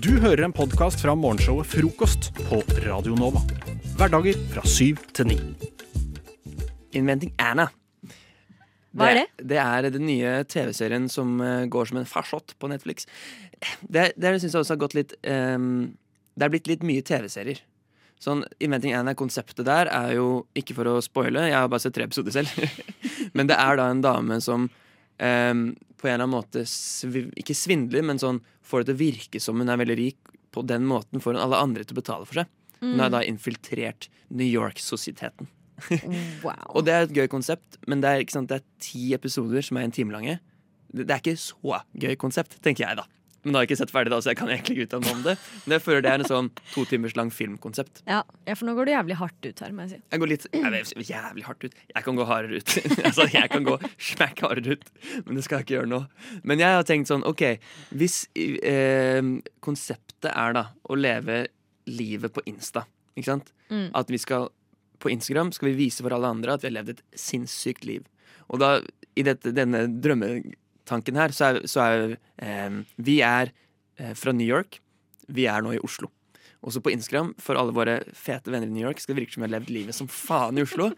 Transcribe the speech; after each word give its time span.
Du 0.00 0.14
hører 0.22 0.46
en 0.46 0.54
podkast 0.56 1.02
fra 1.02 1.12
morgenshowet 1.12 1.68
Frokost 1.68 2.30
på 2.48 2.62
Radio 2.86 3.12
Nova. 3.18 3.42
Hverdager 3.98 4.38
fra 4.54 4.62
syv 4.64 5.02
til 5.12 5.28
ni. 5.28 5.36
Inventing 6.96 7.34
Anna. 7.36 7.66
Hva 8.96 9.10
er 9.10 9.18
det? 9.18 9.26
Det 9.52 9.58
er 9.60 9.90
den 9.92 10.06
nye 10.08 10.32
TV-serien 10.48 11.10
som 11.12 11.34
eh, 11.44 11.66
går 11.68 11.90
som 11.90 12.00
en 12.00 12.08
farsott 12.08 12.54
på 12.56 12.72
Netflix. 12.72 13.04
Det, 13.84 14.14
det 14.16 14.32
syns 14.40 14.54
jeg 14.54 14.62
også 14.62 14.78
har 14.78 14.80
gått 14.80 14.96
litt 14.96 15.12
um, 15.28 15.92
Det 16.32 16.48
er 16.48 16.54
blitt 16.56 16.72
litt 16.72 16.88
mye 16.88 17.04
TV-serier. 17.04 17.60
Sånn, 18.22 18.46
Inventing 18.64 18.96
Anna, 18.96 19.12
konseptet 19.18 19.66
der 19.68 19.92
er 19.92 20.16
jo 20.16 20.46
ikke 20.56 20.78
for 20.78 20.88
å 20.88 21.00
spoile, 21.04 21.50
jeg 21.50 21.58
har 21.58 21.68
bare 21.68 21.84
sett 21.84 21.98
tre 21.98 22.08
episoder 22.08 22.40
selv. 22.40 22.80
men 23.36 23.50
det 23.50 23.60
er 23.60 23.76
da 23.76 23.92
en 23.92 24.04
dame 24.04 24.40
som 24.40 24.70
ehm, 25.20 25.72
på 26.02 26.10
en 26.10 26.16
eller 26.16 26.26
annen 26.26 26.34
måte 26.34 26.64
svi, 26.66 27.28
ikke 27.38 27.54
svindler, 27.56 28.02
men 28.06 28.18
sånn 28.18 28.42
får 28.66 28.82
det 28.82 28.90
til 28.90 28.96
å 28.96 29.02
virke 29.02 29.42
som 29.42 29.62
hun 29.62 29.70
er 29.70 29.78
veldig 29.78 29.98
rik. 30.00 30.32
På 30.52 30.64
den 30.66 30.84
måten 30.88 31.22
får 31.22 31.36
hun 31.36 31.44
alle 31.44 31.60
andre 31.62 31.86
til 31.86 31.94
å 31.94 32.00
betale 32.02 32.26
for 32.28 32.42
seg. 32.42 32.50
Hun 32.82 32.98
har 32.98 33.12
da 33.14 33.22
infiltrert 33.22 34.08
New 34.28 34.48
York-sosieteten. 34.48 35.50
Wow. 36.42 36.76
Og 36.76 36.84
det 36.86 36.92
er 36.94 37.04
et 37.06 37.14
gøy 37.16 37.28
konsept, 37.30 37.78
men 37.90 38.02
det 38.02 38.10
er, 38.10 38.20
ikke 38.22 38.34
sant, 38.36 38.50
det 38.50 38.60
er 38.60 38.82
ti 38.82 39.08
episoder 39.16 39.64
som 39.66 39.78
er 39.78 39.86
en 39.86 39.94
time 39.94 40.14
lange. 40.14 40.36
Det, 40.92 41.06
det 41.08 41.14
er 41.14 41.22
ikke 41.22 41.40
så 41.40 41.80
gøy 41.98 42.14
konsept, 42.20 42.58
tenker 42.62 42.84
jeg, 42.84 42.98
da. 43.00 43.06
Men 43.42 43.56
har 43.56 43.64
jeg 43.64 43.72
ikke 43.72 43.78
sett 43.80 43.92
ferdig, 43.92 44.12
da, 44.12 44.20
så 44.22 44.30
jeg 44.30 44.38
kan 44.38 44.50
egentlig 44.52 44.76
ikke 44.76 44.86
uttale 44.86 45.06
meg 45.06 45.16
om 45.16 45.22
det. 45.24 45.34
Men 45.64 45.74
jeg 45.76 45.82
føler 45.82 46.04
det 46.04 46.10
er 46.12 46.22
en 46.22 46.30
sånn 46.30 46.50
to 46.74 46.84
timers 46.90 47.16
lang 47.18 47.32
filmkonsept. 47.34 48.04
Ja, 48.06 48.20
for 48.52 48.68
nå 48.68 48.76
går 48.78 48.86
du 48.86 48.92
jævlig 48.94 49.18
hardt 49.18 49.48
ut 49.48 49.62
her, 49.64 49.74
må 49.74 49.86
jeg 49.86 49.94
si. 49.94 50.00
Jeg 50.14 50.22
går 50.22 50.30
litt 50.30 50.46
jeg 50.52 50.72
vet, 50.76 50.92
jævlig 51.08 51.46
hardt 51.48 51.66
ut. 51.66 51.76
Jeg 51.90 52.06
kan 52.06 52.20
gå 52.20 52.28
hardere 52.28 52.62
ut. 52.62 52.76
altså, 53.08 53.26
jeg 53.34 53.52
kan 53.52 53.66
gå 53.66 53.76
smack 53.96 54.44
hardere 54.46 54.78
ut, 54.78 54.88
men 55.26 55.38
det 55.38 55.46
skal 55.46 55.58
jeg 55.58 55.66
ikke 55.66 55.76
gjøre 55.80 55.90
nå. 55.90 56.00
Men 56.46 56.62
jeg 56.62 56.78
har 56.78 56.86
tenkt 56.86 57.10
sånn, 57.10 57.26
OK, 57.26 57.44
hvis 57.98 58.22
eh, 58.38 59.22
konseptet 59.64 60.30
er 60.30 60.58
da 60.58 60.68
å 60.86 60.98
leve 60.98 61.44
livet 61.90 62.34
på 62.34 62.46
Insta, 62.46 62.86
ikke 63.18 63.32
sant? 63.32 63.54
Mm. 63.72 63.88
At 63.98 64.10
vi 64.12 64.22
skal 64.22 64.52
på 65.02 65.10
Instagram 65.10 65.50
skal 65.52 65.72
vi 65.72 65.78
vise 65.88 66.04
for 66.04 66.14
alle 66.14 66.30
andre 66.30 66.54
at 66.54 66.62
vi 66.62 66.70
har 66.70 66.76
levd 66.78 66.94
et 66.94 67.04
sinnssykt 67.18 67.86
liv. 67.88 68.06
Og 68.52 68.60
da, 68.62 68.76
i 69.18 69.24
dette, 69.26 69.50
denne 69.54 69.86
drømmetanken 70.92 71.16
her, 71.16 71.32
så 71.32 71.44
er, 71.50 71.66
så 71.66 71.80
er 71.80 72.16
eh, 72.38 72.82
Vi 72.96 73.20
er 73.22 73.52
eh, 73.98 74.14
fra 74.14 74.32
New 74.32 74.46
York. 74.46 74.80
Vi 75.28 75.46
er 75.46 75.62
nå 75.62 75.74
i 75.74 75.82
Oslo. 75.82 76.10
Også 76.62 76.80
på 76.80 76.92
Instagram, 76.92 77.34
for 77.38 77.56
alle 77.56 77.72
våre 77.74 78.02
fete 78.14 78.50
venner 78.50 78.68
i 78.68 78.72
New 78.72 78.84
York, 78.84 79.00
skal 79.00 79.14
det 79.14 79.22
virke 79.22 79.34
som 79.34 79.42
vi 79.42 79.48
har 79.48 79.58
levd 79.58 79.70
livet 79.70 79.94
som 79.94 80.08
faen 80.08 80.58
i 80.58 80.62
Oslo. 80.62 80.92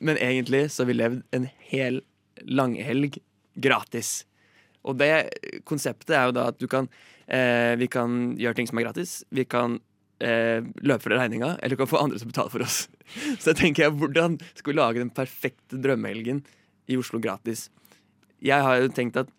Men 0.00 0.18
egentlig 0.18 0.70
så 0.70 0.82
har 0.82 0.88
vi 0.90 0.98
levd 0.98 1.22
en 1.32 1.48
hel 1.70 2.02
langhelg 2.44 3.18
gratis. 3.56 4.24
Og 4.84 4.98
det 4.98 5.62
konseptet 5.66 6.14
er 6.14 6.28
jo 6.28 6.36
da 6.36 6.48
at 6.52 6.58
du 6.60 6.68
kan 6.70 6.86
eh, 7.26 7.74
Vi 7.76 7.88
kan 7.90 8.36
gjøre 8.38 8.54
ting 8.54 8.68
som 8.68 8.78
er 8.78 8.86
gratis. 8.86 9.22
Vi 9.34 9.44
kan 9.44 9.80
eh, 10.22 10.60
løpe 10.82 11.02
fra 11.08 11.18
regninga, 11.18 11.56
eller 11.58 11.74
du 11.74 11.80
kan 11.80 11.90
få 11.90 12.02
andre 12.02 12.20
til 12.20 12.28
å 12.28 12.34
betale 12.34 12.52
for 12.52 12.66
oss. 12.66 12.86
Så 13.40 13.52
jeg 13.52 13.60
tenker 13.62 13.86
jeg, 13.86 13.96
hvordan 13.98 14.38
skal 14.52 14.72
vi 14.72 14.78
lage 14.78 15.02
den 15.02 15.14
perfekte 15.14 15.80
drømmehelgen 15.80 16.44
i 16.88 17.00
Oslo 17.00 17.20
gratis? 17.20 17.68
Jeg 18.44 18.64
har 18.64 18.80
jo 18.82 18.90
tenkt 18.94 19.18
at 19.20 19.30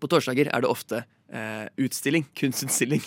på 0.00 0.08
torsdager 0.10 0.48
er 0.48 0.64
det 0.64 0.70
ofte 0.70 1.02
eh, 1.02 1.66
utstilling, 1.80 2.26
kunstutstilling. 2.40 3.04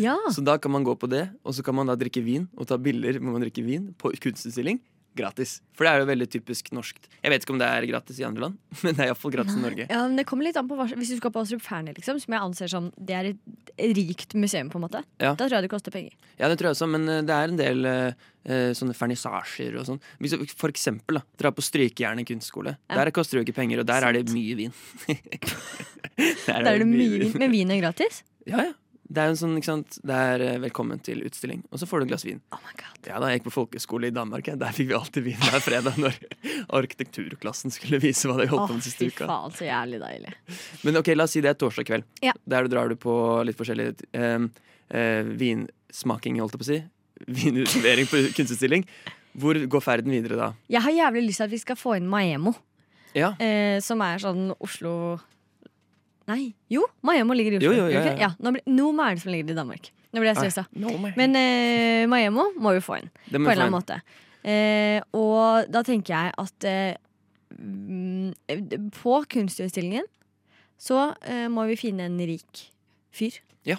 Ja. 0.00 0.16
Så 0.32 0.44
da 0.44 0.58
kan 0.58 0.72
man 0.72 0.86
gå 0.86 0.94
på 0.98 1.10
det, 1.10 1.28
og 1.44 1.56
så 1.56 1.64
kan 1.66 1.76
man 1.76 1.90
da 1.90 1.96
drikke 1.98 2.24
vin 2.24 2.48
og 2.56 2.68
ta 2.70 2.78
bilder 2.80 3.20
hvor 3.20 3.36
man 3.36 3.44
drikker 3.44 3.66
vin 3.66 3.90
på 3.98 4.14
kunstutstilling. 4.22 4.80
Gratis. 5.16 5.58
For 5.76 5.84
det 5.84 5.92
er 5.92 6.02
jo 6.02 6.08
veldig 6.08 6.26
typisk 6.32 6.70
norsk. 6.72 6.98
Jeg 7.22 7.32
vet 7.32 7.44
ikke 7.44 7.54
om 7.54 7.60
det 7.60 7.68
er 7.68 7.86
gratis 7.90 8.18
i 8.20 8.24
andre 8.26 8.46
land, 8.46 8.58
men 8.82 8.96
det 8.96 9.04
er 9.04 9.10
iallfall 9.10 9.34
gratis 9.34 9.56
i 9.58 9.62
Norge. 9.62 9.86
ja, 9.88 10.00
men 10.06 10.18
det 10.20 10.24
kommer 10.28 10.48
litt 10.48 10.58
an 10.60 10.68
på 10.70 10.78
hva, 10.78 10.86
Hvis 10.88 11.12
du 11.12 11.18
skal 11.18 11.34
på 11.34 11.42
Astrup 11.44 11.64
Fearnley, 11.64 11.96
liksom, 11.98 12.20
som 12.22 12.36
jeg 12.36 12.46
anser 12.48 12.72
som 12.72 12.90
Det 12.96 13.16
er 13.16 13.30
et 13.32 13.96
rikt 13.98 14.36
museum, 14.38 14.70
på 14.72 14.80
en 14.80 14.86
måte. 14.86 15.02
Ja. 15.22 15.34
Da 15.34 15.46
tror 15.46 15.58
jeg 15.58 15.66
det 15.66 15.72
koster 15.72 15.94
penger. 15.94 16.16
Ja, 16.38 16.48
det 16.48 16.58
tror 16.60 16.70
jeg 16.70 16.78
også, 16.78 16.90
men 16.92 17.08
eh, 17.08 17.22
det 17.28 17.36
er 17.36 17.52
en 17.52 17.60
del 17.60 17.88
eh, 17.88 18.26
eh, 18.48 18.68
sånne 18.76 18.96
fernissasjer 18.96 19.78
og 19.80 19.88
sånn. 19.88 20.02
Hvis 20.22 20.36
du 20.36 20.44
for 20.52 20.72
eksempel 20.72 21.20
da, 21.20 21.24
dra 21.40 21.52
på 21.54 21.64
Strykejernet 21.64 22.28
kunstskole. 22.28 22.76
Ja. 22.88 23.00
Der 23.00 23.12
koster 23.14 23.38
det 23.38 23.42
jo 23.42 23.48
ikke 23.50 23.60
penger, 23.60 23.82
og 23.82 23.88
der 23.90 24.08
er 24.08 24.16
det 24.16 24.26
mye 24.32 24.58
vin. 24.58 24.76
Der 26.46 26.66
er 26.68 26.82
det 26.82 26.86
mye 26.86 27.22
vin. 27.22 27.36
Men 27.40 27.52
vin 27.54 27.70
er 27.72 27.80
gratis? 27.80 28.20
Ja, 28.46 28.66
ja. 28.68 28.72
Det 29.12 29.20
er 29.20 29.28
jo 29.28 29.34
en 29.34 29.40
sånn, 29.40 29.56
ikke 29.58 29.68
sant 29.68 29.96
Det 30.00 30.16
er 30.16 30.42
eh, 30.46 30.58
velkommen 30.62 31.00
til 31.04 31.20
utstilling, 31.26 31.62
og 31.68 31.80
så 31.80 31.88
får 31.88 32.00
du 32.00 32.06
et 32.06 32.12
glass 32.14 32.24
vin. 32.24 32.40
Oh 32.54 32.60
my 32.64 32.72
god. 32.78 33.00
Ja, 33.10 33.18
da 33.20 33.28
jeg 33.28 33.40
gikk 33.40 33.48
på 33.50 33.54
folkeskole 33.58 34.08
i 34.08 34.14
Danmark, 34.14 34.46
ja. 34.48 34.54
der 34.60 34.72
fikk 34.76 34.88
vi 34.92 34.96
alltid 34.96 35.26
vin 35.26 35.40
hver 35.42 35.64
fredag 35.64 35.98
når 36.00 36.16
arkitekturklassen 36.78 37.74
skulle 37.74 38.00
vise 38.02 38.30
hva 38.30 38.38
de 38.40 38.48
holdt 38.48 38.70
på 38.70 38.78
med 38.78 38.86
siste 38.86 39.04
fy 39.04 39.10
uka. 39.12 39.28
faen, 39.28 39.56
så 39.58 39.66
jævlig 39.68 40.00
deilig. 40.00 40.34
Men 40.86 41.00
ok, 41.02 41.12
la 41.18 41.26
oss 41.28 41.34
si 41.36 41.42
det 41.44 41.52
er 41.52 41.58
torsdag 41.60 41.88
kveld. 41.90 42.06
Ja. 42.24 42.32
Der 42.54 42.68
drar 42.72 42.92
du 42.92 42.96
på 43.00 43.14
litt 43.44 43.58
forskjellig 43.58 43.90
eh, 44.16 44.46
eh, 44.96 45.32
vinsmaking, 45.42 46.40
holdt 46.40 46.56
jeg 46.56 46.62
på 46.62 46.68
å 46.68 46.70
si. 46.70 46.80
Vinutlevering 47.42 48.08
på 48.08 48.22
kunstutstilling. 48.38 48.86
Hvor 49.42 49.60
går 49.76 49.84
ferden 49.84 50.12
videre 50.14 50.38
da? 50.40 50.48
Jeg 50.72 50.84
har 50.86 50.96
jævlig 50.96 51.26
lyst 51.28 51.42
til 51.42 51.50
at 51.50 51.52
vi 51.52 51.60
skal 51.60 51.78
få 51.80 51.98
inn 51.98 52.08
Maemo, 52.08 52.54
Ja, 53.16 53.34
eh, 53.44 53.76
som 53.84 54.00
er 54.04 54.20
sånn 54.24 54.54
Oslo 54.56 54.94
Nei, 56.30 56.52
jo, 56.70 56.84
Maemo 57.02 57.34
ligger 57.34 57.56
i 57.56 57.58
Oslo. 57.58 57.72
Jo, 57.72 57.84
jo, 57.84 57.86
ja, 57.90 57.98
ja. 57.98 58.02
Okay? 58.12 58.20
ja 58.22 58.30
nå 58.38 58.52
ble, 58.54 58.62
Nome 58.70 59.06
er 59.08 59.16
det 59.16 59.22
som 59.24 59.32
ligger 59.34 59.54
i 59.54 59.56
Danmark. 59.58 59.90
Nå 60.12 60.20
ble 60.22 60.28
jeg 60.30 60.38
stressa. 60.38 60.66
Men 61.16 61.38
eh, 61.38 62.02
Maemo 62.10 62.50
må 62.60 62.74
vi 62.76 62.82
få 62.84 62.98
inn. 63.00 63.08
på 63.30 63.38
en 63.40 63.46
eller 63.48 63.64
annen 63.66 63.74
måte. 63.74 64.00
Eh, 64.42 64.98
og 65.16 65.70
da 65.72 65.82
tenker 65.86 66.12
jeg 66.14 66.34
at 66.42 66.66
eh, 66.68 66.98
mm, 67.56 68.90
på 68.98 69.16
kunstutstillingen 69.32 70.06
så 70.82 71.12
eh, 71.22 71.46
må 71.52 71.64
vi 71.70 71.78
finne 71.78 72.08
en 72.10 72.18
rik 72.26 72.66
fyr. 73.14 73.38
Ja, 73.68 73.78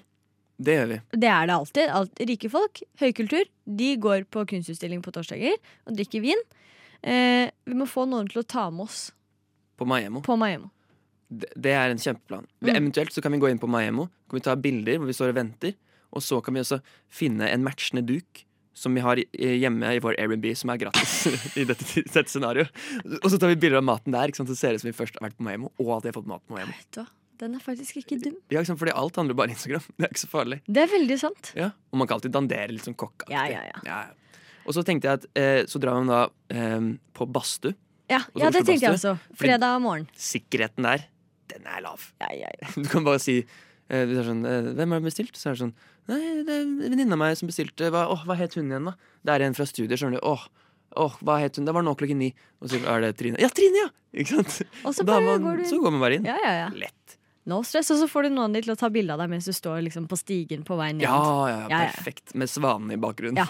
Det 0.58 0.78
gjør 0.78 0.92
vi. 0.94 1.00
Det 1.20 1.30
er 1.30 1.48
det 1.50 1.56
alltid. 1.58 1.90
Alt, 1.92 2.22
rike 2.32 2.50
folk, 2.53 2.84
høykultur, 3.02 3.48
de 3.66 3.90
går 4.00 4.24
på 4.32 4.46
kunstutstilling 4.53 5.02
på 5.03 5.12
torsdager 5.16 5.58
og 5.88 5.98
drikker 5.98 6.24
vin. 6.24 6.40
Eh, 7.03 7.50
vi 7.68 7.76
må 7.76 7.88
få 7.90 8.06
noen 8.08 8.30
til 8.32 8.40
å 8.44 8.48
ta 8.48 8.70
med 8.72 8.88
oss 8.88 9.09
På 9.76 9.86
Maemo. 9.90 10.22
på 10.24 10.38
Maemo. 10.40 10.70
Det, 11.40 11.74
er 11.74 11.94
en 11.94 12.02
kjempeplan. 12.02 12.48
Mm. 12.62 12.72
Eventuelt 12.76 13.16
så 13.16 13.24
kan 13.24 13.34
vi 13.34 13.42
gå 13.42 13.50
inn 13.50 13.62
på 13.62 13.70
Maemo 13.72 14.08
Kan 14.30 14.40
vi 14.40 14.46
ta 14.46 14.56
bilder 14.60 15.00
hvor 15.00 15.10
vi 15.10 15.16
står 15.18 15.34
og 15.34 15.40
venter. 15.40 15.76
Og 16.14 16.22
så 16.22 16.40
kan 16.46 16.54
vi 16.54 16.62
også 16.62 16.80
finne 17.10 17.48
en 17.50 17.64
matchende 17.66 18.04
duk 18.06 18.44
som 18.74 18.96
vi 18.98 19.04
har 19.06 19.20
hjemme 19.38 19.90
i 19.94 20.00
vår 20.02 20.16
Airbnb, 20.18 20.48
som 20.58 20.72
er 20.74 20.80
gratis 20.82 21.28
i 21.62 21.66
dette, 21.70 21.86
dette 22.10 22.30
scenarioet. 22.30 22.74
Og 23.22 23.28
så 23.30 23.38
tar 23.42 23.54
vi 23.54 23.60
bilder 23.62 23.82
av 23.82 23.86
maten 23.86 24.16
der, 24.16 24.34
så 24.34 24.46
ser 24.50 24.74
det 24.74 24.82
ut 24.82 24.86
som 24.86 24.90
vi 24.90 24.98
først 24.98 25.20
har 25.20 25.28
vært 25.28 25.38
på 25.38 25.46
Maemo, 25.46 25.70
og 25.78 25.92
at 26.00 26.08
vi 26.08 26.10
har 26.10 26.18
fått 26.18 26.30
mat 26.30 26.42
på 26.50 26.58
Maemo. 26.58 27.06
Den 27.42 27.58
er 27.58 27.62
faktisk 27.62 27.98
ikke 28.02 28.18
dum. 28.22 28.36
Ja, 28.54 28.62
ikke 28.62 28.72
sant? 28.72 28.82
Fordi 28.82 28.94
alt 28.98 29.18
handler 29.20 29.38
bare 29.38 29.52
om 29.52 29.56
Instagram. 29.56 29.86
Det 29.98 30.08
er 30.08 30.14
ikke 30.14 30.24
så 30.24 30.32
farlig. 30.32 30.60
Det 30.66 30.84
er 30.84 30.92
veldig 30.92 31.18
sant. 31.22 31.54
Ja. 31.58 31.72
Og 31.92 32.02
man 32.02 32.10
kan 32.10 32.20
alltid 32.20 32.34
dandere 32.34 32.70
litt 32.72 32.86
sånn 32.86 32.98
kokkaktig. 32.98 33.34
Ja, 33.34 33.46
ja, 33.52 33.64
ja. 33.70 33.82
ja. 33.90 34.44
Og 34.64 34.78
så 34.78 34.84
tenkte 34.88 35.10
jeg 35.10 35.22
at 35.22 35.26
eh, 35.40 35.64
så 35.70 35.82
drar 35.82 35.98
man 36.00 36.12
da 36.12 36.22
eh, 36.54 36.92
på 37.18 37.28
badstue. 37.30 37.76
Ja, 38.12 38.22
ja 38.38 38.52
det 38.54 38.64
tenkte 38.68 38.86
jeg 38.86 38.96
også. 38.96 39.16
Fredag 39.40 39.82
morgen. 39.84 40.08
Sikkerheten 40.20 40.88
der, 40.88 41.06
den 41.52 41.68
er 41.68 41.81
lav. 41.86 42.04
Ja, 42.24 42.30
ja, 42.46 42.50
ja. 42.62 42.70
Du 42.84 42.88
kan 42.92 43.04
bare 43.08 43.20
si 43.22 43.40
eh, 43.44 44.14
sånn, 44.28 44.46
eh, 44.48 44.72
Hvem 44.78 44.96
har 44.96 45.04
bestilt? 45.04 45.36
Så 45.40 45.52
er 45.52 45.58
det 45.58 45.64
sånn 45.66 45.74
Nei, 46.12 46.20
det 46.44 46.52
er 46.59 46.66
venninna 46.92 47.16
meg 47.20 47.38
som 47.40 47.48
bestilte. 47.48 47.88
Hva, 47.94 48.06
åh, 48.12 48.26
hva 48.28 48.36
het 48.36 48.58
hun 48.59 48.68
igjen, 48.68 48.90
da? 48.90 48.96
Det 49.24 49.31
er 49.38 49.46
en 49.46 49.53
fra 49.56 49.64
studiet, 49.70 49.96
skjønner 50.02 50.20
du. 50.20 50.26
Åh, 50.28 50.42
åh, 51.00 51.14
hva 51.24 51.38
het 51.40 51.56
hun? 51.56 51.64
Det 51.70 51.76
var 51.78 51.86
nå 51.88 51.94
klokken 51.96 52.20
ni. 52.20 52.34
Og 52.59 52.68
så 52.74 52.82
er 52.84 53.06
det 53.06 53.14
Trine. 53.22 53.40
Ja, 53.40 53.48
Trine, 53.56 53.86
ja! 53.86 53.92
Ikke 54.20 54.36
sant? 54.42 54.58
Og 54.84 54.92
så 54.98 55.06
man, 55.08 55.30
går 55.46 55.62
du 55.62 55.70
så 55.70 55.80
går 55.80 55.94
man 55.96 56.03
bare 56.03 56.18
inn. 56.20 56.28
Ja, 56.28 56.36
ja, 56.44 56.52
ja. 56.66 56.68
Lett. 56.76 57.16
No 57.48 57.62
stress, 57.68 57.90
og 57.96 58.02
så 58.03 58.09
får 58.12 58.28
du 58.28 58.36
noen 58.36 58.53
til 58.59 58.72
å 58.72 58.78
ta 58.80 58.88
bilde 58.92 59.16
av 59.16 59.24
deg 59.24 59.32
mens 59.32 59.48
du 59.48 59.56
står 59.56 59.82
liksom 59.88 60.06
på 60.12 60.20
stigen 60.20 60.68
på 60.68 60.76
vei 60.80 60.92
ned. 60.96 61.08
Ja, 61.08 61.16
ja, 61.16 61.48
ja, 61.48 61.64
Ja, 61.72 61.80
ja. 61.88 61.96
perfekt. 61.96 62.36
Med 62.40 62.52
svanene 62.52 62.96
i 62.96 63.00
bakgrunnen. 63.03 63.40
Ja. 63.40 63.48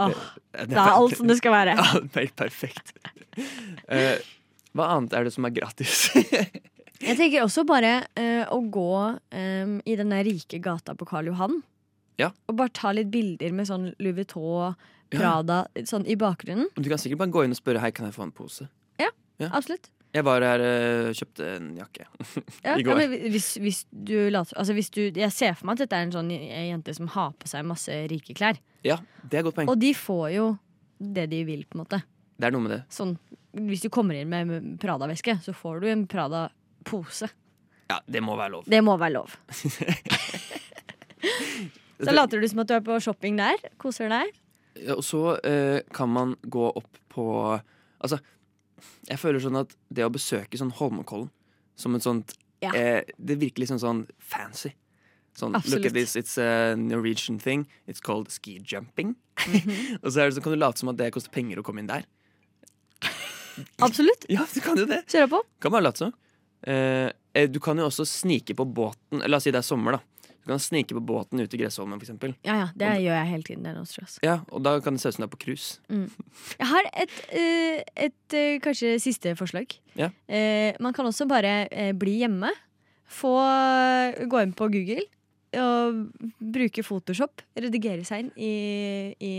Åh, 0.00 0.16
Det, 0.52 0.66
det 0.72 0.80
er 0.80 0.96
alt 0.96 1.16
som 1.20 1.28
det 1.28 1.36
skal 1.44 1.52
være. 1.54 1.76
Ja, 1.80 2.00
helt 2.16 2.36
perfekt. 2.40 2.92
uh, 3.36 4.16
hva 4.72 4.88
annet 4.96 5.12
er 5.20 5.28
det 5.28 5.32
som 5.36 5.44
er 5.44 5.52
gratis? 5.60 6.06
Jeg 7.02 7.18
tenker 7.18 7.42
også 7.44 7.64
bare 7.66 7.92
eh, 8.18 8.44
å 8.52 8.60
gå 8.72 8.88
em, 9.34 9.78
i 9.88 9.96
den 9.98 10.12
der 10.14 10.24
rike 10.26 10.60
gata 10.62 10.94
på 10.98 11.06
Karl 11.08 11.30
Johan. 11.32 11.60
Ja. 12.20 12.30
Og 12.46 12.56
bare 12.60 12.70
ta 12.76 12.92
litt 12.94 13.10
bilder 13.12 13.54
med 13.56 13.66
sånn 13.70 13.90
Louis 13.98 14.16
Vuitton, 14.22 14.76
Ja. 15.12 15.18
Prada, 15.18 15.56
sånn 15.84 16.06
i 16.08 16.14
bakgrunnen. 16.16 16.70
du 16.72 16.86
kan 16.88 16.96
sikkert 16.96 17.18
bare 17.20 17.32
gå 17.34 17.42
inn 17.44 17.52
og 17.52 17.58
spørre 17.58 17.82
Hei, 17.82 17.90
kan 17.92 18.06
jeg 18.06 18.14
få 18.16 18.22
en 18.24 18.30
pose. 18.32 18.68
Ja. 18.98 19.10
Absolutt. 19.50 19.90
Jeg 20.14 20.24
var 20.24 20.44
her 20.44 20.60
og 20.62 21.14
kjøpte 21.18 21.46
en 21.56 21.70
jakke. 21.76 22.04
Ja, 22.64 22.76
I 22.78 22.84
går. 22.86 22.92
Ja, 22.92 22.96
men 23.00 23.32
hvis, 23.32 23.48
hvis 23.60 23.80
du 23.90 24.30
later 24.30 24.56
altså 24.60 24.72
hvis 24.76 24.90
du, 24.92 25.00
Jeg 25.10 25.32
ser 25.32 25.54
for 25.58 25.66
meg 25.66 25.76
at 25.80 25.82
dette 25.86 25.98
er 25.98 26.06
en 26.06 26.12
sånn 26.14 26.30
jente 26.30 26.94
som 26.94 27.08
har 27.12 27.32
på 27.40 27.48
seg 27.50 27.64
masse 27.66 27.90
rike 28.12 28.36
klær. 28.38 28.60
Ja, 28.86 28.98
det 29.24 29.36
er 29.36 29.42
et 29.42 29.48
godt 29.50 29.56
poeng. 29.58 29.72
Og 29.72 29.80
de 29.82 29.92
får 29.96 30.26
jo 30.36 30.46
det 31.02 31.26
de 31.32 31.42
vil, 31.48 31.64
på 31.66 31.76
en 31.76 31.82
måte. 31.82 32.00
Det 32.38 32.46
er 32.48 32.54
noe 32.54 32.62
med 32.64 32.72
det. 32.76 32.80
Sånn, 32.92 33.16
hvis 33.68 33.82
du 33.84 33.90
kommer 33.92 34.16
inn 34.20 34.30
med 34.32 34.78
Prada-veske, 34.80 35.40
så 35.44 35.52
får 35.56 35.80
du 35.82 35.88
en 35.90 36.06
Prada-pose. 36.82 37.28
Ja, 37.90 37.98
det 38.08 38.22
må 38.24 38.36
være 38.38 38.54
lov. 38.56 38.64
Det 38.70 38.80
må 38.84 38.96
være 39.00 39.16
lov. 39.18 39.34
Så 42.02 42.10
later 42.10 42.40
du 42.42 42.48
som 42.50 42.62
at 42.64 42.70
du 42.70 42.74
er 42.74 42.82
på 42.84 42.96
shopping 43.02 43.36
der. 43.38 43.60
Koser 43.78 44.10
deg. 44.10 44.32
Ja, 44.82 44.96
og 44.96 45.04
så 45.06 45.36
eh, 45.46 45.82
kan 45.94 46.10
man 46.10 46.32
gå 46.48 46.64
opp 46.72 46.96
på 47.12 47.24
Altså, 48.02 48.16
jeg 49.06 49.20
føler 49.20 49.42
sånn 49.44 49.58
at 49.60 49.74
det 49.92 50.02
å 50.06 50.10
besøke 50.10 50.58
sånn 50.58 50.72
Holmenkollen 50.78 51.28
som 51.78 51.94
et 51.94 52.02
sånt 52.02 52.32
Ja. 52.64 52.72
eh, 52.74 53.02
Det 53.18 53.36
virker 53.38 53.62
liksom 53.62 53.78
sånn 53.78 54.00
fancy. 54.18 54.72
Sånn, 55.36 55.52
look 55.52 55.62
Absolutt. 55.62 55.86
at 55.86 55.92
this, 55.94 56.16
it's 56.16 56.38
a 56.40 56.74
Norwegian 56.76 57.38
thing. 57.38 57.66
It's 57.86 58.00
called 58.00 58.30
ski 58.32 58.58
jumping. 58.64 59.14
Mhm. 59.46 59.98
og 60.02 60.10
så, 60.10 60.26
så 60.32 60.42
kan 60.42 60.52
du 60.52 60.58
late 60.58 60.78
som 60.82 60.88
at 60.90 60.96
det 60.98 61.12
koster 61.14 61.30
penger 61.30 61.60
å 61.60 61.64
komme 61.64 61.80
inn 61.84 61.92
der. 61.92 62.04
Absolutt. 63.84 64.26
Ja, 64.32 64.46
du 64.52 64.60
kan 64.64 64.76
jo 64.80 64.86
det. 64.88 65.04
Kjør 65.12 65.28
på. 65.36 65.42
Kan 65.60 65.72
bare 65.76 65.84
late 65.86 65.98
som. 66.06 66.12
Eh, 66.62 67.10
eh, 67.34 67.50
du 67.50 67.60
kan 67.60 67.78
jo 67.78 67.88
også 67.88 68.06
snike 68.06 68.54
på 68.54 68.66
båten 68.68 69.24
La 69.26 69.38
oss 69.38 69.48
si 69.48 69.52
det 69.54 69.62
er 69.62 69.66
sommer, 69.66 69.98
da. 69.98 70.28
Du 70.42 70.50
kan 70.50 70.58
snike 70.58 70.96
på 70.96 71.00
båten 71.06 71.38
ut 71.38 71.52
i 71.54 71.58
Gressholmen, 71.60 72.00
eksempel. 72.02 72.32
Ja, 72.42 72.56
ja, 72.58 72.68
det 72.74 72.88
gjør 73.04 73.14
jeg 73.14 73.28
hele 73.30 73.46
tiden. 73.46 73.66
Det 73.68 73.86
stress. 73.86 74.16
Ja, 74.26 74.40
og 74.50 74.64
da 74.66 74.72
kan 74.82 74.96
det 74.96 75.02
se 75.04 75.12
ut 75.12 75.14
som 75.14 75.22
du 75.22 75.28
er 75.28 75.30
på 75.30 75.38
cruise. 75.44 75.78
Jeg 75.86 76.66
har 76.66 76.88
et, 76.90 77.14
eh, 77.30 78.08
et 78.08 78.36
kanskje 78.64 78.96
siste 78.98 79.36
forslag. 79.38 79.78
Ja. 79.94 80.10
Man 80.82 80.92
kan 80.92 81.06
også 81.06 81.28
bare 81.30 81.68
bli 81.94 82.18
hjemme. 82.24 82.50
Få 83.06 83.36
gå 84.26 84.42
inn 84.42 84.54
på 84.56 84.66
Google 84.72 85.06
og 85.60 86.08
bruke 86.40 86.82
Photoshop. 86.82 87.42
Redigere 87.54 88.04
seg 88.08 88.24
inn 88.24 88.30
i, 88.34 88.52
i 89.20 89.32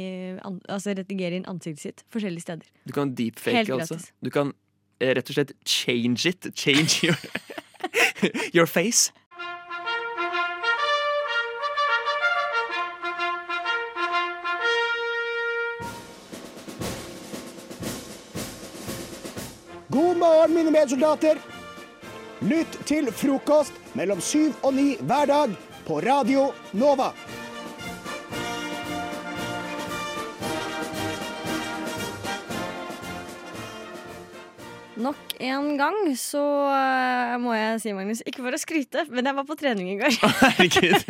an, 0.46 0.60
Altså 0.70 0.94
redigere 0.96 1.40
inn 1.40 1.48
ansiktet 1.50 1.84
sitt 1.84 2.04
forskjellige 2.14 2.46
steder. 2.46 2.70
Du 2.86 2.94
kan 2.96 3.12
deepfake, 3.18 3.66
altså. 3.74 3.98
Du 4.24 4.30
kan 4.34 4.54
rett 5.04 5.30
og 5.30 5.36
slett 5.36 5.52
change 5.66 6.30
it. 6.30 6.48
Change 6.56 7.04
your, 7.04 7.18
your 8.58 8.66
face. 8.66 9.12
God 19.94 20.18
morgen, 20.18 20.56
mine 20.56 20.72
medsoldater. 20.72 21.38
Lytt 22.42 22.80
til 22.90 23.12
frokost 23.14 23.76
mellom 23.96 24.22
syv 24.22 24.56
og 24.66 24.74
ni 24.74 24.96
hver 25.00 25.30
dag 25.30 25.54
på 25.86 26.00
Radio 26.04 26.50
Nova. 26.74 27.12
En 35.50 35.74
gang 35.80 35.98
så 36.20 36.44
eh, 36.72 37.34
må 37.42 37.56
jeg 37.58 37.82
si, 37.84 37.94
Magnus, 37.96 38.24
ikke 38.28 38.44
for 38.46 38.56
å 38.56 38.62
skryte, 38.62 39.06
men 39.12 39.28
jeg 39.28 39.38
var 39.40 39.48
på 39.50 39.58
trening 39.60 39.92
i 39.94 39.98
går. 40.00 40.16
Herregud. 40.44 41.04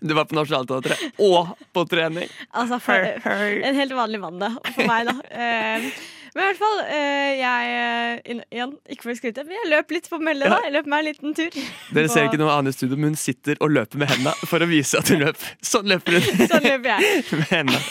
Du 0.00 0.14
var 0.16 0.28
på 0.30 0.38
Nationaltheatret 0.38 1.20
og 1.26 1.52
på 1.74 1.84
trening. 1.90 2.30
Altså 2.54 2.80
for, 2.82 3.10
en 3.26 3.82
helt 3.82 3.98
vanlig 3.98 4.22
mandag 4.22 4.56
for 4.72 4.86
meg, 4.88 5.10
da. 5.10 5.18
Eh, 5.30 5.90
men 6.30 6.44
i 6.44 6.46
hvert 6.46 6.60
fall, 6.60 6.80
eh, 6.94 7.30
jeg 7.40 8.40
Igjen, 8.54 8.74
ikke 8.92 9.02
for 9.02 9.12
å 9.12 9.18
skryte, 9.18 9.42
men 9.46 9.56
jeg 9.56 9.70
løp 9.72 9.94
litt 9.94 10.06
på 10.10 10.20
mølle, 10.22 10.46
da. 10.52 10.60
Jeg 10.66 10.74
løp 10.76 10.90
meg 10.92 11.02
en 11.02 11.08
liten 11.08 11.34
tur. 11.34 11.56
Dere 11.96 12.10
ser 12.12 12.28
ikke 12.28 12.38
noe 12.38 12.54
annet 12.54 12.76
i 12.76 12.78
studio, 12.78 12.98
men 13.00 13.14
hun 13.14 13.18
sitter 13.18 13.58
og 13.58 13.74
løper 13.74 14.02
med 14.02 14.12
henda 14.12 14.34
for 14.46 14.62
å 14.62 14.68
vise 14.70 15.00
at 15.00 15.10
hun 15.10 15.24
løper. 15.24 15.56
Sånn 15.72 15.90
løper 15.90 16.18
hun 16.18 16.28
Sånn 16.52 16.66
løper 16.68 16.92
jeg. 16.94 17.24
med 17.40 17.50
henda. 17.50 17.82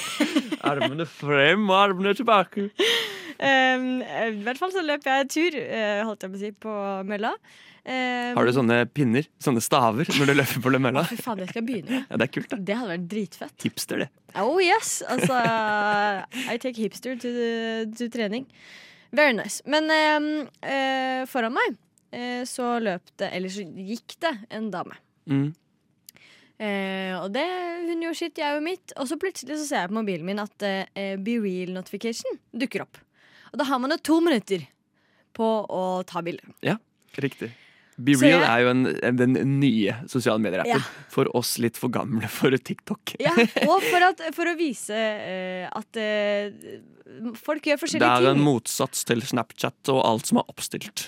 Armene 0.69 1.07
frem 1.09 1.67
og 1.67 1.75
armene 1.81 2.15
tilbake. 2.15 2.69
Um, 3.39 4.01
I 4.03 4.43
hvert 4.43 4.59
fall 4.59 4.71
så 4.73 4.83
løp 4.83 5.05
jeg 5.07 5.27
tur, 5.31 5.55
eh, 5.59 6.01
holdt 6.03 6.25
jeg 6.25 6.31
på 6.31 6.37
å 6.37 6.41
si, 6.41 6.49
på 6.67 6.73
mølla. 7.07 7.31
Um, 7.85 8.35
Har 8.35 8.45
du 8.45 8.51
sånne 8.53 8.81
pinner? 8.91 9.29
Sånne 9.41 9.63
staver 9.63 10.09
når 10.19 10.27
du 10.29 10.33
løper 10.35 10.63
på 10.65 10.73
mølla? 10.75 11.05
Fy 11.07 11.15
faen, 11.23 11.39
det 11.39 11.47
skal 11.47 11.61
jeg 11.61 11.67
begynne 11.69 11.93
med. 11.93 12.09
Ja, 12.09 12.19
det 12.19 12.27
er 12.27 12.33
kult, 12.35 12.49
da. 12.51 12.59
Det 12.67 12.77
hadde 12.81 12.91
vært 12.91 13.07
dritfett. 13.13 13.55
Hipster, 13.63 14.03
det. 14.03 14.09
Oh 14.43 14.59
yes! 14.61 14.99
Altså 15.07 15.39
I 16.51 16.59
take 16.59 16.75
hipster 16.77 17.15
to, 17.21 17.31
to 17.95 18.09
trening. 18.11 18.45
Very 19.15 19.33
nice. 19.33 19.63
Men 19.65 19.87
um, 19.87 20.29
uh, 20.59 21.23
foran 21.31 21.55
meg 21.55 21.79
uh, 22.13 22.43
så 22.45 22.75
løp 22.83 23.15
det, 23.17 23.31
eller 23.31 23.55
så 23.55 23.63
gikk 23.63 24.19
det, 24.21 24.35
en 24.53 24.69
dame. 24.73 24.99
Mm. 25.31 25.49
Uh, 26.59 27.15
og 27.23 27.29
det, 27.31 27.47
hun 27.87 28.03
gjorde 28.03 28.19
sitt, 28.19 28.35
jeg 28.37 28.51
gjorde 28.51 28.67
mitt. 28.67 28.93
Og 28.99 29.07
så 29.07 29.17
plutselig 29.21 29.61
så 29.61 29.65
ser 29.69 29.85
jeg 29.85 29.93
på 29.93 30.01
mobilen 30.01 30.27
min 30.27 30.43
at 30.43 30.67
eh, 30.67 31.15
Be 31.15 31.39
Real 31.39 31.71
notification 31.73 32.41
dukker 32.51 32.83
opp. 32.83 32.99
Og 33.51 33.61
da 33.61 33.67
har 33.69 33.81
man 33.81 33.95
jo 33.95 33.99
to 34.11 34.19
minutter 34.25 34.67
på 35.35 35.47
å 35.69 35.83
ta 36.07 36.23
bilde. 36.25 36.45
Riktig. 37.19 37.51
Be 37.99 38.15
Real 38.15 38.45
er 38.47 38.61
jo 38.63 38.69
en, 38.71 38.85
en, 39.03 39.17
den 39.19 39.35
nye 39.59 39.95
sosiale 40.07 40.39
medier-appen. 40.39 40.79
Ja. 40.79 41.07
For 41.11 41.27
oss 41.35 41.57
litt 41.59 41.79
for 41.79 41.91
gamle 41.91 42.29
for 42.31 42.55
TikTok. 42.55 43.17
Ja, 43.19 43.33
og 43.65 43.83
for, 43.83 44.05
at, 44.09 44.23
for 44.35 44.47
å 44.47 44.55
vise 44.59 44.95
uh, 44.95 45.65
at 45.81 45.99
eh, 45.99 46.79
folk 47.35 47.65
gjør 47.65 47.75
Det 47.77 47.81
forskjellige 47.83 48.09
er 48.23 48.27
en 48.29 48.37
ting. 48.37 48.43
motsats 48.45 49.03
til 49.09 49.21
Snapchat 49.25 49.89
og 49.93 49.99
alt 50.07 50.29
som 50.29 50.37
er 50.41 50.45
oppstilt. 50.51 51.05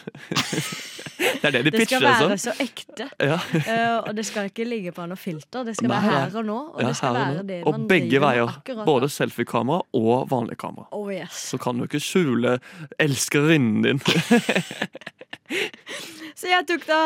det 1.42 1.46
er 1.48 1.52
det 1.56 1.62
de 1.68 1.72
Det 1.72 1.82
skal 1.86 1.86
pitcher 1.86 2.00
det 2.00 2.10
være 2.10 2.38
som. 2.38 2.38
så 2.44 2.54
ekte. 2.66 3.08
Ja. 3.22 3.38
uh, 3.38 4.10
og 4.10 4.16
det 4.18 4.26
skal 4.28 4.50
ikke 4.52 4.66
ligge 4.68 4.92
på 4.96 5.06
noe 5.10 5.20
filter. 5.20 5.64
Det 5.68 5.76
skal 5.78 5.90
Nei, 5.92 6.00
være 6.02 6.12
her 6.26 6.38
og 6.42 6.46
nå. 6.50 6.58
Og 6.74 6.82
Ja, 6.82 6.88
det 6.90 6.96
skal 7.00 7.10
og 7.10 7.20
være 7.22 7.36
nå. 7.38 7.48
det 7.52 7.60
Og 7.70 7.88
begge 7.92 8.22
veier. 8.24 8.56
Både 8.86 9.10
selfiekamera 9.10 9.82
og 10.02 10.30
vanlig 10.32 10.58
kamera. 10.62 10.88
Oh 10.92 11.12
yes. 11.14 11.32
Så 11.52 11.58
kan 11.62 11.78
du 11.78 11.86
ikke 11.88 12.02
skjule 12.04 12.58
elskerinnen 13.00 13.82
din. 13.86 14.02
Så 16.42 16.48
jeg 16.50 16.66
tok 16.70 16.86
da 16.90 17.00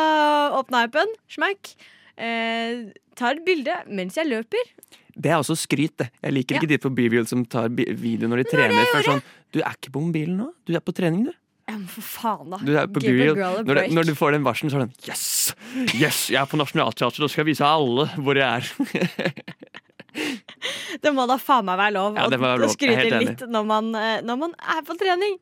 opp 0.56 0.70
appen, 0.72 1.10
Smekk. 1.28 1.74
Eh, 2.16 2.86
tar 3.18 3.36
et 3.36 3.44
bilde 3.44 3.74
mens 3.92 4.16
jeg 4.16 4.28
løper. 4.30 4.70
Det 5.16 5.30
er 5.32 5.38
også 5.40 5.56
skryt, 5.56 5.94
det. 5.96 6.10
Jeg 6.22 6.32
liker 6.36 6.54
Ja. 6.56 6.60
ikke 6.60 6.68
de 6.68 6.78
på 6.78 6.90
BeReal 6.94 7.26
som 7.26 7.44
tar 7.46 7.68
video 7.72 8.28
når 8.28 8.42
de 8.42 8.44
trener. 8.50 8.84
For 8.92 9.02
sånn, 9.02 9.22
du 9.52 9.60
er 9.62 9.72
ikke 9.72 9.90
på 9.94 10.02
mobilen 10.04 10.36
nå. 10.36 10.50
Du 10.66 10.74
er 10.76 10.80
på 10.84 10.92
trening, 10.92 11.24
du. 11.24 11.32
Ja, 11.66 11.74
men 11.78 11.86
for 11.90 12.02
faen, 12.02 12.50
da. 12.52 12.58
Du 12.62 12.76
er 12.78 12.86
på 12.86 13.00
Når, 13.02 13.74
det- 13.74 13.90
når 13.92 14.04
du 14.06 14.14
får 14.14 14.32
den 14.36 14.44
varselen, 14.44 14.70
så 14.70 14.76
er 14.76 14.86
det 14.86 14.92
sånn 14.92 15.08
Yes! 15.08 15.54
Yes, 15.98 16.28
jeg 16.30 16.40
er 16.40 16.46
på 16.46 16.56
Nationaltheatret, 16.60 17.18
da 17.18 17.26
skal 17.28 17.44
vise 17.48 17.64
alle 17.64 18.06
hvor 18.20 18.36
jeg 18.36 18.44
er. 18.44 19.32
Det 21.02 21.10
må 21.14 21.26
da 21.28 21.36
faen 21.40 21.66
meg 21.68 21.76
være 21.80 21.94
lov 21.96 22.16
Ja, 22.16 22.26
å 22.26 22.68
skryte 22.72 23.18
litt 23.20 23.42
når 23.52 23.66
man, 23.68 23.88
eh, 23.98 24.20
når 24.24 24.38
man 24.40 24.54
er 24.74 24.82
på 24.86 24.96
trening. 24.98 25.36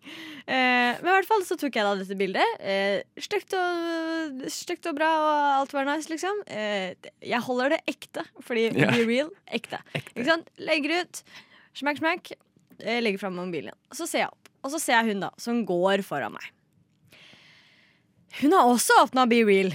Eh, 0.45 0.99
men 0.99 1.09
i 1.09 1.13
hvert 1.15 1.29
fall 1.29 1.45
så 1.47 1.57
tok 1.61 1.77
jeg 1.79 1.87
da 1.87 1.93
dette 2.01 2.17
bildet. 2.19 2.57
Eh, 2.61 3.03
stygt, 3.23 3.55
og, 3.59 4.43
stygt 4.53 4.89
og 4.91 4.97
bra, 4.99 5.11
og 5.23 5.45
alt 5.61 5.75
var 5.77 5.87
nice, 5.89 6.11
liksom. 6.13 6.43
Eh, 6.51 6.95
jeg 7.25 7.43
holder 7.47 7.77
det 7.77 7.81
ekte, 7.95 8.27
fordi 8.45 8.67
Ja. 8.83 8.91
be 8.91 9.05
real, 9.09 9.31
ekte. 9.55 9.79
Ikke 10.01 10.27
sant? 10.27 10.51
Legger 10.59 11.05
ut, 11.05 11.23
smakk, 11.79 12.03
smakk. 12.03 12.35
Legger 12.83 13.21
fram 13.23 13.37
mobilen. 13.39 13.77
Så 13.95 14.09
ser 14.11 14.25
jeg 14.25 14.33
opp, 14.33 14.51
og 14.67 14.73
så 14.75 14.81
ser 14.83 14.99
jeg 14.99 15.15
hun 15.15 15.23
da, 15.29 15.31
som 15.41 15.63
går 15.69 16.03
foran 16.07 16.35
meg. 16.35 16.51
Hun 18.41 18.53
har 18.57 18.67
også 18.67 18.97
åpna 19.05 19.29
Be 19.31 19.45
Real. 19.47 19.71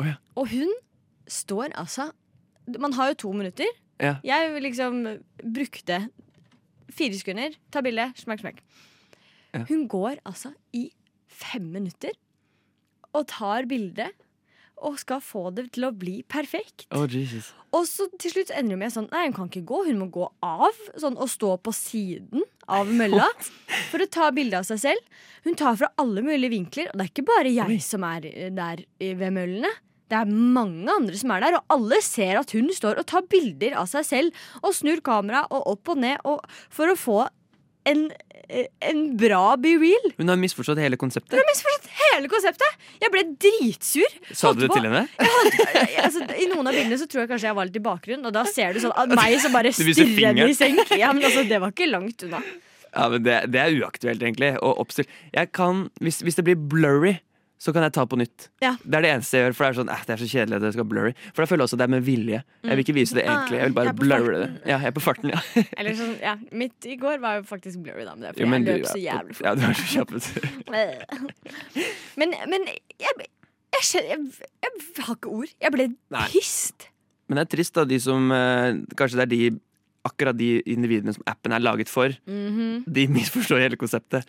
Oh, 0.00 0.06
ja. 0.08 0.16
Og 0.40 0.48
hun 0.48 0.70
står 1.28 1.74
altså 1.78 2.08
Man 2.78 2.94
har 2.96 3.10
jo 3.12 3.18
to 3.26 3.32
minutter. 3.36 3.68
Ja. 4.02 4.16
Jeg 4.26 4.62
liksom 4.64 5.04
brukte 5.42 6.02
fire 6.92 7.18
sekunder. 7.18 7.54
Ta 7.72 7.82
bilde, 7.84 8.10
smekk, 8.18 8.42
smekk. 8.42 8.60
Ja. 9.52 9.64
Hun 9.68 9.86
går 9.90 10.18
altså 10.28 10.52
i 10.76 10.88
fem 11.32 11.70
minutter 11.74 12.16
og 13.12 13.26
tar 13.30 13.68
bilde 13.68 14.08
og 14.82 14.96
skal 14.98 15.20
få 15.22 15.50
det 15.54 15.68
til 15.76 15.86
å 15.86 15.92
bli 15.94 16.22
perfekt. 16.26 16.88
Oh, 16.90 17.04
Jesus. 17.06 17.52
Og 17.70 17.86
så 17.86 18.08
til 18.20 18.34
slutt 18.34 18.50
ender 18.50 18.74
hun 18.74 18.82
med 18.82 18.94
sånn 18.94 19.06
Nei, 19.12 19.28
hun 19.28 19.36
kan 19.36 19.50
ikke 19.50 19.62
gå, 19.68 19.82
hun 19.86 20.00
må 20.00 20.08
gå 20.12 20.26
av 20.42 20.80
sånn, 20.98 21.14
og 21.14 21.30
stå 21.30 21.54
på 21.62 21.74
siden 21.76 22.42
av 22.66 22.90
mølla 22.90 23.28
for 23.92 24.02
å 24.02 24.08
ta 24.10 24.32
bilde 24.34 24.58
av 24.58 24.66
seg 24.66 24.82
selv. 24.82 25.22
Hun 25.46 25.56
tar 25.58 25.78
fra 25.78 25.92
alle 26.02 26.24
mulige 26.26 26.52
vinkler, 26.56 26.90
og 26.90 26.98
det 26.98 27.06
er 27.06 27.12
ikke 27.12 27.28
bare 27.30 27.54
jeg 27.54 27.78
Oi. 27.78 27.80
som 27.84 28.06
er 28.08 28.26
der 28.56 28.84
ved 28.98 29.28
møllene. 29.38 29.70
Det 30.12 30.18
er 30.20 30.28
mange 30.28 30.92
andre 30.92 31.16
som 31.16 31.30
er 31.32 31.46
der, 31.46 31.54
og 31.56 31.72
alle 31.72 32.02
ser 32.04 32.36
at 32.42 32.50
hun 32.52 32.68
står 32.76 33.00
og 33.00 33.06
tar 33.08 33.24
bilder 33.32 33.78
av 33.80 33.86
seg 33.88 34.04
selv 34.04 34.42
og 34.60 34.74
snur 34.76 35.00
kameraet 35.04 35.48
og 35.56 35.70
opp 35.72 35.94
og 35.94 36.02
ned 36.04 36.20
og, 36.28 36.42
for 36.72 36.92
å 36.92 36.98
få 37.00 37.22
en, 37.88 38.04
en 38.86 39.00
bra 39.18 39.56
be 39.58 39.72
real. 39.80 40.12
Hun 40.18 40.28
har 40.30 40.38
misforstått 40.38 40.78
hele 40.78 40.98
konseptet. 41.00 41.32
Hun 41.34 41.40
har 41.40 41.48
misforstått 41.48 41.88
hele 42.12 42.28
konseptet! 42.30 42.76
Jeg 43.02 43.10
ble 43.14 43.22
dritsur. 43.42 44.18
Sa 44.30 44.52
du 44.54 44.60
det 44.62 44.68
på- 44.70 44.76
til 44.78 44.86
henne? 44.86 45.06
jeg, 45.18 45.96
altså, 46.04 46.22
I 46.28 46.46
noen 46.52 46.68
av 46.70 46.76
bildene 46.76 47.00
så 47.00 47.08
tror 47.10 47.24
jeg 47.24 47.32
kanskje 47.32 47.48
jeg 47.50 47.58
var 47.58 47.70
litt 47.70 47.80
i 47.80 47.84
bakgrunnen, 47.88 48.28
og 48.28 48.36
da 48.36 48.44
ser 48.46 48.76
du 48.76 48.82
sånn 48.84 49.16
meg 49.16 49.38
som 49.42 49.56
bare 49.56 49.72
stirrer 49.74 50.44
i 50.46 50.54
senk. 50.58 50.92
Ja, 51.00 51.10
men 51.16 51.24
altså, 51.26 51.42
det 51.48 51.58
var 51.64 51.74
ikke 51.74 51.88
langt 51.90 52.22
unna. 52.28 52.42
Ja, 52.92 53.08
men 53.08 53.24
det, 53.24 53.40
det 53.50 53.60
er 53.64 53.74
uaktuelt, 53.80 54.22
egentlig. 54.22 54.52
Jeg 55.32 55.52
kan, 55.56 55.86
hvis, 56.04 56.20
hvis 56.22 56.36
det 56.38 56.44
blir 56.46 56.60
blurry, 56.60 57.16
så 57.62 57.70
kan 57.74 57.84
jeg 57.86 57.92
ta 57.94 58.02
på 58.10 58.16
nytt. 58.18 58.48
Ja. 58.64 58.72
Det 58.82 58.96
er 58.98 59.04
det 59.04 59.10
eneste 59.12 59.38
jeg 59.38 59.44
gjør, 59.46 59.54
for 59.54 59.64
det 59.64 59.68
er 59.70 59.76
sånn, 59.78 59.90
eh, 59.94 60.00
det 60.08 60.14
er 60.16 60.20
så 60.22 60.28
kjedelig 60.32 60.56
at 60.58 60.64
det 60.64 60.70
skal 60.74 60.86
blurry. 60.90 61.12
For 61.28 61.44
da 61.44 61.46
føler 61.46 61.62
jeg 61.62 61.68
også 61.70 61.78
det 61.78 61.84
er 61.86 61.92
med 61.94 62.06
vilje. 62.08 62.40
Jeg 62.64 62.78
vil 62.78 62.82
ikke 62.82 62.96
vise 62.96 63.18
det 63.18 63.22
egentlig. 63.28 63.60
Jeg 63.60 63.68
vil 63.68 63.72
Ah, 63.72 63.76
bare 63.78 63.92
jeg 63.92 63.98
blurre 64.00 64.40
det. 64.42 64.48
Ja, 64.66 64.78
jeg 64.82 64.90
er 64.90 64.96
på 64.96 65.04
farten, 65.04 65.30
ja. 65.30 65.42
Eller 65.78 65.94
sånn, 66.00 66.16
ja, 66.22 66.34
Mitt 66.58 66.88
i 66.90 66.96
går 66.98 67.22
var 67.22 67.38
jo 67.38 67.44
faktisk 67.46 67.84
blurry, 67.84 68.02
da. 68.08 68.16
Men 68.18 68.26
det 68.26 68.34
fordi 68.34 68.42
Jo, 68.42 68.50
jeg 68.50 68.82
løp 68.82 68.90
så 68.90 69.02
jævlig 69.04 69.36
fort. 69.38 69.46
Ja, 69.46 69.54
du 69.54 69.62
er 69.68 69.78
så 69.78 69.86
kjapp. 69.92 70.10
Men, 72.20 72.34
men 72.50 72.66
jeg, 73.00 73.28
jeg, 73.78 74.18
jeg 74.62 75.04
har 75.06 75.14
ikke 75.16 75.30
ord. 75.32 75.52
Jeg 75.62 75.72
ble 75.74 75.86
Nei. 76.12 76.26
pissed. 76.32 76.88
Men 77.30 77.38
det 77.38 77.46
er 77.46 77.52
trist, 77.56 77.74
da, 77.78 77.84
de 77.88 77.98
som 78.02 78.26
eh, 78.34 78.82
Kanskje 78.98 79.22
det 79.22 79.24
er 79.24 79.30
de 79.32 79.40
akkurat 80.04 80.36
de 80.36 80.60
individene 80.66 81.12
som 81.14 81.22
appen 81.30 81.52
er 81.52 81.60
laget 81.62 81.88
for, 81.88 82.08
Mhm. 82.26 82.84
de 82.90 83.06
misforstår 83.06 83.60
hele 83.62 83.76
konseptet. 83.76 84.24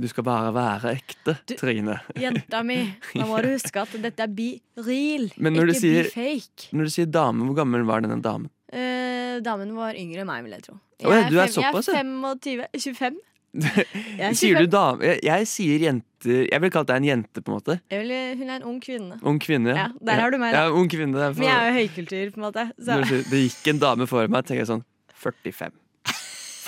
Du 0.00 0.06
skal 0.08 0.24
bare 0.24 0.52
være 0.52 0.96
ekte, 0.98 1.38
Du- 1.46 1.54
Trine. 1.56 2.00
Jenta 2.14 2.62
mi, 2.62 2.94
nå 3.14 3.26
må 3.26 3.40
du 3.42 3.48
huske 3.54 3.76
at 3.80 3.88
dette 4.02 4.20
er 4.20 4.28
be 4.28 4.60
real, 4.76 5.30
Men 5.38 5.54
ikke 5.54 5.74
sier- 5.80 6.02
be 6.04 6.10
fake. 6.10 6.68
Når 6.72 6.84
du 6.84 6.90
sier 6.90 7.06
dame, 7.06 7.44
hvor 7.48 7.56
gammel 7.56 7.84
var 7.88 8.00
denne 8.02 8.20
damen? 8.20 8.50
Eh, 8.70 9.40
damen 9.40 9.72
var 9.74 9.94
yngre 9.94 10.20
enn 10.20 10.26
meg, 10.26 10.42
vil 10.44 10.52
jeg 10.52 10.62
tro. 10.62 10.74
Å 11.04 11.12
ja, 11.14 11.28
du 11.30 11.38
er 11.38 11.46
fem- 11.46 11.62
såpass. 11.62 11.86
Jeg 11.86 12.04
er 12.04 12.04
25. 12.04 12.66
25? 12.76 13.16
Jeg 13.58 14.20
er 14.28 14.34
Sier 14.36 14.58
du 14.60 14.66
dame? 14.66 15.00
Jeg, 15.00 15.20
jeg 15.24 15.46
sier 15.48 15.78
jente 15.80 16.04
Jeg 16.50 16.60
vil 16.60 16.70
kalle 16.70 16.84
deg 16.90 16.96
en 17.00 17.04
jente, 17.08 17.40
på 17.40 17.48
en 17.48 17.56
måte. 17.56 17.80
Jeg 17.90 18.02
vil, 18.02 18.10
hun 18.42 18.50
er 18.50 18.56
en 18.58 18.64
ung 18.68 18.80
kvinne. 18.82 19.16
Ung 19.24 19.38
kvinne. 19.40 19.72
Ja, 19.74 19.86
der 20.04 20.20
har 20.20 20.30
du 20.30 20.36
meg, 20.36 20.52
da. 20.52 20.66
Ja, 20.66 20.72
ung 20.74 20.86
kvinne. 20.90 21.14
for- 21.32 21.40
Men 21.40 21.48
jeg 21.48 21.56
er 21.56 21.70
jo 21.70 21.76
høykultur, 21.78 22.32
på 22.34 22.36
en 22.42 22.44
måte. 22.44 22.64
Sier, 22.76 23.22
det 23.30 23.40
gikk 23.48 23.68
en 23.72 23.78
dame 23.78 24.06
for 24.06 24.28
meg, 24.28 24.44
tenker 24.44 24.66
jeg 24.66 24.68
sånn 24.68 24.84
45. 25.22 25.72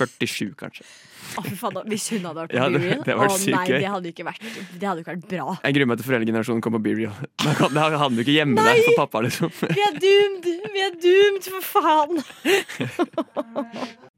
47, 0.01 0.55
kanskje. 0.57 0.85
Å, 1.37 1.43
fy 1.45 1.53
faen. 1.59 1.75
Hvis 1.91 2.07
hun 2.15 2.23
hadde 2.25 2.41
vært 2.41 2.51
på 2.55 2.57
Ja, 2.57 2.65
det- 2.69 2.81
Be 2.81 2.85
Real, 2.89 3.03
det 3.05 3.15
å 3.15 3.17
nei, 3.53 3.67
det 3.69 3.85
hadde 3.93 4.09
ikke 4.11 4.25
vært 4.25 4.41
Det 4.81 4.87
hadde 4.89 5.01
ikke 5.03 5.13
vært 5.15 5.27
bra. 5.29 5.47
Jeg 5.65 5.75
gruer 5.77 5.87
meg 5.91 5.97
til 6.01 6.07
foreldregenerasjonen 6.09 6.63
kommer 6.65 6.79
på 6.81 6.85
Be 6.89 6.95
Real. 6.97 7.15
Da 7.77 7.81
havner 8.01 8.17
du 8.17 8.21
ikke 8.25 8.33
hjemme 8.39 8.55
nei! 8.57 8.65
der 8.81 8.85
for 8.89 8.95
pappa, 9.05 9.19
liksom. 9.27 9.49
Vi 9.61 9.67
er 9.85 9.95
doomed! 10.01 10.45
Vi 10.75 10.81
er 10.87 10.95
doomed, 11.05 11.45
for 11.45 11.61
faen! 11.75 12.15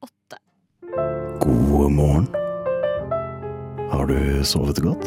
Åtte. 0.07 0.37
God 1.43 1.91
morgen. 1.93 2.27
Har 3.93 4.05
du 4.07 4.19
sovet 4.47 4.79
godt? 4.85 5.05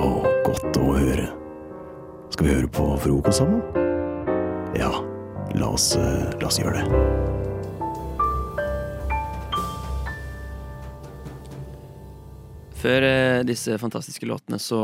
Å, 0.00 0.02
godt 0.48 0.72
å 0.80 0.82
høre. 0.96 1.28
Skal 2.32 2.44
vi 2.46 2.52
høre 2.56 2.70
på 2.72 2.84
frokost 3.04 3.38
sammen? 3.42 3.60
Ja, 4.78 4.90
la 5.58 5.66
oss, 5.74 5.86
eh, 5.98 6.30
la 6.40 6.46
oss 6.48 6.58
gjøre 6.62 6.74
det. 6.80 6.86
Før 12.80 13.04
eh, 13.04 13.42
disse 13.44 13.76
fantastiske 13.80 14.26
låtene 14.28 14.56
så 14.62 14.80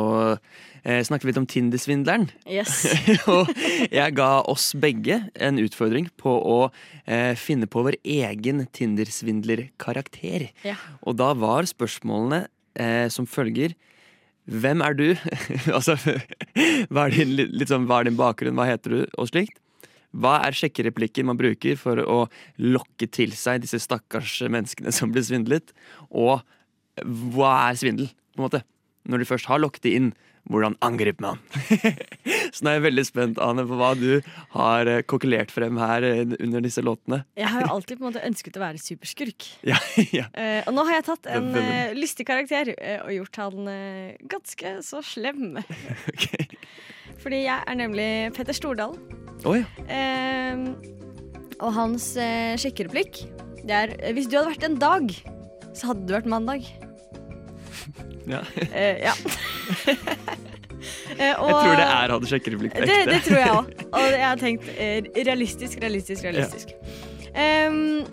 eh, 0.83 1.00
snakket 1.07 1.25
vi 1.25 1.31
litt 1.31 1.41
om 1.41 1.49
Tinder-svindleren. 1.49 2.29
Yes. 2.45 2.85
og 3.33 3.49
jeg 3.88 4.17
ga 4.19 4.31
oss 4.45 4.71
begge 4.76 5.23
en 5.33 5.61
utfordring 5.62 6.11
på 6.21 6.35
å 6.37 6.59
eh, 7.05 7.33
finne 7.41 7.69
på 7.71 7.87
vår 7.87 7.99
egen 8.03 8.67
Tindersvindler-karakter. 8.76 10.50
Ja. 10.67 10.76
Og 11.09 11.17
da 11.21 11.33
var 11.38 11.69
spørsmålene 11.69 12.47
eh, 12.79 13.07
som 13.12 13.29
følger 13.29 13.76
Hvem 14.47 14.83
er 14.85 14.95
du? 14.95 15.09
altså, 15.76 15.97
hva 15.99 17.09
er, 17.09 17.17
din, 17.17 17.33
litt, 17.35 17.55
litt 17.59 17.73
sånn, 17.73 17.88
hva 17.91 17.99
er 17.99 18.07
din 18.07 18.19
bakgrunn, 18.19 18.55
hva 18.55 18.69
heter 18.69 18.93
du, 18.93 19.00
og 19.19 19.33
slikt. 19.33 19.59
Hva 20.15 20.37
er 20.47 20.55
sjekkereplikker 20.55 21.26
man 21.26 21.38
bruker 21.41 21.75
for 21.81 21.99
å 21.99 22.19
lokke 22.62 23.09
til 23.11 23.35
seg 23.37 23.65
disse 23.65 23.81
stakkars 23.83 24.38
menneskene 24.47 24.95
som 24.95 25.11
blir 25.11 25.26
svindlet? 25.26 25.75
Og 26.15 26.45
hva 27.05 27.53
er 27.69 27.81
svindel, 27.81 28.09
på 28.35 28.43
en 28.43 28.49
måte? 28.49 28.62
Når 29.07 29.23
du 29.23 29.29
først 29.29 29.50
har 29.50 29.61
lokket 29.62 29.87
det 29.87 29.93
inn, 29.99 30.15
hvordan 30.50 30.76
angriper 30.85 31.25
man? 31.25 31.41
Så 32.55 32.62
nå 32.62 32.71
er 32.71 32.79
jeg 32.79 32.85
veldig 32.87 33.05
spent, 33.07 33.41
Ane, 33.43 33.65
på 33.67 33.79
hva 33.79 33.93
du 33.99 34.23
har 34.55 34.91
eh, 34.91 35.03
kokkelert 35.09 35.50
frem 35.55 35.79
her 35.81 36.07
eh, 36.07 36.23
under 36.38 36.62
disse 36.65 36.83
låtene. 36.85 37.23
Jeg 37.38 37.50
har 37.53 37.67
jo 37.67 37.73
alltid 37.76 37.99
på 37.99 38.05
en 38.05 38.09
måte 38.11 38.25
ønsket 38.26 38.59
å 38.59 38.62
være 38.62 38.83
superskurk. 38.83 39.49
Ja, 39.67 39.81
ja. 40.15 40.29
Uh, 40.31 40.61
og 40.69 40.76
nå 40.79 40.87
har 40.88 41.00
jeg 41.00 41.09
tatt 41.11 41.31
en 41.35 41.50
uh, 41.57 41.97
lystig 41.99 42.29
karakter 42.29 42.73
uh, 42.76 43.07
og 43.07 43.15
gjort 43.17 43.41
han 43.43 43.71
ganske 44.31 44.76
så 44.87 45.03
slem. 45.05 45.59
okay. 46.12 46.49
Fordi 47.23 47.43
jeg 47.47 47.59
er 47.59 47.79
nemlig 47.79 48.11
Petter 48.37 48.57
Stordalen. 48.57 49.00
Oi, 49.47 49.61
Eh, 49.93 50.62
og 51.57 51.71
hans 51.73 52.11
sjekkereplikk 52.61 53.23
det 53.67 53.76
er 53.76 53.93
Hvis 54.17 54.29
du 54.29 54.37
hadde 54.37 54.50
vært 54.53 54.67
en 54.67 54.76
dag, 54.81 55.12
så 55.76 55.91
hadde 55.91 56.05
du 56.07 56.12
vært 56.15 56.29
mandag. 56.31 56.67
ja. 58.35 58.43
Eh, 58.73 59.05
ja. 59.07 59.12
Eh, 61.19 61.33
og- 61.40 61.49
Jeg 61.49 61.55
tror 61.57 61.76
det 61.81 61.85
er 61.87 62.12
hadde 62.12 62.28
sjekkereplikk 62.31 62.75
på 62.76 62.85
det, 62.85 62.97
ekte. 63.00 63.11
det 63.11 63.23
tror 63.25 63.38
jeg 63.40 63.49
òg. 63.50 63.71
Og 63.97 64.05
jeg 64.12 64.26
har 64.26 64.37
tenkt 64.37 64.66
eh, 64.76 65.09
realistisk, 65.26 65.78
realistisk, 65.83 66.25
realistisk. 66.28 66.75
Ehm, 67.35 68.05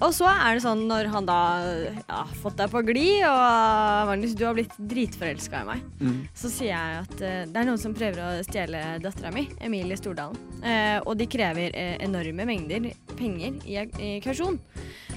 og 0.00 0.10
så 0.12 0.26
er 0.28 0.56
det 0.58 0.62
sånn 0.64 0.82
når 0.90 1.08
han 1.12 1.26
da 1.28 1.38
ja, 1.64 2.18
har 2.24 2.34
fått 2.42 2.58
deg 2.60 2.70
på 2.72 2.82
glid, 2.84 3.22
og 3.28 4.10
Magnus, 4.10 4.34
du 4.36 4.44
har 4.46 4.56
blitt 4.56 4.74
dritforelska 4.76 5.62
i 5.62 5.68
meg, 5.70 5.84
Mm. 5.96 6.18
så 6.36 6.50
sier 6.52 6.72
jeg 6.74 6.98
at 7.00 7.14
uh, 7.22 7.44
det 7.48 7.56
er 7.56 7.64
noen 7.68 7.80
som 7.80 7.94
prøver 7.96 8.20
å 8.20 8.44
stjele 8.44 8.82
dattera 9.00 9.32
mi, 9.32 9.46
Emilie 9.64 9.96
Stordalen. 9.96 10.36
Uh, 10.60 11.00
og 11.06 11.16
de 11.16 11.26
krever 11.30 11.72
uh, 11.72 11.96
enorme 12.04 12.44
mengder 12.48 12.90
penger 13.16 13.56
i, 13.64 13.78
i 14.02 14.10
kausjon. 14.24 14.60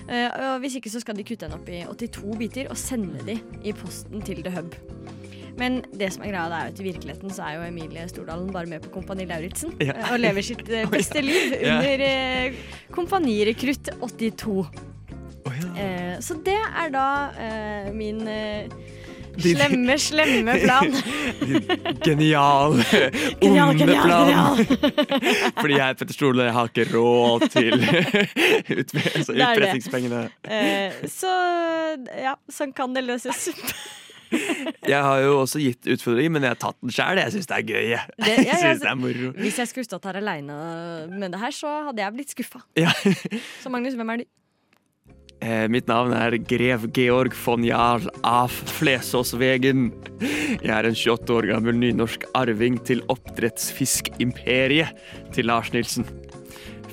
Og 0.09 0.55
hvis 0.63 0.79
ikke 0.79 0.89
så 0.89 1.03
skal 1.03 1.19
de 1.19 1.21
kutte 1.27 1.45
henne 1.45 1.59
opp 1.59 1.67
i 1.69 1.83
82 1.85 2.37
biter 2.39 2.69
og 2.73 2.77
sende 2.81 3.21
de 3.27 3.35
i 3.61 3.73
posten 3.77 4.23
til 4.25 4.39
The 4.41 4.55
Hub. 4.55 4.73
Men 5.57 5.81
det 5.97 6.11
som 6.13 6.23
er 6.23 6.31
greia 6.33 6.45
det 6.51 6.59
er 6.59 6.73
at 6.73 6.79
i 6.79 6.85
virkeligheten 6.85 7.33
så 7.33 7.47
er 7.47 7.57
jo 7.57 7.65
Emilie 7.69 8.05
Stordalen 8.11 8.51
bare 8.53 8.69
med 8.69 8.83
på 8.85 8.93
Kompani 8.99 9.25
Lauritzen 9.29 9.73
Ja. 9.81 9.95
eh, 9.95 10.13
og 10.13 10.19
lever 10.21 10.45
sitt 10.45 10.63
eh, 10.69 10.85
beste 10.93 11.23
liv 11.25 11.57
under 11.59 12.05
eh, 12.05 12.61
Kompanirekrutt 12.95 13.91
82. 14.01 14.59
Oh. 15.47 15.59
Eh, 15.79 16.15
så 16.21 16.35
det 16.45 16.59
er 16.59 16.89
da 16.93 17.07
eh, 17.39 17.91
min 17.95 18.21
eh, 18.27 18.67
slemme, 19.39 19.95
slemme 19.99 20.55
plan. 20.59 20.89
Genial, 22.05 22.75
Genial, 23.41 23.71
genial, 23.77 24.03
plan. 24.03 24.27
genial. 24.27 25.53
Fordi 25.61 25.77
jeg 25.77 25.97
Petter 26.01 26.13
Stole, 26.17 26.43
jeg 26.49 26.53
har 26.57 26.71
ikke 26.73 26.87
råd 26.91 27.45
til 27.53 27.73
ut, 27.79 28.93
altså, 29.15 29.37
utpressingspengene. 29.37 30.25
Uh, 30.43 30.99
så 31.07 31.31
ja, 32.19 32.35
sånn 32.51 32.75
kan 32.75 32.91
det 32.97 33.05
løses. 33.07 33.47
Jeg 34.89 35.01
har 35.05 35.19
jo 35.23 35.35
også 35.43 35.59
gitt 35.61 35.87
utfordringer, 35.95 36.31
men 36.35 36.45
jeg 36.45 36.53
har 36.55 36.59
tatt 36.61 36.77
den 36.81 36.93
sjæl. 36.93 37.17
Jeg 37.21 37.33
syns 37.35 37.47
det 37.49 37.57
er 37.59 37.65
gøy. 37.69 37.85
Jeg, 37.91 38.01
Det- 38.17 38.35
ja, 38.37 38.43
jeg 38.49 38.57
synes 38.63 38.81
det 38.83 38.89
er 38.91 38.99
moro. 38.99 39.31
Hvis 39.37 39.57
jeg 39.61 39.67
skulle 39.71 39.85
stått 39.89 40.05
her 40.09 40.19
aleine 40.21 40.57
med 41.09 41.31
det 41.33 41.39
her, 41.41 41.51
så 41.55 41.71
hadde 41.89 42.03
jeg 42.03 42.13
blitt 42.17 42.35
skuffa. 42.35 42.61
Ja. 42.77 42.91
Så 43.63 43.69
Magnus, 43.73 43.95
hvem 43.99 44.13
er 44.13 44.17
du? 44.23 44.25
Eh, 45.41 45.67
mitt 45.71 45.87
navn 45.87 46.11
er 46.11 46.35
grev 46.43 46.89
Georg 46.91 47.31
von 47.45 47.63
Jarl 47.63 48.09
av 48.27 48.51
Flesåsvegen. 48.51 49.85
Jeg 50.59 50.67
er 50.75 50.89
en 50.89 50.97
28 50.99 51.31
år 51.37 51.47
gammel 51.53 51.77
nynorsk 51.79 52.25
arving 52.35 52.75
til 52.83 52.99
oppdrettsfiskimperiet 53.07 54.91
til 55.35 55.47
Lars 55.47 55.71
Nilsen. 55.71 56.05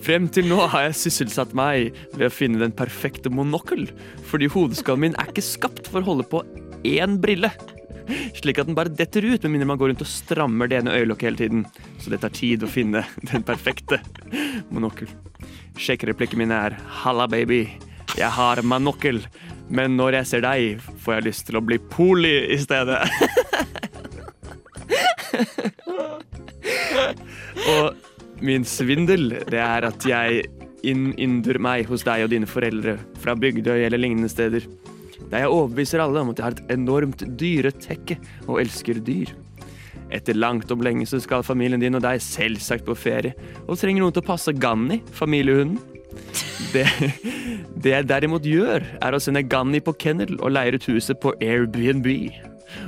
Frem 0.06 0.28
til 0.30 0.46
nå 0.46 0.60
har 0.70 0.84
jeg 0.86 0.94
sysselsatt 1.00 1.54
meg 1.58 1.90
ved 2.14 2.28
å 2.28 2.30
finne 2.30 2.60
den 2.62 2.70
perfekte 2.78 3.32
monokkel, 3.34 3.88
fordi 4.30 4.46
hodeskallen 4.54 5.02
min 5.08 5.16
er 5.18 5.32
ikke 5.32 5.42
skapt 5.42 5.88
for 5.90 5.98
å 6.04 6.06
holde 6.12 6.28
på 6.30 6.44
én 6.84 7.20
brille. 7.22 7.50
Slik 8.36 8.58
at 8.60 8.68
den 8.68 8.76
bare 8.78 8.92
detter 8.92 9.24
ut, 9.26 9.42
med 9.42 9.52
mindre 9.56 9.66
man 9.72 9.78
går 9.80 9.88
rundt 9.90 10.04
og 10.04 10.10
strammer 10.10 10.66
det 10.70 10.78
ene 10.80 10.94
øyelokket 10.94 11.26
hele 11.26 11.40
tiden. 11.40 11.66
Så 11.98 12.10
det 12.12 12.20
tar 12.22 12.32
tid 12.34 12.62
å 12.62 12.70
finne 12.70 13.00
den 13.32 13.42
perfekte 13.46 13.96
monokkel. 14.70 15.08
Sjekkereplikken 15.76 16.38
min 16.40 16.54
er 16.54 16.70
'halla, 17.02 17.26
baby'. 17.26 17.68
Jeg 18.16 18.30
har 18.32 18.62
monokkel, 18.62 19.26
men 19.68 19.96
når 19.98 20.12
jeg 20.20 20.26
ser 20.26 20.40
deg, 20.40 20.80
får 21.02 21.14
jeg 21.14 21.26
lyst 21.26 21.46
til 21.48 21.56
å 21.58 21.64
bli 21.64 21.78
poli 21.90 22.36
i 22.54 22.58
stedet. 22.62 23.02
og 27.74 27.94
min 28.40 28.64
svindel, 28.64 29.30
det 29.50 29.60
er 29.60 29.84
at 29.90 30.06
jeg 30.06 30.44
innynder 30.86 31.58
meg 31.58 31.86
hos 31.90 32.04
deg 32.06 32.24
og 32.24 32.30
dine 32.32 32.46
foreldre 32.48 32.96
fra 33.20 33.34
Bygdøy 33.36 33.84
eller 33.84 33.98
lignende 34.00 34.30
steder. 34.32 34.62
Der 35.30 35.42
jeg 35.42 35.50
overbeviser 35.50 36.02
alle 36.02 36.22
om 36.22 36.30
at 36.30 36.38
jeg 36.38 36.46
har 36.46 36.56
et 36.56 36.72
enormt 36.76 37.24
dyretekke 37.40 38.18
og 38.46 38.60
elsker 38.62 39.00
dyr. 39.02 39.32
Etter 40.14 40.38
langt 40.38 40.70
om 40.70 40.82
lenge 40.86 41.06
så 41.10 41.18
skal 41.22 41.42
familien 41.46 41.82
din 41.82 41.98
og 41.98 42.04
deg 42.04 42.22
selvsagt 42.22 42.86
på 42.86 42.94
ferie, 42.94 43.34
og 43.66 43.78
trenger 43.80 44.04
noen 44.04 44.14
til 44.14 44.22
å 44.22 44.30
passe 44.30 44.54
Ganni, 44.54 45.00
familiehunden. 45.16 45.80
Det, 46.72 46.86
det 47.74 47.92
jeg 47.92 48.08
derimot 48.08 48.46
gjør, 48.46 48.86
er 49.02 49.12
å 49.16 49.20
sende 49.22 49.42
Ganni 49.42 49.80
på 49.84 49.96
kennel 49.98 50.38
og 50.38 50.54
leie 50.54 50.76
ut 50.76 50.86
huset 50.92 51.18
på 51.22 51.34
Airbnb. 51.42 52.06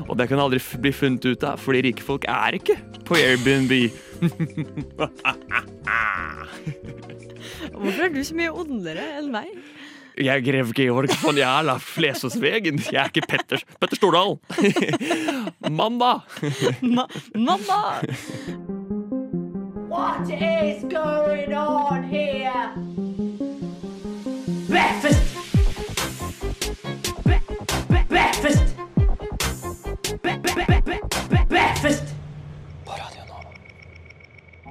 Og 0.06 0.14
det 0.18 0.28
kan 0.30 0.40
aldri 0.42 0.60
bli 0.82 0.92
funnet 0.94 1.24
ut 1.26 1.44
av, 1.46 1.58
fordi 1.60 1.80
rike 1.88 2.02
folk 2.04 2.24
er 2.30 2.52
ikke 2.58 2.76
på 3.08 3.14
Airbnb. 3.18 3.72
Hvorfor 7.78 8.02
er 8.06 8.10
du 8.14 8.22
så 8.26 8.34
mye 8.38 8.52
ondere 8.54 9.04
enn 9.18 9.30
meg? 9.34 9.48
Jeg 10.18 10.34
er 10.34 10.42
grev 10.42 10.72
Georg 10.74 11.12
von 11.22 11.36
Jæla 11.38 11.76
Flesåsvegen. 11.78 12.80
Jeg 12.92 13.02
er 13.04 13.10
ikke 13.12 13.26
Petter, 13.28 13.62
Petter 13.80 13.96
Stordal. 13.96 14.38
Mandag! 15.78 16.26
Ma 16.82 17.06
mamma! 17.34 18.02
What 19.88 20.28
is 20.30 20.82
going 20.90 21.54
on 21.54 22.02
here? 22.02 22.87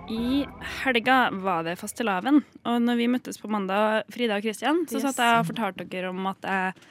I 0.07 0.45
helga 0.83 1.29
var 1.43 1.65
det 1.67 1.75
fastelavn. 1.79 2.41
Og 2.67 2.77
når 2.83 2.99
vi 2.99 3.07
møttes 3.11 3.39
på 3.41 3.49
mandag, 3.51 4.05
Frida 4.13 4.37
og 4.39 4.45
Kristian, 4.45 4.85
så 4.87 5.01
satt 5.03 5.19
jeg 5.19 5.41
og 5.41 5.49
fortalte 5.49 5.87
dere 5.91 6.13
om 6.13 6.29
at 6.31 6.47
jeg, 6.47 6.85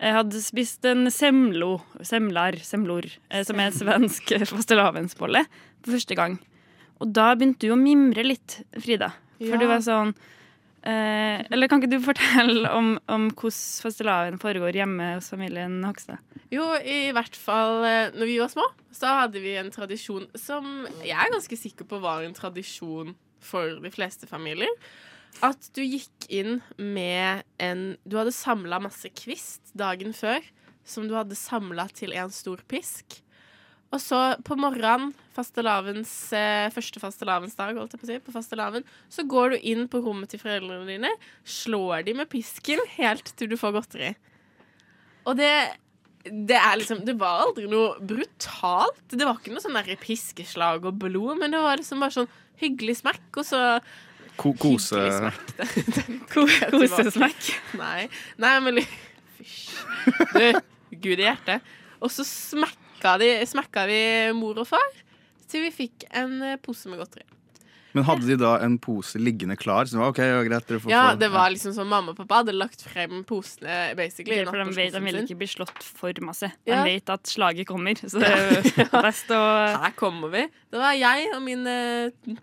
jeg 0.00 0.16
hadde 0.18 0.42
spist 0.44 0.84
en 0.90 1.08
semlo, 1.14 1.78
semlar, 2.04 2.58
semlor, 2.66 3.08
eh, 3.30 3.44
som 3.48 3.60
er 3.64 3.72
svensk 3.76 4.34
fastelavnsbolle, 4.52 5.44
for 5.80 5.96
første 5.96 6.18
gang. 6.18 6.36
Og 7.00 7.14
da 7.16 7.30
begynte 7.32 7.64
du 7.64 7.72
å 7.72 7.80
mimre 7.80 8.26
litt, 8.26 8.60
Frida. 8.76 9.14
For 9.40 9.56
Ja. 9.56 9.62
du 9.62 9.66
var 9.70 9.80
sånn 9.80 10.12
eh, 10.82 11.40
Eller 11.50 11.70
kan 11.70 11.82
ikke 11.82 11.92
du 11.92 12.00
fortelle 12.04 12.70
om, 12.76 12.94
om 13.10 13.28
hvordan 13.30 13.84
fastelavn 13.84 14.40
foregår 14.42 14.80
hjemme 14.80 15.14
hos 15.16 15.30
familien 15.32 15.80
Hogstad? 15.86 16.20
Jo, 16.52 16.66
i 16.82 17.12
hvert 17.14 17.36
fall 17.38 17.84
eh, 17.86 18.14
når 18.16 18.30
vi 18.30 18.38
var 18.40 18.52
små, 18.52 18.66
så 18.94 19.14
hadde 19.22 19.42
vi 19.42 19.56
en 19.60 19.70
tradisjon 19.74 20.26
som 20.38 20.86
jeg 21.04 21.16
er 21.16 21.32
ganske 21.32 21.58
sikker 21.58 21.88
på 21.88 22.00
var 22.02 22.24
en 22.26 22.36
tradisjon 22.36 23.14
for 23.40 23.78
de 23.80 23.92
fleste 23.92 24.28
familier. 24.30 24.70
At 25.46 25.70
du 25.76 25.82
gikk 25.84 26.26
inn 26.28 26.58
med 26.76 27.46
en 27.62 27.94
Du 28.02 28.18
hadde 28.18 28.34
samla 28.34 28.80
masse 28.82 29.08
kvist 29.14 29.70
dagen 29.78 30.12
før, 30.16 30.42
som 30.84 31.06
du 31.06 31.14
hadde 31.14 31.38
samla 31.38 31.86
til 31.94 32.16
en 32.18 32.32
stor 32.34 32.62
pisk. 32.68 33.20
Og 33.90 33.98
så 33.98 34.18
på 34.46 34.54
morgenen, 34.60 35.10
fastelavns, 35.34 36.12
eh, 36.36 36.70
første 36.70 37.02
fastelavnsdag, 37.02 37.78
holdt 37.78 37.96
jeg 37.96 38.00
på 38.00 38.06
å 38.06 38.10
si, 38.10 38.18
på 38.22 38.34
fastelavn, 38.34 38.84
så 39.10 39.24
går 39.26 39.54
du 39.54 39.68
inn 39.72 39.88
på 39.90 40.02
rommet 40.04 40.30
til 40.30 40.42
foreldrene 40.42 40.86
dine, 40.86 41.10
slår 41.42 42.04
de 42.06 42.14
med 42.20 42.30
pisken 42.30 42.82
helt 42.94 43.32
til 43.34 43.50
du 43.50 43.56
får 43.58 43.74
godteri. 43.74 44.12
Og 45.26 45.36
det 45.40 45.54
det 46.20 46.56
er 46.58 46.76
liksom 46.76 46.98
Det 47.06 47.14
var 47.16 47.46
aldri 47.46 47.64
noe 47.64 47.94
brutalt. 48.04 49.00
Det 49.08 49.24
var 49.24 49.38
ikke 49.38 49.54
noe 49.54 49.62
sånn 49.64 49.78
der 49.78 49.96
piskeslag 49.96 50.84
og 50.84 50.98
blod, 51.00 51.38
men 51.40 51.54
det 51.54 51.62
var 51.64 51.80
liksom 51.80 52.02
bare 52.04 52.12
sånn 52.12 52.28
hyggelig 52.60 52.98
smekk, 53.00 53.40
og 53.40 53.46
så 53.48 53.62
Ko 54.40 54.52
kose 54.56 55.00
smekk. 55.16 55.50
Kosesmekk. 56.32 57.48
Nei, 57.80 58.06
nei, 58.40 58.52
men 58.64 58.82
Fysj. 59.36 59.72
Du, 60.36 60.60
gud 61.00 61.20
i 61.20 61.26
hjertet. 61.26 61.66
Og 62.00 62.12
så 62.12 62.24
smekka, 63.00 63.18
de, 63.18 63.32
smekka 63.48 63.86
vi 63.88 64.00
mor 64.36 64.60
og 64.60 64.68
far 64.68 64.88
til 65.50 65.64
vi 65.66 65.72
fikk 65.74 66.04
en 66.14 66.40
eh, 66.46 66.56
pose 66.62 66.86
med 66.92 67.00
godteri. 67.00 67.24
Men 67.90 68.04
hadde 68.06 68.22
de 68.22 68.36
da 68.38 68.52
en 68.62 68.76
pose 68.78 69.18
liggende 69.18 69.56
klar? 69.58 69.82
Så 69.90 69.96
det 69.96 69.98
var 69.98 70.12
ok, 70.12 70.18
ja, 70.22 70.42
greit, 70.46 70.62
dere 70.68 70.78
får 70.78 70.92
Ja, 70.92 71.00
få 71.10 71.18
det 71.18 71.28
var 71.32 71.48
liksom 71.50 71.72
sånn 71.74 71.88
mamma 71.90 72.12
og 72.12 72.20
pappa 72.20 72.36
hadde 72.44 72.52
lagt 72.54 72.84
frem 72.86 73.24
posene 73.26 73.96
basically 73.98 74.36
i 74.38 74.44
For 74.46 74.60
de, 74.62 74.76
vet, 74.76 74.92
de 74.94 75.00
vil 75.02 75.18
ikke 75.24 75.36
bli 75.40 75.48
slått 75.50 75.82
for 75.82 76.14
masse. 76.22 76.52
De 76.68 76.70
Ja. 76.70 76.84
vet 76.86 77.10
at 77.10 77.26
slaget 77.26 77.66
kommer, 77.66 77.98
så 77.98 78.20
det 78.22 78.30
er 78.30 78.92
best 78.94 79.34
å 79.34 79.40
Her 79.82 79.96
kommer 79.98 80.30
vi. 80.30 80.44
Det 80.70 80.78
var 80.78 80.94
jeg 80.94 81.32
og 81.34 81.42
mine 81.42 81.74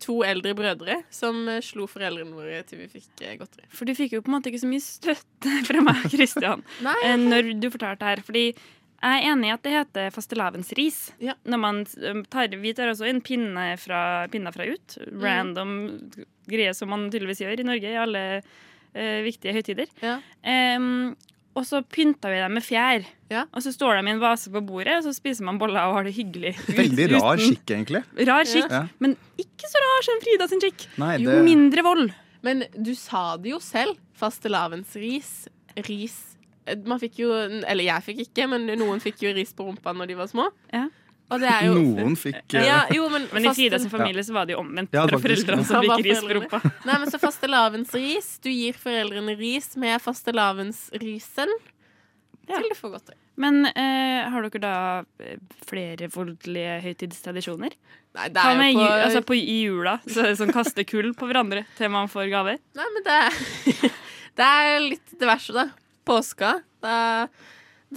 to 0.03 0.17
eldre 0.27 0.51
brødre 0.59 0.99
som 1.15 1.39
eh, 1.47 1.61
slo 1.63 1.87
foreldrene 1.87 2.35
våre 2.35 2.59
til 2.67 2.83
vi 2.83 2.89
fikk 2.97 3.23
eh, 3.23 3.37
godteri. 3.39 3.69
For 3.71 3.87
du 3.87 3.95
fikk 3.95 4.17
jo 4.17 4.25
på 4.25 4.33
en 4.33 4.41
måte 4.41 4.51
ikke 4.51 4.65
så 4.65 4.73
mye 4.75 4.83
støtte 4.83 5.61
fra 5.69 5.79
meg, 5.93 6.09
Kristian, 6.11 6.67
Nei, 6.83 6.97
når 7.23 7.53
du 7.63 7.69
fortalte 7.71 8.03
her. 8.03 8.19
Fordi 8.27 8.49
jeg 8.97 9.21
er 9.21 9.27
enig 9.31 9.49
i 9.49 9.53
at 9.53 9.63
det 9.65 9.73
heter 9.75 10.09
fastelavnsris. 10.15 10.97
Ja. 11.21 11.35
Når 11.45 11.59
man 11.61 11.83
tar, 12.33 12.47
vi 12.57 12.73
tar 12.73 12.89
også 12.93 13.05
inn 13.09 13.21
pinne 13.21 13.69
fra, 13.77 13.99
pinner 14.33 14.55
fra 14.55 14.65
ut. 14.65 14.97
Mm. 15.05 15.21
Random 15.21 15.73
greier 16.49 16.73
som 16.73 16.89
man 16.89 17.09
tydeligvis 17.13 17.43
gjør 17.43 17.59
i 17.61 17.67
Norge 17.67 17.91
i 17.93 17.99
alle 18.01 18.23
uh, 18.41 19.19
viktige 19.25 19.53
høytider. 19.57 19.91
Ja. 20.01 20.17
Um, 20.77 21.15
og 21.57 21.65
så 21.65 21.79
pynter 21.89 22.29
vi 22.33 22.37
dem 22.41 22.53
med 22.53 22.61
fjær. 22.65 23.05
Ja. 23.33 23.45
Og 23.53 23.63
så 23.65 23.71
står 23.73 23.97
de 23.97 24.09
i 24.09 24.13
en 24.13 24.21
vase 24.21 24.51
på 24.53 24.61
bordet, 24.65 24.99
og 24.99 25.07
så 25.07 25.13
spiser 25.17 25.45
man 25.47 25.57
boller 25.61 25.89
og 25.89 25.95
har 25.97 26.05
det 26.05 26.13
hyggelig. 26.17 26.53
Veldig 26.81 27.07
rar 27.15 27.33
uten- 27.37 27.47
skikk, 27.51 27.73
egentlig. 27.73 28.03
Rar 28.29 28.45
skikk, 28.49 28.69
Ja. 28.73 28.83
men 29.01 29.15
ikke 29.41 29.69
så 29.71 29.81
rar 29.81 30.05
som 30.05 30.21
Frida 30.25 30.47
sin 30.51 30.61
skikk. 30.61 30.85
Nei, 31.01 31.15
Jo 31.25 31.37
mindre 31.45 31.85
vold. 31.85 32.13
Men 32.45 32.61
du 32.77 32.93
sa 32.95 33.31
det 33.41 33.49
jo 33.55 33.57
selv. 33.61 33.97
Fastelavnsris. 34.17 35.47
Ris. 35.85 36.15
Man 36.85 36.99
fikk 36.99 37.19
jo 37.21 37.31
Eller 37.37 37.83
jeg 37.87 38.03
fikk 38.03 38.23
ikke, 38.27 38.47
men 38.51 38.65
noen 38.79 38.99
fikk 39.03 39.21
jo 39.23 39.33
ris 39.37 39.53
på 39.55 39.67
rumpa 39.67 39.93
når 39.95 40.07
de 40.11 40.15
var 40.19 40.27
små. 40.31 40.49
Ja. 40.73 40.87
Og 41.29 41.41
det 41.43 41.49
er 41.51 41.65
jo 41.67 41.73
Noen 41.75 42.13
fikk 42.15 42.53
eh, 42.55 42.63
ja, 42.69 42.77
jo, 42.95 43.09
men, 43.11 43.25
Men 43.35 43.43
i 43.43 43.47
faste- 43.49 43.59
i 43.65 43.69
Fridas 43.69 43.87
familie 43.91 44.23
så 44.23 44.31
var 44.35 44.45
det 44.47 44.53
jo 44.55 44.61
omvendt. 44.61 44.93
Ja, 44.95 45.03
foreldrene 45.11 45.65
som 45.67 45.83
fikk 45.83 46.05
ris 46.05 46.21
på 46.23 46.37
rumpa. 46.37 46.61
Nei, 46.87 46.97
men 47.01 47.11
så 47.11 47.19
fastelavnsris. 47.19 48.29
Du 48.43 48.47
gir 48.49 48.77
foreldrene 48.79 49.35
ris 49.39 49.73
med 49.75 49.99
fastelavnsrisen 50.01 51.51
Ja. 52.47 52.55
til 52.61 52.69
du 52.71 52.75
får 52.79 52.93
godteri. 52.93 53.17
Men 53.37 53.65
eh, 53.67 54.23
har 54.31 54.45
dere 54.47 54.61
da 54.63 54.75
eh, 55.19 55.35
flere 55.67 56.07
voldelige 56.09 56.77
høytidstradisjoner? 56.85 57.75
Nei, 58.15 58.29
det 58.33 58.39
er 58.41 58.55
jo 58.55 58.69
ju- 58.71 58.77
på 58.79 58.85
altså 58.87 59.21
på 59.27 59.35
i 59.35 59.57
jula? 59.65 59.97
Så 60.07 60.23
er 60.23 60.31
det 60.31 60.37
sånn 60.39 60.53
kaste 60.55 60.85
kull 60.87 61.11
på 61.13 61.27
hverandre 61.27 61.65
til 61.77 61.91
man 61.91 62.07
får 62.09 62.31
gaver? 62.31 62.57
Nei, 62.79 62.87
men 62.95 63.03
det 63.03 63.17
er, 63.27 63.35
det 64.39 64.47
er 64.47 64.79
litt 64.87 65.19
diverse, 65.19 65.51
da. 65.53 65.67
Påska. 66.07 66.51
Det 66.83 66.93
er, 66.93 67.27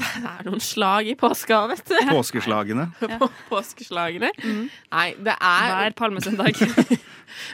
det 0.00 0.08
er 0.30 0.44
noen 0.46 0.62
slag 0.62 1.08
i 1.10 1.14
påska, 1.18 1.62
vet 1.72 1.82
du. 1.90 1.96
Påskeslagene. 2.10 2.88
Ja. 3.10 3.18
påskeslagene. 3.50 4.30
Mm. 4.42 4.66
Nei, 4.92 5.06
det 5.18 5.34
er 5.36 5.70
Hver 5.74 5.96
palmesøndag 5.98 6.58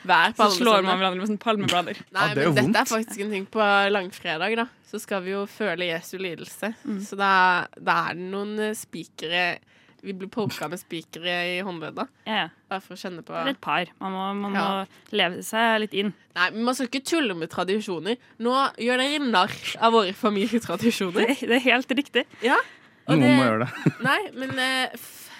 hver 0.09 0.33
så 0.33 0.49
slår 0.57 0.81
palmesøndag. 0.81 0.85
man 0.89 0.99
hverandre 1.01 1.21
med 1.21 1.31
sånne 1.31 1.43
palmeblader. 1.45 2.03
Nei, 2.17 2.27
Ja, 2.31 2.35
det 2.35 2.45
er 2.45 2.51
men 2.51 2.59
men 2.65 2.73
dette 2.73 2.85
er 2.85 2.93
faktisk 2.97 3.25
en 3.27 3.33
ting 3.37 3.47
på 3.53 3.71
langfredag, 3.93 4.57
da. 4.63 4.67
Så 4.87 5.01
skal 5.03 5.25
vi 5.27 5.33
jo 5.35 5.45
føle 5.51 5.89
Jesu 5.91 6.17
lidelse. 6.23 6.73
Mm. 6.87 7.01
Så 7.05 7.19
da, 7.21 7.31
da 7.77 7.97
er 8.11 8.17
det 8.21 8.29
noen 8.33 8.61
spikere 8.79 9.43
Vi 10.03 10.13
blir 10.13 10.29
poka 10.29 10.69
med 10.69 10.79
spikere 10.81 11.35
i 11.57 11.63
håndledda. 11.67 12.05
Ja. 12.27 12.49
Bare 12.69 12.81
for 12.85 12.95
å 12.95 12.99
kjenne 13.01 13.23
på 13.27 13.35
Eller 13.35 13.55
et 13.57 13.61
par. 13.61 13.87
Man 14.01 14.13
må, 14.13 14.25
man 14.41 14.55
Ja. 14.55 14.65
må 14.85 15.17
leve 15.17 15.43
seg 15.43 15.81
litt 15.81 15.95
inn. 15.95 16.13
Nei, 16.37 16.51
men 16.51 16.65
man 16.65 16.75
skal 16.75 16.89
ikke 16.89 17.05
tulle 17.05 17.35
med 17.35 17.51
tradisjoner. 17.51 18.17
Nå 18.39 18.55
gjør 18.79 18.99
dere 19.03 19.19
narr 19.31 19.57
av 19.81 19.93
våre 19.93 20.13
familietradisjoner. 20.15 21.27
Det, 21.27 21.41
det 21.49 21.57
er 21.61 21.65
helt 21.71 21.89
riktig. 21.89 22.25
Ja. 22.43 22.57
Og 23.09 23.17
Noen 23.19 23.23
det- 23.23 23.37
må 23.39 23.45
gjøre 23.49 23.67
det. 23.67 23.93
Nei, 24.09 24.21
men 24.35 24.59
eh, 24.59 24.89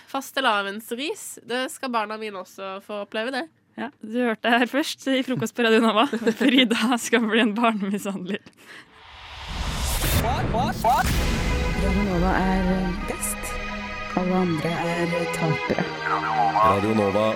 fastelavnsris, 0.09 1.39
det 1.47 1.71
skal 1.71 1.91
barna 1.91 2.17
mine 2.19 2.39
også 2.43 2.81
få 2.87 3.03
oppleve, 3.07 3.31
det. 3.35 3.49
Ja, 3.77 3.91
du 4.01 4.17
hørte 4.25 4.49
det 4.49 4.59
her 4.63 4.67
først 4.73 5.03
i 5.13 5.19
Frokost 5.23 5.55
på 5.55 5.63
Radio 5.67 5.83
Nova. 5.85 6.07
Frida 6.41 6.97
skal 6.99 7.27
bli 7.29 7.41
en 7.43 7.55
barnemishandler. 7.55 8.39
Radionova 11.77 12.33
er 12.41 12.93
best. 13.11 13.46
Alle 14.27 14.39
andre 14.43 14.71
er 14.91 15.13
tapere. 15.37 15.83
Radio 16.59 16.95
Nova. 16.99 17.27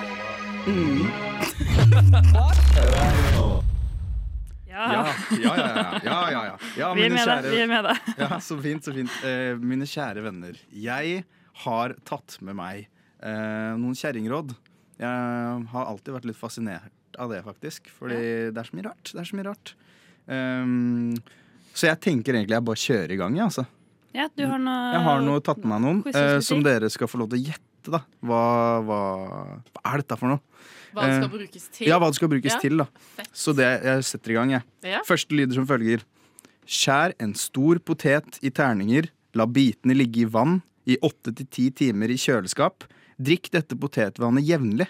Ja, 4.66 4.88
Ja, 4.90 5.12
ja, 5.30 5.52
ja. 5.54 6.00
ja, 6.02 6.02
ja, 6.02 6.30
ja, 6.32 6.42
ja. 6.48 6.56
ja 6.80 6.88
vi 6.94 7.04
er 7.04 7.14
med 7.14 7.20
med 7.20 7.30
deg. 7.30 7.46
Vi 7.46 7.62
er 7.62 7.70
med 7.70 7.86
deg. 7.86 8.10
Ja, 8.24 8.40
så 8.42 8.58
fint, 8.58 8.82
så 8.82 8.96
fint. 8.96 9.22
Eh, 9.22 9.54
mine 9.62 9.86
kjære 9.86 10.26
venner. 10.26 10.58
Jeg 10.74 11.22
har 11.62 11.94
tatt 12.02 12.40
med 12.42 12.58
meg 12.58 12.88
eh, 13.22 13.72
noen 13.78 13.94
kjerringråd. 13.94 14.56
Jeg 14.98 15.66
har 15.70 15.90
alltid 15.94 16.16
vært 16.18 16.26
litt 16.32 16.42
fascinert 16.42 17.20
av 17.22 17.30
det, 17.30 17.44
faktisk. 17.46 17.86
Fordi 18.00 18.18
det 18.50 18.64
er 18.64 18.66
så 18.66 18.80
mye 18.80 18.90
rart. 18.90 19.12
Det 19.14 19.22
er 19.22 19.30
så 19.30 19.38
mye 19.38 19.52
rart. 19.52 19.76
Um, 20.26 21.14
så 21.70 21.92
jeg 21.92 22.02
tenker 22.02 22.34
egentlig 22.34 22.58
jeg 22.58 22.66
bare 22.66 22.88
kjører 22.90 23.14
i 23.14 23.20
gang, 23.22 23.38
jeg, 23.38 23.46
altså. 23.46 23.70
Ja, 24.14 24.26
du 24.34 24.42
har 24.46 24.58
noe 24.58 24.92
Jeg 24.94 25.02
har 25.06 25.20
nå 25.22 25.34
tatt 25.46 25.60
med 25.62 25.70
meg 25.70 25.82
noen 25.84 26.00
eh, 26.14 26.38
som 26.42 26.62
dere 26.66 26.88
skal 26.90 27.06
få 27.10 27.20
lov 27.22 27.30
til 27.30 27.38
å 27.40 27.44
gjette, 27.50 27.92
da. 27.94 28.00
Hva, 28.26 28.40
hva, 28.84 29.00
hva 29.70 29.82
er 29.92 30.02
dette 30.02 30.18
for 30.18 30.32
noe? 30.34 30.40
Hva 30.90 31.04
det 31.06 31.18
skal 31.20 31.28
Eh, 31.28 31.34
brukes 31.36 31.68
til. 31.70 31.86
Ja, 31.86 31.98
hva 32.02 32.08
det 32.10 32.18
skal 32.18 32.28
brukes 32.32 32.52
Ja. 32.56 32.58
til, 32.60 32.76
da. 32.82 32.86
Fett. 33.16 33.30
Så 33.32 33.54
det, 33.54 33.68
jeg 33.86 34.04
setter 34.08 34.30
i 34.34 34.34
gang, 34.40 34.50
jeg. 34.56 34.62
Ja. 34.82 35.02
Første 35.06 35.36
lyder 35.38 35.54
som 35.60 35.66
følger. 35.70 36.02
Skjær 36.66 37.14
en 37.22 37.34
stor 37.38 37.78
potet 37.78 38.38
i 38.42 38.50
terninger. 38.50 39.08
La 39.38 39.46
bitene 39.46 39.94
ligge 39.94 40.24
i 40.24 40.30
vann 40.30 40.60
i 40.90 40.96
åtte 41.06 41.34
til 41.36 41.46
ti 41.46 41.70
timer 41.70 42.10
i 42.10 42.18
kjøleskap. 42.18 42.82
Drikk 43.20 43.50
dette 43.54 43.76
potetvannet 43.78 44.42
jevnlig. 44.46 44.88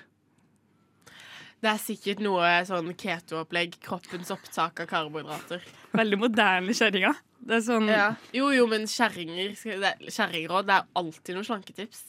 Det 1.61 1.69
er 1.69 1.81
sikkert 1.83 2.21
noe 2.25 2.51
sånn 2.65 2.89
keto-opplegg. 2.97 3.75
Kroppens 3.85 4.31
opptak 4.33 4.81
av 4.81 4.87
karbohydrater. 4.89 5.61
Veldig 5.93 6.19
moderne 6.23 6.73
kjerringer. 6.73 7.19
Det 7.45 7.57
er 7.59 7.65
sånn 7.67 7.89
Ja. 7.89 8.15
Jo, 8.33 8.49
jo, 8.53 8.67
men 8.67 8.87
kjerringer 8.87 9.51
er- 9.51 9.99
Kjerringråd 10.09 10.67
det 10.67 10.75
er 10.79 10.87
alltid 10.97 11.35
noen 11.37 11.45
slanketips, 11.45 12.03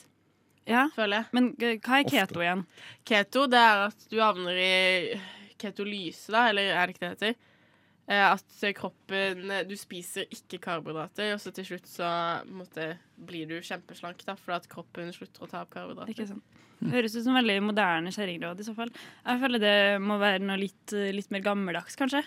Ja, 0.67 0.87
føler 0.95 1.17
jeg. 1.17 1.25
Men 1.33 1.53
hva 1.55 1.99
er 1.99 2.03
Ofte. 2.05 2.11
keto 2.11 2.39
igjen? 2.39 2.65
Keto, 3.03 3.47
det 3.49 3.57
er 3.59 3.87
at 3.87 4.09
du 4.09 4.17
havner 4.19 4.55
i 4.55 5.21
ketolyse, 5.57 6.27
da, 6.31 6.47
eller 6.49 6.61
er 6.75 6.87
det 6.87 6.95
ikke 6.95 6.99
det 7.09 7.19
det 7.19 7.27
heter? 7.35 7.35
Eh, 8.11 8.25
At 8.27 8.63
kroppen 8.75 9.45
Du 9.69 9.75
spiser 9.79 10.27
ikke 10.33 10.59
karbohydrater, 10.65 11.31
og 11.35 11.39
så 11.43 11.53
til 11.55 11.67
slutt 11.69 11.87
så 11.87 12.09
måtte, 12.51 12.95
blir 13.15 13.47
du 13.47 13.59
kjempeslank, 13.63 14.25
da, 14.27 14.35
fordi 14.39 14.57
at 14.59 14.71
kroppen 14.71 15.13
slutter 15.15 15.45
å 15.45 15.51
ta 15.51 15.63
opp 15.63 15.71
karbohydrater. 15.75 16.11
Ikke 16.15 16.27
sant? 16.33 16.57
Høres 16.91 17.13
ut 17.13 17.23
som 17.27 17.37
veldig 17.37 17.59
moderne 17.61 18.09
kjerringråd 18.13 18.63
i 18.63 18.65
så 18.65 18.73
fall. 18.73 18.89
Jeg 19.21 19.41
føler 19.43 19.61
det 19.61 19.75
må 20.01 20.17
være 20.21 20.41
noe 20.41 20.57
litt, 20.57 20.95
litt 21.13 21.29
mer 21.33 21.43
gammeldags, 21.45 21.95
kanskje. 21.99 22.23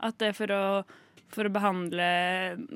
At 0.00 0.16
det 0.22 0.30
er 0.30 0.38
for 0.38 0.54
å, 0.56 0.62
for 1.30 1.44
å 1.44 1.52
behandle 1.52 2.06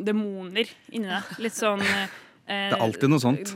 demoner 0.04 0.68
inni 0.92 1.08
deg. 1.08 1.32
Litt 1.40 1.56
sånn 1.56 1.80
eh, 1.88 2.12
Det 2.44 2.76
er 2.76 2.84
alltid 2.84 3.14
noe 3.14 3.24
sånt. 3.24 3.54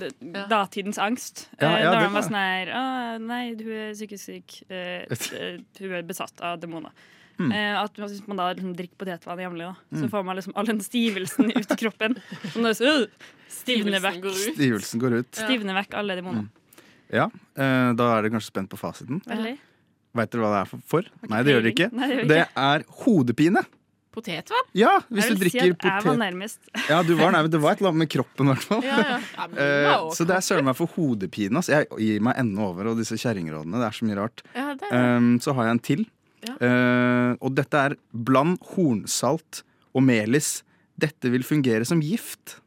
Datidens 0.49 0.99
angst. 1.05 1.45
Ja, 1.61 1.75
Eh, 1.75 1.85
ja, 1.85 1.93
da 1.93 2.01
han 2.07 2.17
var 2.17 2.25
sånn 2.25 2.41
her 2.41 2.73
«Å, 2.73 2.83
Nei, 3.21 3.43
hun 3.61 3.71
er 3.77 3.93
psykisk 3.93 4.25
syk. 4.25 4.59
Uh, 4.73 5.05
eh, 5.37 5.61
hun 5.83 5.97
er 6.01 6.09
besatt 6.09 6.41
av 6.41 6.57
demoner. 6.65 6.97
Mm. 7.39 7.53
Eh, 7.55 7.75
at 7.83 7.95
Hvis 7.95 8.27
man 8.27 8.37
da 8.41 8.49
liksom 8.53 8.73
drikker 8.77 8.97
potetvann 8.99 9.39
jevnlig, 9.39 9.69
mm. 9.69 9.99
så 9.99 10.05
Mm. 10.05 10.11
får 10.11 10.25
man 10.25 10.37
liksom 10.37 10.53
all 10.57 10.67
den 10.67 10.81
stivelsen 10.81 11.53
ut 11.55 11.71
i 11.71 11.77
kroppen. 11.77 12.17
Som 12.53 12.63
det 12.67 12.71
er 12.71 12.79
så, 12.81 12.85
øh, 12.85 13.07
stivner 13.49 14.01
Stivelsen 14.01 14.03
vekk. 14.03 14.21
går 14.23 14.35
ut. 14.35 14.55
Stivelsen 14.57 15.01
går 15.01 15.19
ut. 15.21 15.31
Stivner 15.33 15.75
vekk 15.79 15.95
alle 15.95 16.17
demoner. 16.19 16.49
Ja, 17.13 17.25
eh, 17.57 17.93
Da 17.95 18.11
er 18.19 18.23
dere 18.23 18.31
kanskje 18.35 18.51
spent 18.53 18.69
på 18.71 18.77
fasiten. 18.81 19.23
Veldig. 19.25 19.57
Veit 20.19 20.31
dere 20.33 20.43
hva 20.43 20.51
det 20.57 20.61
er 20.61 20.71
for? 20.73 20.81
for? 20.89 21.03
Nei, 21.31 21.43
det 21.45 21.53
gjør 21.55 21.63
dere 21.63 21.73
ikke. 21.77 21.93
Nei, 21.95 22.07
det 22.09 22.17
gjør 22.19 22.29
Det 22.29 22.49
er 22.57 22.85
hodepine. 23.05 23.63
Potetvann? 24.11 24.67
Ja, 24.75 24.99
hvis 25.13 25.29
Jeg 25.29 25.37
du 25.37 25.41
drikker 25.45 25.53
si 25.53 25.59
at 25.71 25.85
jeg 25.85 25.93
var 25.93 26.03
potet... 26.03 26.19
nærmest. 26.19 26.59
Ja, 26.89 27.03
du 27.07 27.15
var 27.15 27.31
nærmest. 27.31 27.53
Det 27.53 27.61
var 27.63 27.73
et 27.77 27.79
eller 27.83 27.91
annet 27.93 28.03
med 28.03 28.11
kroppen, 28.11 28.49
i 28.49 28.53
hvert 28.55 28.65
fall. 28.67 28.83
Ja, 28.83 28.97
ja. 29.05 29.47
Eh, 29.47 30.09
så 30.17 30.27
det 30.27 30.35
er 30.35 30.41
søren 30.43 30.65
meg 30.67 30.75
for 30.81 30.91
hodepine. 30.97 31.59
ass. 31.61 31.69
Jeg 31.71 31.87
gir 32.01 32.21
meg 32.25 32.35
ennå 32.41 32.71
over, 32.73 32.89
og 32.91 32.97
disse 32.99 33.15
kjerringrådene. 33.21 33.79
Det 33.79 33.87
er 33.87 33.95
så 33.95 34.09
mye 34.09 34.17
rart. 34.19 34.43
Ja, 34.57 34.75
det 34.75 34.91
er 34.91 35.17
Um, 35.19 35.39
så 35.45 35.55
har 35.55 35.69
jeg 35.69 35.71
en 35.77 35.79
til. 35.79 36.07
Ja. 36.47 36.55
Eh, 36.63 37.33
og 37.43 37.55
dette 37.59 37.85
er 37.89 37.97
bland 38.13 38.61
hornsalt 38.75 39.63
og 39.97 40.05
melis. 40.07 40.61
Dette 40.99 41.31
vil 41.33 41.47
fungere 41.47 41.87
som 41.89 42.03
gift. 42.05 42.59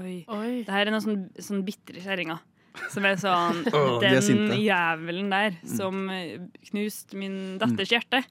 Oi. 0.00 0.24
Oi. 0.26 0.64
Det 0.66 0.74
her 0.74 0.88
er 0.88 0.94
noen 0.94 1.04
sånn, 1.04 1.22
sånn 1.38 1.62
bitre 1.66 2.02
kjerringer. 2.02 2.42
Som 2.90 3.06
er 3.06 3.18
sånn 3.22 3.60
Åh, 3.70 4.00
de 4.02 4.08
er 4.10 4.18
Den 4.18 4.56
jævelen 4.58 5.28
der 5.30 5.60
som 5.76 6.08
knuste 6.70 7.18
min 7.20 7.36
datters 7.60 7.92
hjerte, 7.94 8.24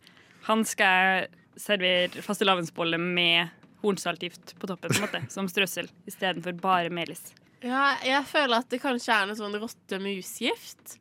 han 0.49 0.65
skal 0.67 0.97
jeg 0.99 1.29
servere 1.63 2.23
fastelavnsbolle 2.25 2.99
med 2.99 3.53
hornsaltgift 3.83 4.55
på 4.59 4.67
toppen, 4.67 4.91
på 4.91 4.99
en 4.99 5.05
måte, 5.05 5.21
som 5.31 5.47
strøssel, 5.51 5.87
istedenfor 6.09 6.55
bare 6.59 6.91
melis. 6.93 7.31
Ja, 7.63 7.93
jeg 8.03 8.23
føler 8.27 8.59
at 8.59 8.71
det 8.71 8.81
kanskje 8.83 9.15
er 9.15 9.29
noe 9.29 9.39
sånn 9.39 9.55
rotte-mus-gift. 9.59 10.97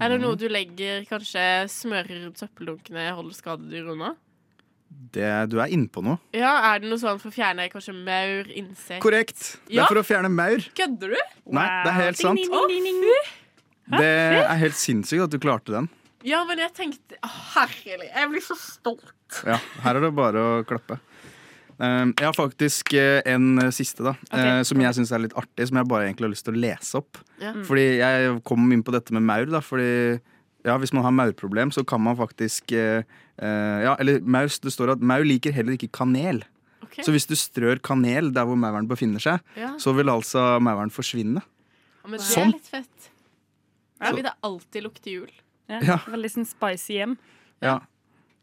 Er 0.00 0.08
det 0.10 0.18
Mhm. 0.18 0.22
noe 0.26 0.36
du 0.36 0.48
legger, 0.48 1.04
kanskje 1.06 1.68
smører 1.70 2.32
søppeldunkene, 2.34 3.14
holder 3.14 3.34
skadedyr 3.34 3.90
unna? 3.92 4.14
Det, 5.12 5.48
du 5.50 5.58
er 5.60 5.68
innpå 5.74 6.02
noe. 6.02 6.18
Ja, 6.32 6.74
er 6.74 6.80
det 6.80 6.88
noe 6.90 6.98
sånn 6.98 7.18
for 7.20 7.30
å 7.30 7.34
fjerne 7.34 7.68
kanskje 7.70 7.94
maur, 7.94 8.44
insekt? 8.54 9.00
Korrekt! 9.02 9.58
Det 9.66 9.74
Ja. 9.74 9.82
er 9.84 9.86
for 9.88 9.96
å 9.96 10.04
fjerne 10.06 10.30
maur. 10.30 10.58
Kødder 10.74 11.08
du? 11.14 11.20
Nei, 11.50 11.66
det 11.84 11.90
er 11.90 11.98
helt 12.02 12.16
sant. 12.16 12.36
Ding, 12.36 12.50
ding, 12.50 12.68
ding, 12.68 12.84
ding, 12.84 13.00
ding. 13.00 13.98
Det 13.98 14.44
er 14.50 14.56
helt 14.56 14.74
sinnssykt 14.74 15.22
at 15.24 15.30
du 15.30 15.38
klarte 15.38 15.72
den. 15.72 15.88
Ja, 16.24 16.44
men 16.44 16.56
jeg 16.58 16.72
tenkte 16.74 17.16
Å, 17.22 17.28
Herlig, 17.54 18.08
jeg 18.14 18.28
blir 18.30 18.40
så 18.40 18.56
stolt. 18.56 19.42
Ja, 19.44 19.58
Her 19.82 19.96
er 19.96 20.00
det 20.00 20.14
bare 20.14 20.34
å 20.40 20.64
klappe. 20.64 20.98
Um, 21.78 22.12
jeg 22.18 22.26
har 22.28 22.36
faktisk 22.36 22.92
eh, 22.94 23.20
en 23.26 23.58
siste, 23.74 24.04
da, 24.06 24.12
Okay. 24.30 24.62
som 24.64 24.78
jeg 24.80 24.94
syns 24.94 25.10
er 25.12 25.18
litt 25.24 25.34
artig. 25.34 25.66
Som 25.68 25.76
jeg 25.80 25.88
bare 25.90 26.06
egentlig 26.08 26.28
har 26.28 26.34
lyst 26.34 26.44
til 26.46 26.54
å 26.54 26.60
lese 26.62 26.94
opp. 27.00 27.18
Ja. 27.40 27.52
Mm. 27.52 27.64
Fordi 27.66 27.84
jeg 27.98 28.42
kom 28.44 28.72
inn 28.72 28.82
på 28.86 28.92
dette 28.94 29.12
med 29.16 29.22
maur. 29.26 29.46
Da, 29.50 29.60
fordi 29.60 30.20
ja, 30.64 30.78
Hvis 30.78 30.92
man 30.96 31.02
har 31.04 31.12
maurproblem, 31.12 31.72
så 31.74 31.84
kan 31.84 32.00
man 32.00 32.16
faktisk 32.16 32.72
eh, 32.72 33.02
eh, 33.38 33.78
Ja, 33.84 33.96
eller 34.00 34.20
maur, 34.20 34.46
det 34.48 34.72
står 34.72 34.94
at 34.94 35.00
maur 35.02 35.24
liker 35.26 35.52
heller 35.52 35.74
ikke 35.76 35.90
kanel. 35.92 36.42
Okay. 36.84 37.02
Så 37.04 37.10
hvis 37.12 37.26
du 37.26 37.34
strør 37.34 37.80
kanel 37.82 38.30
der 38.32 38.44
hvor 38.46 38.56
mauren 38.56 38.86
befinner 38.88 39.20
seg, 39.20 39.40
Ja. 39.58 39.74
så 39.78 39.92
vil 39.96 40.06
altså 40.12 40.60
mauren 40.62 40.90
forsvinne. 40.94 41.42
Ja, 41.42 42.08
men 42.08 42.18
det 42.20 42.26
Sånn. 42.28 42.48
er 42.48 42.52
litt 42.58 42.70
fett. 42.70 43.10
Da 44.00 44.12
vil 44.12 44.22
det 44.24 44.32
alltid 44.44 44.82
lukte 44.84 45.10
jul. 45.10 45.30
Ja, 45.68 45.80
Ja. 45.82 45.96
Veldig 46.06 46.30
sånn 46.30 46.46
spicy 46.46 46.98
hjem. 47.00 47.16
Ja. 47.62 47.80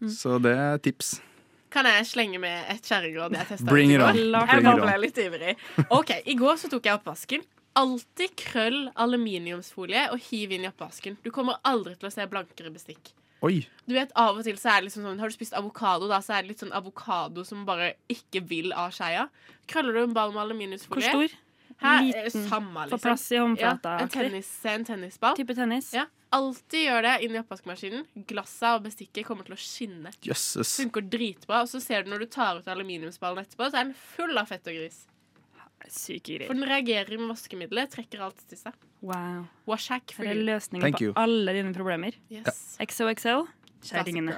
Mm. 0.01 0.09
Så 0.09 0.39
det 0.41 0.55
er 0.57 0.77
tips. 0.81 1.21
Kan 1.71 1.87
jeg 1.87 2.07
slenge 2.09 2.41
med 2.43 2.67
et 2.73 2.83
kjerringråd 2.83 3.37
jeg 3.37 3.47
testa 3.53 3.69
Bring 3.71 3.93
it 3.95 4.03
on. 4.03 4.17
Jeg 4.17 4.65
bare 4.65 4.75
ble 4.81 4.97
litt 5.05 5.19
ivrig. 5.23 5.55
OK, 5.87 6.13
i 6.27 6.35
går 6.39 6.59
så 6.59 6.71
tok 6.71 6.89
jeg 6.89 6.99
oppvasken. 6.99 7.45
Alltid 7.79 8.33
krøll 8.35 8.81
aluminiumsfolie 8.99 10.09
og 10.11 10.19
hiv 10.27 10.51
inn 10.57 10.67
i 10.67 10.69
oppvasken. 10.71 11.15
Du 11.23 11.31
kommer 11.31 11.61
aldri 11.67 11.95
til 11.95 12.09
å 12.09 12.13
se 12.13 12.25
blankere 12.27 12.73
bestikk. 12.73 13.13
Oi. 13.41 13.63
Du 13.89 13.95
vet, 13.95 14.11
Av 14.19 14.37
og 14.37 14.43
til 14.45 14.57
så 14.59 14.69
er 14.69 14.81
det 14.81 14.91
liksom 14.91 15.05
sånn 15.07 15.21
Har 15.21 15.31
du 15.31 15.33
spist 15.33 15.55
avokado, 15.57 16.05
da, 16.11 16.19
så 16.21 16.35
er 16.35 16.43
det 16.43 16.51
litt 16.51 16.61
sånn 16.61 16.75
avokado 16.77 17.41
som 17.47 17.63
bare 17.65 17.95
ikke 18.11 18.43
vil 18.45 18.75
av 18.77 18.91
skeia. 18.93 19.29
Krøller 19.71 19.97
du 19.97 20.03
en 20.03 20.13
ball 20.17 20.35
med 20.35 20.77
Hvor 20.85 21.01
stor? 21.01 21.33
Her, 21.79 22.01
Liten. 22.03 22.47
Samme, 22.49 22.87
Få 22.89 22.97
plass 22.97 23.27
i 23.31 23.37
håndflata. 23.39 23.93
Ja, 23.99 24.07
en, 24.07 24.09
tennis, 24.09 24.49
en 24.65 24.85
tennisball. 24.85 25.37
Type 25.37 25.55
tennis. 25.55 25.93
Ja, 25.95 26.05
Alltid 26.31 26.85
gjør 26.85 27.03
det 27.03 27.13
inn 27.25 27.33
i 27.35 27.39
oppvaskmaskinen. 27.41 28.05
Glasset 28.29 28.77
og 28.77 28.85
bestikket 28.85 29.25
kommer 29.27 29.43
til 29.43 29.57
å 29.57 29.59
skinne. 29.59 30.13
Jesus. 30.23 30.77
Funker 30.79 31.03
dritbra. 31.03 31.65
Og 31.65 31.71
så 31.73 31.81
ser 31.83 32.05
du 32.05 32.13
når 32.13 32.23
du 32.23 32.29
tar 32.31 32.61
ut 32.61 32.69
aluminiumsballen 32.71 33.43
etterpå, 33.43 33.67
så 33.67 33.81
er 33.81 33.89
den 33.89 33.97
full 34.15 34.39
av 34.39 34.47
fett 34.47 34.69
og 34.71 34.77
gris. 34.79 35.01
Syke 35.91 36.45
For 36.45 36.53
den 36.55 36.63
reagerer 36.69 37.17
med 37.19 37.33
vaskemiddelet, 37.33 37.91
trekker 37.97 38.21
alt 38.23 38.39
til 38.47 38.59
seg. 38.59 38.75
Wow. 39.01 39.47
Washhack 39.67 40.13
for 40.13 40.23
Det 40.23 40.35
er 40.37 40.43
løsningen 40.53 40.85
Thank 40.85 40.99
på 41.01 41.07
you. 41.09 41.13
alle 41.19 41.55
dine 41.57 41.73
problemer. 41.75 42.15
Yes. 42.31 42.77
XOXO. 42.79 43.47
Classic 43.81 43.91
Kjerringene. 43.91 44.37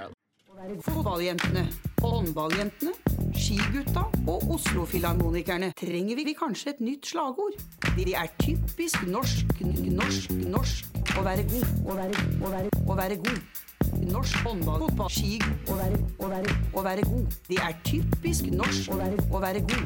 Fotballjentene, 0.86 1.68
håndballjentene, 2.04 2.92
skigutta 3.36 4.04
og 4.28 4.50
Oslo-filharmonikerne 4.56 5.72
trenger 5.80 6.20
vi 6.20 6.34
kanskje 6.38 6.74
et 6.74 6.82
nytt 6.84 7.08
slagord. 7.08 7.56
De 7.96 8.14
er 8.14 8.32
typisk 8.42 9.06
norsk, 9.08 9.62
norsk, 9.88 10.34
norsk 10.52 11.18
å 11.18 11.24
være 11.26 11.46
god, 11.52 11.70
å 11.88 11.98
være, 11.98 12.26
å 12.44 12.52
være, 12.54 12.74
å 12.88 12.98
være 13.00 13.20
god. 13.24 13.62
Norsk 14.10 14.46
håndball, 14.46 14.84
fotball, 14.88 15.12
ski, 15.14 15.38
å 15.72 15.78
være, 15.80 16.00
å 16.20 16.32
være, 16.32 16.56
å 16.74 16.84
være 16.86 17.08
god. 17.08 17.38
De 17.48 17.60
er 17.64 17.78
typisk 17.88 18.50
norsk 18.52 18.92
å 18.92 19.00
være, 19.00 19.28
å 19.32 19.44
være 19.44 19.64
god. 19.72 19.86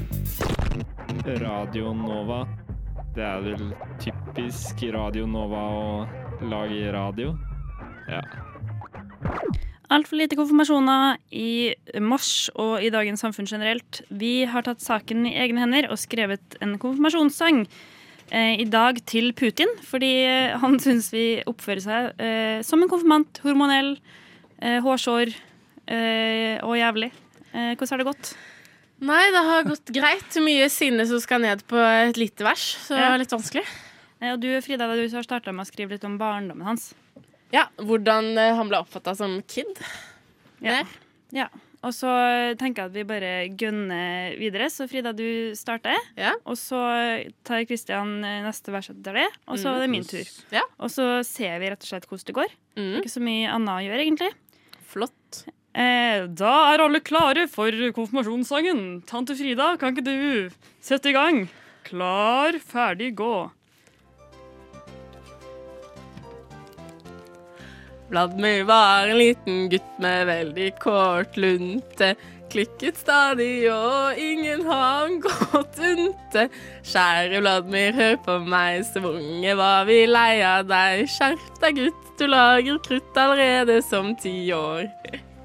Radio 1.44 1.94
Nova. 1.98 2.44
Det 3.18 3.26
er 3.26 3.42
vel 3.46 3.72
typisk 4.02 4.84
Radio 4.94 5.26
Nova 5.30 5.64
å 5.74 5.88
lage 6.50 6.92
radio. 6.94 7.34
Ja. 8.10 8.22
Altfor 9.88 10.20
lite 10.20 10.36
konfirmasjoner 10.36 11.16
i 11.32 11.72
mars 12.04 12.50
og 12.60 12.84
i 12.84 12.90
dagens 12.92 13.22
samfunn 13.24 13.48
generelt. 13.48 14.02
Vi 14.12 14.42
har 14.50 14.66
tatt 14.68 14.84
saken 14.84 15.24
i 15.30 15.38
egne 15.40 15.64
hender 15.64 15.88
og 15.88 16.02
skrevet 16.02 16.58
en 16.60 16.74
konfirmasjonssang 16.82 17.62
eh, 17.64 18.60
i 18.60 18.66
dag 18.68 19.00
til 19.08 19.32
Putin, 19.38 19.72
fordi 19.88 20.12
eh, 20.28 20.58
han 20.60 20.76
syns 20.84 21.08
vi 21.16 21.40
oppfører 21.48 21.86
seg 21.86 22.20
eh, 22.20 22.60
som 22.68 22.84
en 22.84 22.92
konfirmant. 22.92 23.40
Hormonell, 23.46 23.94
eh, 24.60 24.82
hårsår 24.84 25.32
eh, 25.32 26.60
og 26.68 26.76
jævlig. 26.76 27.14
Eh, 27.54 27.72
hvordan 27.80 27.94
har 27.96 28.04
det 28.04 28.10
gått? 28.12 28.36
Nei, 29.08 29.24
det 29.32 29.48
har 29.54 29.72
gått 29.72 29.96
greit. 29.96 30.40
Mye 30.44 30.68
sinne 30.74 31.08
som 31.08 31.24
skal 31.24 31.46
ned 31.48 31.64
på 31.70 31.80
et 31.80 32.20
lite 32.20 32.44
vers, 32.44 32.74
så 32.84 32.98
det 32.98 33.08
var 33.08 33.24
litt 33.24 33.40
vanskelig. 33.40 33.64
Og 34.34 34.40
du 34.42 34.50
Frida, 34.66 34.90
du 34.90 35.08
har 35.16 35.24
starta 35.24 35.54
med 35.56 35.64
å 35.64 35.70
skrive 35.70 35.96
litt 35.96 36.08
om 36.08 36.20
barndommen 36.20 36.66
hans. 36.68 36.90
Ja, 37.54 37.68
Hvordan 37.80 38.34
eh, 38.38 38.54
han 38.58 38.68
ble 38.72 38.82
oppfatta 38.84 39.14
som 39.16 39.38
kid. 39.48 39.70
Ja. 40.64 40.82
ja. 41.32 41.48
Og 41.86 41.94
så 41.94 42.10
tenker 42.60 42.82
jeg 42.84 42.90
at 42.90 42.96
vi 42.98 43.04
bare 43.08 43.30
gønner 43.56 44.34
videre. 44.40 44.66
Så 44.74 44.88
Frida, 44.90 45.14
du 45.16 45.54
starter. 45.56 45.96
Ja. 46.18 46.34
Og 46.50 46.58
så 46.60 46.80
tar 47.48 47.64
Kristian 47.70 48.18
neste 48.44 48.74
vers 48.74 48.90
etter 48.92 49.14
det. 49.22 49.28
Og 49.48 49.60
så 49.62 49.70
Mm. 49.70 49.76
er 49.76 49.80
det 49.86 49.90
min 49.94 50.04
tur. 50.10 50.32
Ja. 50.52 50.64
Og 50.82 50.90
så 50.92 51.06
ser 51.24 51.60
vi 51.62 51.70
rett 51.70 51.86
og 51.86 51.88
slett 51.88 52.08
hvordan 52.10 52.26
det 52.26 52.36
går. 52.36 52.52
Mm. 52.78 52.96
ikke 53.00 53.14
så 53.14 53.22
mye 53.24 53.54
annet 53.54 53.74
å 53.78 53.86
gjøre, 53.86 54.04
egentlig. 54.04 54.32
Flott. 54.90 55.44
Eh, 55.78 56.26
da 56.28 56.74
er 56.74 56.82
alle 56.82 57.00
klare 57.06 57.48
for 57.48 57.70
konfirmasjonssangen. 57.94 59.06
Tante 59.06 59.36
Frida, 59.38 59.78
kan 59.78 59.94
ikke 59.96 60.04
du 60.04 60.50
sette 60.82 61.10
i 61.10 61.14
gang? 61.14 61.46
Klar, 61.86 62.58
ferdig, 62.60 63.14
gå. 63.16 63.52
Vladimir 68.10 68.64
var 68.64 69.08
en 69.08 69.18
liten 69.18 69.70
gutt 69.70 70.00
med 70.00 70.28
veldig 70.28 70.72
kort 70.80 71.38
lunte. 71.38 72.16
Klikket 72.48 72.96
stadig, 72.96 73.68
og 73.68 74.16
ingen 74.16 74.64
har 74.66 75.02
han 75.02 75.18
gått 75.20 75.80
unte. 75.84 76.46
Kjære 76.88 77.42
Vladimir, 77.44 77.92
hør 77.98 78.16
på 78.24 78.38
meg, 78.48 78.86
svunge, 78.88 79.18
unge 79.20 79.56
var 79.60 79.84
vi 79.90 79.98
lei 80.08 80.40
av 80.48 80.70
deg. 80.70 81.04
Skjerp 81.12 81.60
deg, 81.60 81.82
gutt, 81.82 82.08
du 82.20 82.26
lager 82.32 82.80
krutt 82.88 83.20
allerede 83.20 83.82
som 83.84 84.14
ti 84.16 84.54
år. 84.56 84.88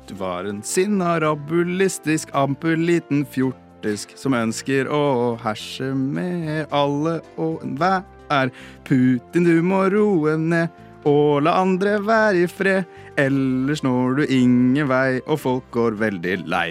Du 0.06 0.14
var 0.20 0.46
en 0.46 0.62
sinna, 0.62 1.16
rabulistisk, 1.20 2.30
amper 2.38 2.78
liten 2.78 3.26
fjortisk 3.26 4.14
som 4.14 4.38
ønsker 4.38 4.86
å 4.86 5.34
herse 5.42 5.90
med 5.98 6.70
alle 6.70 7.18
og 7.34 7.66
enhver. 7.66 8.54
Putin, 8.86 9.44
du 9.44 9.58
må 9.66 9.82
roe 9.92 10.38
ned 10.38 10.70
og 11.08 11.42
la 11.46 11.56
andre 11.62 11.98
være 12.02 12.44
i 12.44 12.46
fred. 12.50 12.88
Ellers 13.20 13.82
når 13.84 14.20
du 14.20 14.22
ingen 14.24 14.88
vei, 14.88 15.20
og 15.26 15.42
folk 15.42 15.68
går 15.74 15.98
veldig 16.00 16.38
lei. 16.48 16.70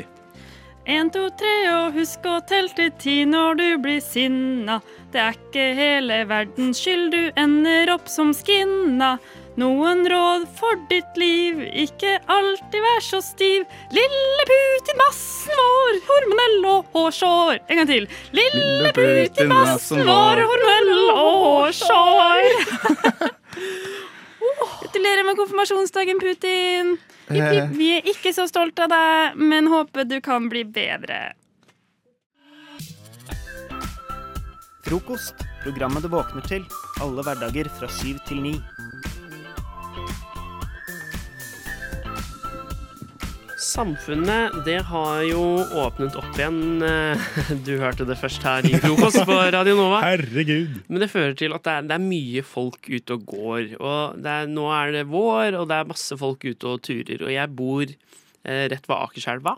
En, 0.89 1.11
to, 1.13 1.27
tre, 1.37 1.57
og 1.69 1.93
husk 1.93 2.25
å 2.25 2.39
telle 2.49 2.73
til 2.73 2.89
ti 2.97 3.19
når 3.29 3.59
du 3.59 3.67
blir 3.83 3.99
sinna. 4.01 4.79
Det 5.13 5.21
er 5.21 5.37
ikke 5.37 5.67
hele 5.77 6.23
verdens 6.25 6.81
skyld 6.81 7.13
du 7.13 7.21
ender 7.37 7.91
opp 7.93 8.09
som 8.09 8.33
skinna. 8.33 9.19
Noen 9.61 10.05
råd 10.09 10.47
for 10.57 10.79
ditt 10.89 11.17
liv, 11.19 11.59
ikke 11.83 12.15
alltid 12.31 12.81
vær 12.81 13.03
så 13.03 13.19
stiv. 13.21 13.65
Lille 13.93 14.45
Putin-massen 14.49 15.59
vår, 15.59 15.99
hormonell 16.07 16.69
og 16.71 16.95
hårsår. 16.95 17.59
En 17.67 17.81
gang 17.81 17.89
til. 17.91 18.07
Lille 18.33 18.93
Putin-massen 18.95 20.01
vår, 20.07 20.41
hormonell 20.49 20.93
og 21.11 21.45
hårsår. 21.45 22.47
Gratulerer 24.81 25.25
med 25.25 25.37
konfirmasjonsdagen, 25.37 26.19
Putin. 26.19 26.97
Jipp. 27.31 27.75
Vi 27.77 27.91
er 27.97 28.09
ikke 28.11 28.33
så 28.35 28.47
stolt 28.49 28.79
av 28.81 28.89
deg, 28.91 29.37
men 29.37 29.69
håper 29.71 30.07
du 30.09 30.17
kan 30.23 30.49
bli 30.51 30.65
bedre. 30.65 31.21
Frokost. 34.85 35.45
Programmet 35.63 36.01
du 36.03 36.09
våkner 36.09 36.41
til. 36.49 36.65
Alle 37.05 37.21
hverdager 37.23 37.69
fra 37.77 37.87
syv 38.01 38.17
til 38.27 38.41
ni. 38.41 38.55
Samfunnet 43.71 44.55
det 44.65 44.79
har 44.89 45.21
jo 45.23 45.41
åpnet 45.79 46.15
opp 46.19 46.35
igjen. 46.35 46.81
eh, 46.83 47.21
Du 47.67 47.77
hørte 47.79 48.03
det 48.09 48.17
først 48.19 48.43
her 48.43 48.65
i 48.67 48.73
frokost 48.83 49.21
på 49.27 49.37
Radio 49.55 49.77
Nova. 49.77 50.01
Herregud. 50.03 50.73
Men 50.91 51.03
det 51.03 51.07
fører 51.13 51.37
til 51.39 51.55
at 51.55 51.63
det 51.63 51.75
er, 51.77 51.85
det 51.87 51.95
er 51.95 52.03
mye 52.03 52.43
folk 52.43 52.89
ute 52.91 53.15
og 53.15 53.23
går. 53.31 53.69
Og 53.79 54.17
det 54.19 54.33
er, 54.41 54.49
nå 54.51 54.65
er 54.75 54.91
det 54.97 55.05
vår, 55.11 55.55
og 55.61 55.69
det 55.71 55.77
er 55.77 55.87
masse 55.93 56.17
folk 56.19 56.43
ute 56.49 56.67
og 56.73 56.81
turer. 56.83 57.23
Og 57.23 57.31
jeg 57.31 57.55
bor 57.61 57.93
rett 58.43 58.87
ved 58.89 58.95
Akerselva. 58.97 59.51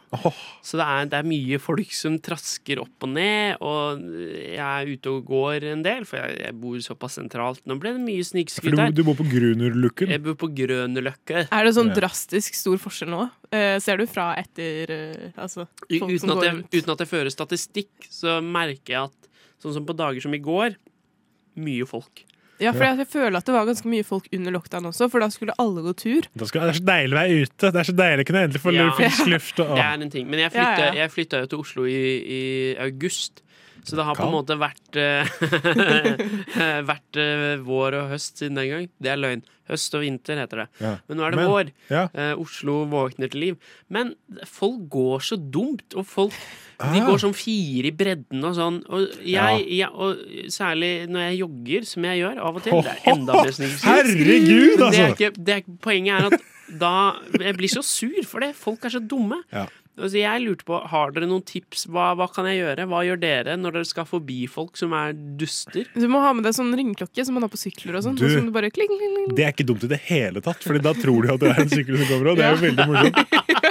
Så 0.66 0.76
det 0.80 0.84
er, 0.86 1.06
det 1.08 1.20
er 1.22 1.28
mye 1.30 1.60
folk 1.64 1.94
som 1.96 2.18
trasker 2.20 2.82
opp 2.82 3.06
og 3.08 3.12
ned. 3.16 3.62
Og 3.64 4.02
jeg 4.04 4.60
er 4.60 4.90
ute 4.92 5.14
og 5.14 5.22
går 5.30 5.68
en 5.72 5.84
del, 5.86 6.04
for 6.10 6.20
jeg, 6.20 6.36
jeg 6.44 6.58
bor 6.60 6.82
såpass 6.84 7.16
sentralt. 7.20 7.62
Nå 7.70 7.78
ble 7.80 7.94
det 7.96 8.04
mye 8.04 8.20
For 8.26 8.30
snikskudd 8.34 8.76
du, 8.76 8.82
her. 8.82 8.92
du 8.92 9.04
bor 9.08 9.16
på 9.20 9.28
Grünerløkken. 9.32 10.12
Jeg 10.12 10.24
bor 10.26 10.36
på 10.44 10.52
Grøneløkke. 10.60 11.46
Er 11.48 11.64
det 11.70 11.76
sånn 11.78 11.94
Ja. 11.94 12.00
drastisk 12.02 12.60
stor 12.60 12.82
forskjell 12.84 13.14
nå? 13.14 13.24
Uh, 13.54 13.78
ser 13.80 14.02
du 14.02 14.06
fra 14.10 14.32
etter 14.42 14.92
uh, 14.92 15.42
altså, 15.44 15.68
U- 15.88 16.00
folk 16.02 16.20
som 16.20 16.34
Uten 16.34 16.36
at, 16.38 16.44
jeg, 16.50 16.56
rundt? 16.60 16.74
uten 16.82 16.94
at 16.98 17.04
jeg 17.06 17.12
fører 17.14 17.32
statistikk, 17.32 17.92
så 18.12 18.40
merker 18.44 18.98
jeg 18.98 19.04
at 19.08 19.32
sånn 19.64 19.78
som 19.80 19.86
på 19.88 19.96
dager 19.96 20.20
som 20.26 20.34
i 20.36 20.42
går, 20.44 20.76
mye 21.64 21.86
folk. 21.88 22.24
Ja, 22.64 22.72
for 22.74 22.86
jeg, 22.88 22.98
jeg 23.04 23.08
føler 23.12 23.38
at 23.40 23.46
det 23.50 23.54
var 23.56 23.66
ganske 23.70 23.90
mye 23.92 24.06
folk 24.08 24.28
under 24.34 24.52
lockdown 24.56 24.86
også, 24.90 25.10
for 25.12 25.20
da 25.24 25.30
skulle 25.34 25.56
alle 25.60 25.84
gå 25.86 25.94
tur. 26.00 26.28
Det 26.34 26.48
er 26.48 26.74
så 26.80 26.86
deilig 26.88 27.14
å 27.16 27.20
være 27.20 27.40
ute. 27.44 27.72
Det 27.74 27.82
er 27.84 27.90
så 27.90 27.96
deilig 27.98 28.26
å 28.26 28.30
kunne 28.32 28.44
endelig 28.48 28.62
få 28.64 28.74
Ja. 28.76 28.90
frisk 28.98 29.28
luft. 29.34 29.60
Og, 29.60 29.76
Det 29.76 29.84
er 29.86 30.02
en 30.08 30.10
ting. 30.14 30.30
Men 30.30 30.40
jeg 30.40 30.52
Ja, 30.52 30.56
flytta, 30.60 30.86
ja. 30.88 30.94
jeg 31.04 31.12
flytta 31.12 31.40
jo 31.44 31.46
til 31.54 31.60
Oslo 31.60 31.86
i, 31.86 32.00
i 32.38 32.44
august. 32.80 33.44
Så 33.84 33.98
det 34.00 34.04
har 34.08 34.16
på 34.16 34.24
en 34.28 34.32
måte 34.32 34.56
vært 34.60 34.96
eh, 35.02 36.84
Vært 36.88 37.20
eh, 37.20 37.58
vår 37.66 37.98
og 38.00 38.10
høst 38.14 38.40
siden 38.42 38.56
den 38.60 38.70
gang. 38.72 38.90
Det 39.04 39.12
er 39.14 39.20
løgn. 39.20 39.44
Høst 39.70 39.94
og 39.96 40.04
vinter 40.04 40.40
heter 40.42 40.64
det. 40.64 40.68
Ja. 40.84 40.94
Men 41.08 41.18
nå 41.20 41.24
er 41.28 41.32
det 41.36 41.40
Men- 41.40 41.50
vår. 41.52 41.72
ja. 41.90 42.04
Eh, 42.14 42.34
Oslo 42.40 42.82
våkner 42.92 43.32
til 43.32 43.40
liv. 43.46 43.58
Men 43.90 44.14
folk 44.50 44.88
går 44.92 45.20
så 45.24 45.38
dumt, 45.40 45.94
og 45.96 46.06
folk 46.08 46.34
de 46.84 47.00
Ah. 47.00 47.06
går 47.08 47.20
som 47.22 47.32
fire 47.38 47.88
i 47.88 47.92
bredden 47.96 48.44
og 48.44 48.56
sånn. 48.58 48.82
Og, 48.90 49.08
jeg, 49.24 49.32
Ja. 49.32 49.56
jeg, 49.58 49.90
og 49.94 50.18
særlig 50.52 51.08
når 51.08 51.30
jeg 51.30 51.40
jogger, 51.40 51.86
som 51.86 52.04
jeg 52.04 52.20
gjør 52.24 52.38
av 52.44 52.56
og 52.56 52.64
til. 52.64 52.82
Det 52.82 52.92
er 52.92 53.12
enda 53.14 53.34
mer 53.34 53.52
snikskritt. 53.52 53.84
Herregud, 53.88 54.82
altså! 54.82 54.92
det 54.92 55.00
er 55.00 55.14
ikke, 55.16 55.44
det 55.46 55.54
er, 55.56 55.62
poenget 55.80 56.14
er 56.20 56.26
at 56.34 56.42
da 56.70 57.16
Jeg 57.40 57.56
blir 57.60 57.72
så 57.72 57.84
sur 57.84 58.24
for 58.28 58.40
det. 58.44 58.54
Folk 58.56 58.86
er 58.86 58.94
så 58.96 59.02
dumme. 59.04 59.42
Ja. 59.54 59.66
Altså, 59.94 60.18
jeg 60.18 60.42
lurte 60.42 60.66
på, 60.66 60.74
Har 60.90 61.12
dere 61.14 61.28
noen 61.30 61.44
tips? 61.46 61.84
Hva, 61.86 62.16
hva 62.18 62.26
kan 62.34 62.48
jeg 62.50 62.64
gjøre? 62.64 62.88
Hva 62.90 63.04
gjør 63.06 63.20
dere 63.22 63.54
når 63.62 63.76
dere 63.76 63.86
skal 63.86 64.08
forbi 64.10 64.40
folk 64.50 64.76
som 64.80 64.94
er 64.98 65.14
duster? 65.14 65.86
Du 65.94 66.08
må 66.10 66.18
ha 66.24 66.32
med 66.34 66.48
deg 66.48 66.56
sånn 66.58 66.74
ringeklokke 66.74 67.26
som 67.28 67.36
man 67.38 67.46
har 67.46 67.52
på 67.54 67.60
sykler 67.62 68.00
og 68.00 68.08
sånn. 68.08 68.16
Du- 68.18 68.26
og 68.26 68.48
du 68.48 68.52
bare 68.56 68.72
kling, 68.74 68.90
kling, 68.90 69.14
kling. 69.20 69.36
Det 69.38 69.46
er 69.46 69.54
ikke 69.54 69.68
dumt 69.70 69.84
i 69.86 69.92
det 69.92 70.02
hele 70.08 70.42
tatt, 70.42 70.64
Fordi 70.66 70.82
da 70.82 70.94
tror 70.98 71.22
de 71.28 71.34
at 71.36 71.40
det 71.46 71.52
er 71.54 71.62
en 71.62 71.70
sykkel 71.76 72.00
som 72.02 72.08
kommer. 72.10 72.32
Og 72.32 72.38
det 72.42 72.46
er 72.48 72.56
jo 72.58 72.64
veldig 72.66 72.88
morsomt. 72.90 73.22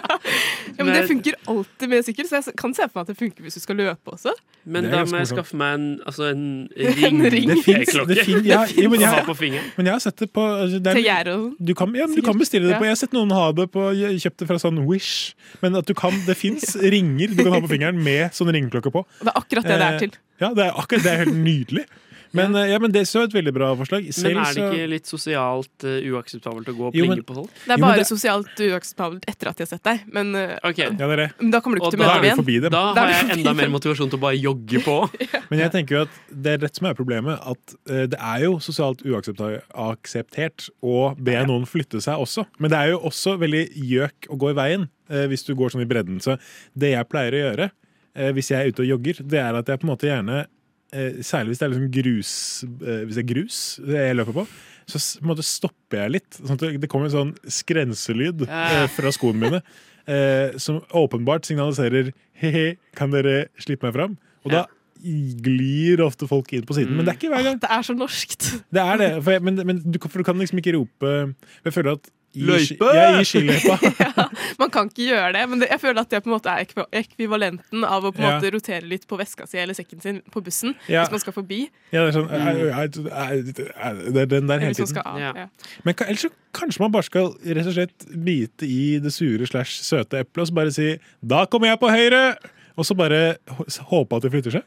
Ja, 0.83 0.87
men 0.88 0.97
det 0.99 1.09
funker 1.09 1.37
alltid 1.53 1.88
med 1.92 2.05
sykkel, 2.07 2.27
så 2.29 2.40
jeg 2.40 2.57
kan 2.59 2.75
se 2.77 2.87
for 2.88 2.99
meg 2.99 3.05
at 3.07 3.12
det 3.12 3.16
funker 3.21 3.47
hvis 3.47 3.57
du 3.59 3.62
skal 3.62 3.79
løpe 3.79 4.12
også. 4.16 4.35
Men 4.64 4.87
da 4.90 5.01
må 5.07 5.18
jeg 5.18 5.31
skaffe 5.31 5.57
meg 5.59 5.75
en, 5.79 5.87
altså 6.07 6.29
en 6.31 6.42
En 7.09 7.23
ring. 7.35 7.49
Det 7.51 7.59
fins. 7.64 7.95
ja, 8.53 8.61
jo, 8.77 8.90
men 8.92 9.01
jeg, 9.03 9.25
på 9.27 9.35
fingeren. 9.38 9.71
men 9.79 9.88
jeg 9.90 9.97
har 9.97 10.03
sett 10.05 10.18
det 10.23 10.31
på 10.35 10.42
altså, 10.45 10.83
det 10.83 10.95
er- 11.07 11.31
du 11.59 11.75
kan, 11.79 11.95
ja, 11.95 12.07
men 12.07 12.16
du 12.18 12.23
kan 12.27 12.38
bestille 12.38 12.68
det 12.68 12.79
på 12.79 12.87
Jeg 12.87 12.95
har 12.97 13.01
sett 13.01 13.16
noen 13.16 13.31
ha 13.35 13.49
det 13.57 13.68
på 13.75 13.88
kjøpt 13.95 14.38
det 14.42 14.51
fra 14.51 14.59
sånn 14.62 14.83
Wish. 14.87 15.35
Men 15.62 15.77
at 15.79 15.87
du 15.87 15.95
kan, 15.95 16.14
det 16.27 16.37
fins 16.38 16.77
ringer 16.95 17.33
du 17.35 17.42
kan 17.45 17.53
ha 17.57 17.61
på 17.64 17.71
fingeren 17.75 17.99
med 18.03 18.35
sånn 18.37 18.53
ringeklokke 18.55 18.92
på. 18.95 19.05
Det 19.23 19.31
er 19.33 19.38
akkurat 19.42 19.68
det 19.68 19.79
det 19.79 19.88
er 19.88 19.92
Eh, 19.92 19.99
til. 20.07 20.16
Ja, 20.42 20.49
det 20.57 20.64
er 20.66 20.79
akkurat 20.79 21.05
Det 21.05 21.12
er 21.12 21.25
helt 21.25 21.37
nydelig. 21.38 21.85
Men, 22.33 22.55
eh, 22.57 22.71
ja, 22.73 22.79
men 22.83 22.92
det 22.95 23.03
så 23.09 23.23
et 23.27 23.35
veldig 23.35 23.53
bra 23.55 23.71
forslag. 23.77 24.07
Men 24.25 24.38
er 24.42 24.55
det 24.57 24.62
ikke 24.66 24.88
litt 24.90 25.11
sosialt 25.11 25.85
uh, 25.85 25.99
uakseptabelt 26.14 26.68
å 26.73 26.75
gå 26.79 26.87
og 26.90 26.97
Jo, 26.97 27.05
plinge 27.09 27.25
på 27.29 27.37
folk? 27.37 27.51
Det 27.66 27.75
er 27.75 27.79
Jo, 27.79 27.85
bare 27.85 27.99
det- 28.01 28.09
sosialt 28.09 28.62
uakseptabelt 28.66 29.27
etter 29.29 29.51
at 29.53 29.57
de 29.61 29.64
har 29.66 29.71
sett 29.73 29.83
deg. 29.85 30.01
Men 30.12 30.35
uh, 30.35 30.57
Ok, 30.64 30.79
Ja, 30.79 30.90
det 30.90 31.09
er 31.11 31.16
det. 31.23 31.29
da 31.53 31.61
kommer 31.61 31.77
du 31.77 31.83
ikke 31.83 31.90
Og 31.90 31.92
til 31.97 32.01
å 32.01 32.05
møte 32.05 32.12
er 32.12 32.21
dem 32.23 32.29
igjen. 32.31 32.40
forbi 32.42 32.57
dem. 32.62 32.71
Da 32.73 32.83
er 32.92 33.01
har 33.03 33.12
jeg 33.12 33.38
enda 33.38 33.55
mer 33.61 33.68
motivasjon 33.75 34.11
til 34.12 34.18
å 34.18 34.23
bare 34.23 34.40
jogge 34.40 34.83
på. 34.87 34.97
Men 35.51 35.61
jeg 35.64 35.73
tenker 35.77 35.97
jo 35.99 36.03
at 36.07 36.21
det 36.33 36.55
er 36.57 36.62
rett 36.66 36.77
som 36.81 36.87
er 36.88 36.95
problemet. 36.99 37.38
At 37.42 37.77
uh, 37.90 38.07
det 38.07 38.18
er 38.18 38.47
jo 38.47 38.57
sosialt 38.64 39.03
uakseptert 39.05 40.68
å 40.83 40.97
be 41.18 41.37
noen 41.49 41.66
flytte 41.68 42.01
seg 42.03 42.21
også. 42.23 42.47
Men 42.62 42.73
det 42.73 42.79
er 42.81 42.92
jo 42.95 43.03
også 43.09 43.37
veldig 43.40 43.64
gjøk 43.92 44.29
å 44.33 44.38
gå 44.40 44.51
i 44.53 44.57
veien 44.59 44.88
eh, 45.11 45.27
hvis 45.31 45.45
du 45.47 45.55
går 45.59 45.75
sånn 45.75 45.85
i 45.85 45.88
bredden. 45.90 46.21
Så 46.23 46.38
det 46.79 46.95
jeg 46.95 47.09
pleier 47.11 47.37
å 47.37 47.42
gjøre 47.45 47.68
eh, 47.68 48.33
hvis 48.37 48.51
jeg 48.53 48.61
er 48.61 48.73
ute 48.73 48.85
og 48.85 48.90
jogger, 48.95 49.23
det 49.25 49.40
er 49.42 49.59
at 49.61 49.71
jeg 49.73 49.81
på 49.83 49.88
en 49.88 49.92
måte 49.95 50.09
gjerne 50.11 50.42
Særlig 51.24 51.52
hvis 51.52 51.61
det 51.62 51.66
er 51.66 51.72
liksom 51.72 51.90
grus 51.94 52.33
eh, 52.85 53.02
Hvis 53.07 53.16
det 53.16 53.22
er 53.24 53.28
grus 53.35 53.59
jeg 53.88 54.16
løper 54.18 54.37
på, 54.42 54.46
så 54.92 55.00
måte 55.24 55.44
stopper 55.46 56.02
jeg 56.05 56.12
litt. 56.18 56.37
Sånn 56.42 56.59
det- 56.61 56.88
kommer 56.90 57.09
en 57.09 57.14
sånn 57.14 57.33
skrenselyd 57.48 58.42
eh, 58.48 58.87
fra 58.92 59.12
skoene 59.14 59.40
mine. 59.40 59.61
Eh, 60.11 60.59
som 60.59 60.81
åpenbart 60.90 61.46
signaliserer 61.46 62.11
he-he, 62.42 62.76
kan 62.98 63.12
dere 63.14 63.46
slippe 63.62 63.87
meg 63.87 63.94
fram? 63.94 64.16
Og 64.44 64.50
da 64.52 64.64
glir 65.02 66.02
ofte 66.05 66.28
folk 66.31 66.50
inn 66.55 66.66
på 66.66 66.74
siden. 66.76 66.96
Men 66.96 67.07
det 67.07 67.14
er 67.14 67.18
ikke 67.20 67.31
hver 67.33 67.46
gang. 67.46 67.61
Det 67.62 67.70
er 67.70 67.87
så 67.87 67.94
norskt. 67.96 68.48
Det 68.74 68.83
er 68.83 68.98
det, 69.00 69.11
for, 69.22 69.35
jeg, 69.35 69.42
men, 69.46 69.62
men 69.66 69.81
du, 69.83 69.98
for 70.02 70.22
du 70.22 70.26
kan 70.26 70.38
liksom 70.38 70.61
ikke 70.62 70.76
rope 70.76 71.12
Jeg 71.64 71.74
føler 71.74 71.96
at 71.98 72.11
Løype! 72.35 72.87
Ja, 72.97 73.21
i 73.21 73.25
skiløypa. 73.29 73.77
Man 74.62 74.71
kan 74.73 74.88
ikke 74.88 75.05
gjøre 75.11 75.33
det, 75.37 75.42
men 75.51 75.61
det, 75.61 75.68
jeg 75.71 75.81
føler 75.83 76.01
at 76.01 76.09
det 76.11 76.23
på 76.25 76.31
en 76.31 76.35
måte 76.38 76.49
er 76.49 76.64
ekvivalenten 77.03 77.85
av 77.85 78.05
å 78.09 78.12
på 78.12 78.23
en 78.23 78.29
Ja. 78.29 78.31
måte 78.38 78.53
rotere 78.55 78.87
litt 78.88 79.05
på 79.11 79.18
veska 79.21 79.47
si 79.47 79.59
eller 79.61 79.75
sekken 79.77 80.01
sin 80.01 80.23
på 80.33 80.40
bussen 80.42 80.75
Ja. 80.88 81.03
hvis 81.05 81.11
man 81.12 81.21
skal 81.21 81.33
forbi. 81.37 81.59
Ja, 81.92 82.07
det 82.07 82.14
er 82.14 82.16
sånn 82.21 82.29
Det 83.03 84.23
er 84.23 84.27
den 84.27 84.47
der 84.49 84.59
hele 84.64 84.75
tiden. 84.75 85.03
av. 85.05 85.18
Ja. 85.21 85.33
Ja. 85.37 85.47
Men 85.85 85.95
ellers 86.07 86.25
så 86.27 86.31
kanskje 86.55 86.81
man 86.81 86.92
bare 86.92 87.03
skal 87.09 87.33
rett 87.45 87.66
og 87.66 87.75
slett 87.77 88.07
bite 88.25 88.66
i 88.68 88.99
det 89.03 89.12
sure 89.12 89.47
slash 89.47 89.83
søte 89.85 90.21
eplet 90.25 90.42
og 90.47 90.49
så 90.49 90.55
bare 90.55 90.73
si 90.73 90.99
'da 91.25 91.45
kommer 91.47 91.68
jeg 91.68 91.81
på 91.81 91.88
høyre'! 91.90 92.37
Og 92.79 92.85
så 92.88 92.97
bare 92.97 93.37
hå- 93.51 93.81
håpe 93.90 94.16
at 94.16 94.23
det 94.23 94.31
flytter 94.33 94.51
seg. 94.51 94.62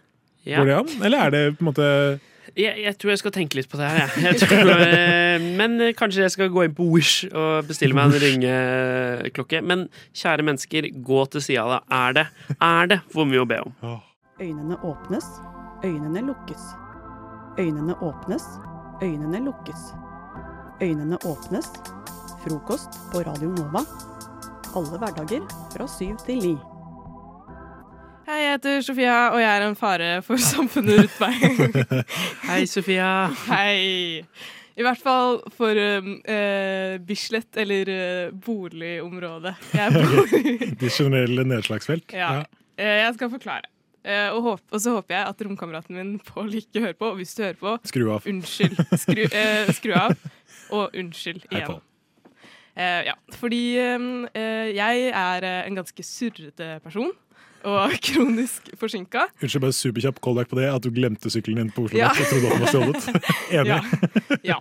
Ja. 0.46 0.60
Går 0.60 0.66
det 0.66 0.76
an? 0.78 1.04
Eller 1.06 1.18
er 1.26 1.30
det 1.32 1.58
på 1.58 1.62
en 1.66 1.74
måte 1.74 2.20
Jeg, 2.54 2.78
jeg 2.84 2.98
tror 3.02 3.12
jeg 3.14 3.22
skal 3.24 3.34
tenke 3.36 3.58
litt 3.58 3.70
på 3.72 3.80
det 3.80 3.90
her, 3.90 4.04
jeg. 4.06 4.24
jeg 4.28 4.42
tror, 4.44 4.70
eh, 4.76 5.46
men 5.60 5.80
eh, 5.82 5.94
kanskje 5.98 6.26
jeg 6.26 6.34
skal 6.36 6.52
gå 6.54 6.68
inn 6.68 6.76
på 6.78 6.86
Wish 6.94 7.26
og 7.32 7.66
bestille 7.70 7.98
meg 7.98 8.14
en 8.14 8.22
ringeklokke. 8.26 9.64
Men 9.66 9.88
kjære 10.14 10.46
mennesker, 10.46 10.90
gå 11.10 11.26
til 11.34 11.46
sida 11.48 11.66
av 11.66 11.74
det. 11.74 11.82
Er 11.98 12.18
det, 12.20 12.26
er 12.60 12.92
det 12.94 13.00
for 13.14 13.30
mye 13.30 13.44
å 13.44 13.50
be 13.50 13.62
om? 13.66 13.76
Øynene 14.42 14.78
åpnes, 14.86 15.28
øynene 15.86 16.26
lukkes. 16.30 16.70
Øynene 17.60 17.98
åpnes, 18.04 18.48
øynene 19.02 19.46
lukkes. 19.48 19.90
Øynene 20.84 21.20
åpnes. 21.26 21.72
Frokost 22.46 23.00
på 23.14 23.24
Radio 23.26 23.50
Nova. 23.56 23.82
Alle 24.76 25.00
hverdager 25.02 25.46
fra 25.74 25.88
syv 25.88 26.20
til 26.28 26.44
ni. 26.44 26.75
Heter 28.56 28.80
Sofia, 28.86 29.16
og 29.34 29.42
jeg 29.42 29.52
er 29.52 29.64
en 29.66 29.76
fare 29.76 30.10
for 30.24 30.40
samfunnet 30.40 31.02
rundt 31.02 31.16
meg. 31.20 32.06
Hei, 32.50 32.62
Sofia. 32.72 33.08
Hei. 33.50 34.22
I 34.80 34.84
hvert 34.86 35.02
fall 35.04 35.42
for 35.58 35.76
um, 35.76 36.14
eh, 36.24 36.96
Bislett, 37.04 37.50
eller 37.60 37.92
eh, 37.92 38.30
boligområdet 38.32 39.58
generelle 39.74 41.44
nedslagsfelt? 41.52 42.16
Ja. 42.16 42.46
Eh, 42.80 43.02
jeg 43.02 43.18
skal 43.18 43.34
forklare. 43.34 43.68
Eh, 44.06 44.30
og, 44.30 44.40
håp, 44.48 44.64
og 44.72 44.84
så 44.86 44.96
håper 44.96 45.18
jeg 45.18 45.34
at 45.34 45.44
romkameraten 45.50 46.00
min 46.00 46.16
Pål 46.24 46.56
ikke 46.62 46.86
hører 46.86 46.98
på. 47.00 47.12
Og 47.12 47.20
hvis 47.20 47.36
du 47.36 47.44
hører 47.44 47.60
på, 47.60 47.76
Skru 47.92 48.08
av. 48.16 48.24
unnskyld. 48.32 48.80
Skru, 49.04 49.26
eh, 49.26 49.74
skru 49.76 49.98
av. 50.00 50.16
Og 50.72 50.96
unnskyld 50.96 51.44
Hei, 51.50 51.60
igjen. 51.60 51.84
Eh, 52.76 53.04
ja, 53.12 53.20
fordi 53.36 53.64
eh, 53.84 54.72
jeg 54.80 55.12
er 55.12 55.52
en 55.66 55.84
ganske 55.84 56.08
surrete 56.08 56.78
person. 56.88 57.12
Og 57.66 57.96
kronisk 58.06 58.70
forsinka. 58.80 59.26
Unnskyld, 59.42 59.64
bare 59.66 59.76
superkjapp 59.76 60.20
callback 60.24 60.52
på 60.52 60.60
det. 60.60 60.70
At 60.72 60.86
du 60.86 60.92
glemte 60.94 61.32
sykkelen 61.34 61.64
din 61.66 61.72
på 61.76 61.88
Oslo 61.88 62.00
Ja. 62.00 62.12
Og 62.14 62.30
trodde 62.30 62.52
den 62.52 62.62
var 62.62 62.72
stjålet. 62.74 63.10
Enig. 63.58 64.40
Ja. 64.46 64.60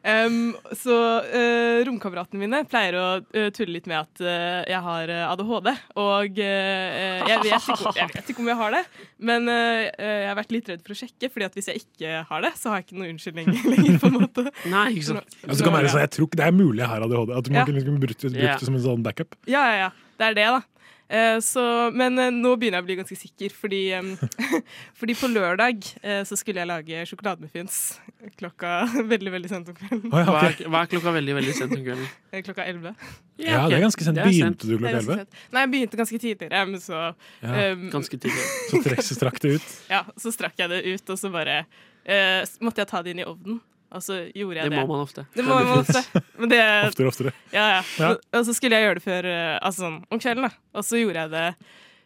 Em, 0.00 0.36
så 0.80 0.94
uh, 1.20 1.82
romkameratene 1.84 2.40
mine 2.40 2.62
pleier 2.70 2.96
å 2.96 3.06
uh, 3.20 3.48
tulle 3.52 3.74
litt 3.76 3.88
med 3.90 3.98
at 4.00 4.22
uh, 4.24 4.62
jeg 4.70 4.80
har 4.86 5.12
ADHD. 5.28 5.70
Og 6.00 6.40
eh, 6.40 7.20
jeg, 7.28 7.42
vet 7.44 7.68
ikke, 7.74 7.92
jeg 7.98 8.10
vet 8.14 8.32
ikke 8.32 8.42
om 8.42 8.50
jeg 8.50 8.58
har 8.60 8.74
det, 8.78 8.82
men 9.30 9.48
jeg 9.50 10.26
har 10.30 10.38
vært 10.38 10.54
litt 10.54 10.70
redd 10.72 10.82
for 10.86 10.94
å 10.94 10.98
sjekke. 11.02 11.30
Fordi 11.32 11.46
at 11.48 11.58
hvis 11.58 11.68
jeg 11.70 11.82
ikke 11.84 12.22
har 12.30 12.44
det, 12.46 12.52
så 12.58 12.72
har 12.72 12.80
jeg 12.80 12.88
ikke 12.88 13.00
noe 13.00 13.10
unnskyldning 13.12 13.50
lenger. 13.74 14.00
på 14.00 14.10
en 14.10 14.16
måte 14.16 14.46
Nei, 14.72 14.86
ikke 14.96 15.08
sant. 15.12 15.38
Altså, 15.44 15.66
kan 15.66 15.76
være 15.76 15.92
sånn, 15.92 16.04
jeg 16.06 16.14
tror 16.16 16.32
det 16.40 16.46
er 16.46 16.56
mulig 16.56 16.82
jeg 16.84 16.90
har 16.94 17.06
ADHD. 17.06 17.34
At 17.36 17.50
man 17.52 17.60
Ja. 17.60 17.66
kunne 17.68 17.82
liksom 17.82 18.00
brukt, 18.02 18.26
brukt 18.26 18.40
det 18.40 18.68
som 18.70 18.78
en 18.78 18.84
sånn 18.86 19.04
backup. 19.06 19.36
Ja, 19.50 19.64
ja, 19.68 19.76
ja. 19.86 19.90
Det 20.20 20.30
er 20.30 20.38
det, 20.40 20.48
da. 20.56 20.60
Eh, 21.10 21.40
så, 21.42 21.62
men 21.90 22.18
eh, 22.22 22.28
nå 22.30 22.52
begynner 22.54 22.78
jeg 22.78 22.84
å 22.84 22.86
bli 22.86 22.96
ganske 23.00 23.16
sikker, 23.18 23.54
fordi, 23.58 23.80
fordi 25.00 25.16
på 25.18 25.30
lørdag 25.32 25.82
eh, 26.06 26.20
så 26.28 26.38
skulle 26.38 26.62
jeg 26.62 26.70
lage 26.70 27.00
sjokolademuffins 27.10 27.78
klokka 28.38 28.84
veldig 29.12 29.32
veldig 29.34 29.50
sent 29.50 29.72
om 29.72 29.78
kvelden. 29.78 30.06
Hva 30.12 30.22
er, 30.44 30.60
hva 30.70 30.84
er 30.84 30.92
klokka 30.92 31.14
veldig 31.16 31.34
veldig 31.40 31.54
sent 31.56 31.74
om 31.74 31.82
kvelden? 31.82 32.06
Klokka 32.46 32.62
elleve. 32.70 32.92
Ja, 33.42 33.64
det 33.66 33.80
er 33.80 33.82
ganske 33.82 34.06
sent. 34.06 34.20
Er 34.20 34.28
Begynte 34.30 34.62
sent. 34.62 34.70
du 34.70 34.78
klokka 34.78 35.00
11? 35.00 35.40
Nei, 35.50 35.64
jeg 35.64 35.70
begynte 35.72 35.98
ganske 35.98 36.20
tidligere, 36.22 36.60
men 36.68 36.82
så 36.84 37.00
Ja, 37.00 37.72
um, 37.72 37.88
ganske 37.90 38.20
tidligere. 38.20 38.52
Så 38.70 38.82
trekk 38.84 39.02
så 39.02 39.16
strakk 39.16 39.40
det 39.42 39.54
ut. 39.56 39.72
Ja, 39.90 40.04
så 40.20 40.32
strakk 40.34 40.62
jeg 40.62 40.70
det 40.70 40.80
ut, 40.86 41.10
og 41.10 41.18
så 41.18 41.32
bare 41.34 41.64
uh, 41.66 42.54
måtte 42.62 42.84
jeg 42.84 42.90
ta 42.92 43.02
det 43.02 43.16
inn 43.16 43.24
i 43.24 43.26
ovnen. 43.26 43.58
Og 43.92 44.02
så 44.06 44.20
gjorde 44.32 44.60
jeg 44.60 44.70
Det 44.70 44.76
det. 44.76 44.82
må 44.86 44.94
man 44.94 45.00
ofte. 45.02 45.24
Det 45.34 45.44
må 45.44 45.54
man 45.58 45.80
ofte. 45.80 46.22
Men 46.38 46.48
det, 46.52 46.60
Oftere 46.86 47.06
og 47.08 47.12
oftere. 47.12 47.32
Ja, 47.52 47.64
ja. 47.76 47.82
Ja. 47.98 48.10
Og- 48.38 48.44
så 48.46 48.54
skulle 48.54 48.76
jeg 48.78 48.86
gjøre 48.86 48.98
det 49.00 49.02
før 49.04 49.26
eh, 49.26 49.58
Altså 49.66 49.82
sånn 49.86 49.96
om 50.10 50.18
kvelden, 50.22 50.46
da. 50.46 50.50
Og 50.78 50.84
så 50.86 51.00
gjorde 51.00 51.24
jeg 51.24 51.30
det 51.34 51.46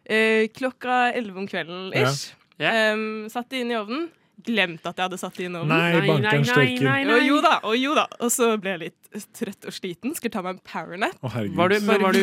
eh, 0.06 0.46
klokka 0.56 0.98
elleve 1.14 1.38
om 1.44 1.48
kvelden 1.48 1.92
ish. 2.00 2.32
Em, 2.58 3.28
satt 3.28 3.50
det 3.50 3.60
inn 3.64 3.72
i 3.74 3.76
ovnen. 3.76 4.08
Glemte 4.44 4.90
at 4.90 4.98
jeg 5.00 5.06
hadde 5.08 5.18
satt 5.20 5.38
inn 5.40 5.54
over. 5.56 5.68
Nei, 5.70 5.92
Nei, 5.94 6.00
bankeren 6.08 6.44
nei, 6.44 6.66
nei, 6.74 6.78
nei, 6.84 6.98
nei. 7.08 7.14
Og 7.16 7.24
jo 7.28 7.40
da, 7.44 7.54
og 7.64 7.76
jo 7.80 7.94
da. 7.96 8.04
Og 8.20 8.30
så 8.34 8.50
ble 8.60 8.74
jeg 8.74 8.80
litt 8.82 9.00
trøtt 9.38 9.68
og 9.70 9.74
sliten. 9.76 10.12
Skulle 10.18 10.34
ta 10.34 10.42
meg 10.44 10.56
en 10.56 10.62
powernap. 10.66 11.14
Å. 11.22 11.30
Var 11.32 11.72
du, 11.72 11.76
var, 11.86 12.02
du, 12.16 12.20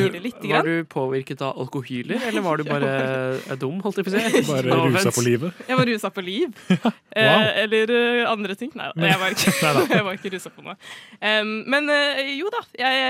var 0.52 0.68
du 0.68 0.74
påvirket 0.92 1.42
av 1.48 1.58
alkohyler, 1.64 2.20
eller 2.30 2.44
var 2.46 2.60
du 2.62 2.66
bare 2.74 2.92
eh, 3.40 3.56
dum, 3.62 3.80
holdt 3.86 4.02
jeg 4.02 4.08
på 4.08 4.14
å 4.14 4.22
si? 4.22 4.44
Bare 4.50 4.78
rusa 4.92 5.14
på 5.16 5.24
livet? 5.26 5.62
Jeg 5.70 5.80
var 5.82 5.92
rusa 5.94 6.12
på 6.14 6.26
liv. 6.28 6.50
Wow. 7.12 7.28
eh, 7.28 7.58
eller 7.66 7.92
eh, 7.92 8.22
andre 8.32 8.54
ting. 8.56 8.70
Nei, 8.80 8.86
da, 8.96 9.04
jeg 9.10 9.20
var 9.20 9.34
ikke, 9.36 9.52
jeg 9.98 10.04
var 10.08 10.16
ikke 10.16 10.30
rusa 10.32 10.52
på 10.56 10.64
noe. 10.64 10.78
Um, 11.20 11.50
men 11.70 11.90
eh, 11.92 12.22
jo 12.38 12.48
da, 12.54 12.62
jeg, 12.80 13.02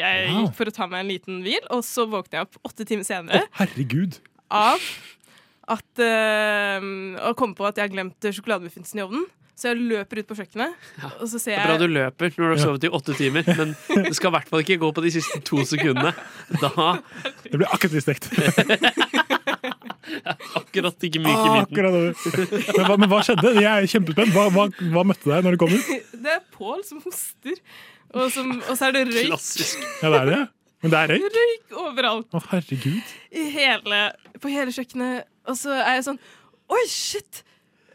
jeg 0.00 0.22
Wow. 0.30 0.38
gikk 0.46 0.54
for 0.56 0.70
å 0.70 0.72
ta 0.78 0.86
meg 0.88 1.02
en 1.04 1.10
liten 1.12 1.42
hvil, 1.44 1.60
og 1.74 1.82
så 1.84 2.06
våknet 2.08 2.38
jeg 2.38 2.46
opp 2.48 2.56
åtte 2.70 2.86
timer 2.88 3.04
senere 3.04 3.42
Herregud. 3.58 4.16
av 4.48 4.80
at 5.70 6.02
uh, 6.02 6.90
og 7.30 7.38
kom 7.40 7.54
på 7.56 7.66
at 7.68 7.78
jeg 7.78 7.88
har 7.88 7.94
glemt 7.94 8.28
sjokolademuffinsen 8.28 9.00
i 9.00 9.06
ovnen. 9.06 9.24
Så 9.54 9.70
jeg 9.70 9.84
løper 9.86 10.18
ut 10.18 10.26
på 10.26 10.34
kjøkkenet, 10.34 10.72
og 11.22 11.28
så 11.30 11.38
ser 11.38 11.54
Det 11.54 11.60
er 11.62 11.68
bra 11.70 11.78
du 11.78 11.86
løper 11.86 12.32
når 12.34 12.42
du 12.42 12.52
har 12.56 12.58
sovet 12.58 12.86
i 12.88 12.90
åtte 12.98 13.14
timer, 13.14 13.46
men 13.54 13.74
det 14.02 14.16
skal 14.18 14.32
i 14.32 14.34
hvert 14.34 14.48
fall 14.50 14.64
ikke 14.64 14.80
gå 14.82 14.88
på 14.96 15.04
de 15.04 15.12
siste 15.14 15.38
to 15.46 15.62
sekundene. 15.62 16.10
Da 16.58 16.70
Det 17.44 17.60
blir 17.60 17.70
akkurat 17.70 17.94
litt 17.94 18.02
stekt. 18.02 18.26
Akkurat 20.58 21.06
ikke 21.06 21.20
myk 21.22 21.38
i 21.38 21.52
midten. 21.54 21.86
Men, 22.76 22.84
hva, 22.86 22.96
men 22.98 23.08
hva 23.10 23.20
skjedde? 23.24 23.54
Jeg 23.56 23.70
er 23.70 23.86
kjempespent. 23.90 24.34
Hva, 24.34 24.46
hva, 24.52 24.66
hva 24.92 25.04
møtte 25.06 25.30
deg 25.30 25.46
når 25.46 25.56
du 25.56 25.60
kom 25.62 25.72
ut? 25.72 25.88
Det 26.12 26.34
er 26.34 26.42
Pål 26.54 26.82
som 26.86 27.00
hoster, 27.04 27.56
og, 28.12 28.28
som, 28.34 28.50
og 28.58 28.74
så 28.78 28.90
er 28.90 28.98
det 28.98 29.04
røyk. 29.10 29.32
Ja, 30.02 30.10
det 30.10 30.20
er 30.20 30.30
det. 30.30 30.40
Men 30.84 30.92
det 30.92 31.00
er 31.00 31.14
røyk? 31.14 31.38
Røyk 31.38 31.78
overalt. 31.86 32.28
Å, 32.34 32.42
herregud. 32.50 33.14
I 33.32 33.46
hele, 33.54 34.02
på 34.42 34.52
hele 34.52 34.74
kjøkkenet. 34.76 35.30
Og 35.48 35.58
så 35.60 35.74
er 35.76 35.98
jeg 35.98 36.06
sånn 36.08 36.20
Oi, 36.72 36.84
shit! 36.88 37.42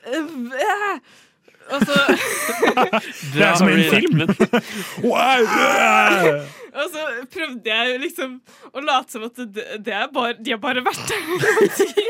Eh, 0.05 0.29
eh. 0.62 0.99
Og 1.69 1.81
så 1.85 1.95
Det 3.33 3.43
er 3.45 3.55
som 3.57 3.69
en 3.69 3.83
film. 3.89 4.21
Og 6.79 6.85
så 6.93 7.05
prøvde 7.33 7.65
jeg 7.73 7.99
liksom 8.05 8.38
å 8.71 8.83
late 8.85 9.15
som 9.15 9.25
at 9.25 9.41
det, 9.41 9.65
det 9.85 9.93
er 9.95 10.07
bare, 10.13 10.38
de 10.38 10.53
har 10.53 10.62
bare 10.62 10.83
vært 10.85 11.01
der 11.09 11.17
i 11.17 11.38
lang 11.43 11.69
tid. 11.81 12.05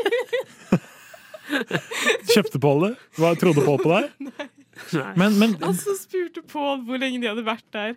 Kjøpte 2.30 2.60
Pål 2.62 2.78
det? 2.84 2.94
Trodde 3.40 3.64
Pål 3.64 3.78
på 3.82 3.90
deg? 3.96 4.50
Men, 5.20 5.36
men 5.38 5.54
Og 5.66 5.74
så 5.78 5.94
spurte 5.98 6.42
Pål 6.50 6.80
hvor 6.86 6.98
lenge 7.00 7.20
de 7.22 7.28
hadde 7.30 7.44
vært 7.46 7.64
der. 7.74 7.94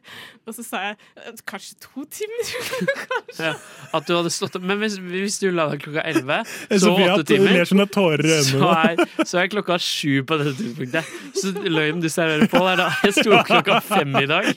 Og 0.48 0.56
så 0.56 0.64
sa 0.66 0.82
jeg 0.90 0.98
"Eh, 1.18 1.32
kanskje 1.48 1.76
to 1.82 2.06
timer. 2.06 2.44
Ja, 3.40 3.54
at 3.98 4.06
du 4.06 4.14
hadde 4.14 4.30
stått 4.30 4.56
opp 4.60 4.62
Men 4.68 4.78
hvis, 4.78 5.00
hvis 5.02 5.40
du 5.42 5.48
la 5.52 5.66
deg 5.72 5.82
klokka 5.82 6.04
elleve, 6.06 6.44
så 6.70 6.92
åtte 6.94 7.24
timer 7.32 7.56
er 7.64 7.66
så 7.66 8.70
er, 8.70 9.02
så 9.26 9.40
er 9.42 9.48
klokka 9.50 9.78
sju 9.82 10.22
på 10.28 10.38
dette 10.38 10.54
tidspunktet. 10.60 11.10
Så 11.40 11.54
løgnen 11.66 12.02
du 12.04 12.10
serverer 12.14 12.48
på, 12.52 12.62
er 12.70 12.78
da 12.84 12.90
Jeg 13.08 13.16
sto 13.18 13.40
klokka 13.48 13.80
fem 13.82 14.14
i 14.22 14.26
dag. 14.30 14.52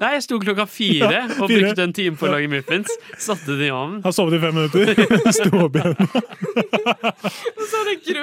Nei, 0.00 0.12
jeg 0.16 0.22
sto 0.26 0.38
klokka 0.42 0.66
fire 0.70 1.22
og 1.38 1.48
brukte 1.52 1.84
en 1.84 1.92
time 1.96 2.16
på 2.16 2.28
å 2.28 2.32
lage 2.36 2.48
muffins. 2.52 2.88
Satte 3.20 3.52
den 3.52 3.66
i 3.68 3.70
ovnen. 3.74 4.00
Har 4.06 4.16
sovet 4.16 4.38
i 4.38 4.42
fem 4.42 4.54
minutter. 4.56 4.94
Sto 5.38 5.66
opp 5.66 5.76
igjen. 5.76 5.94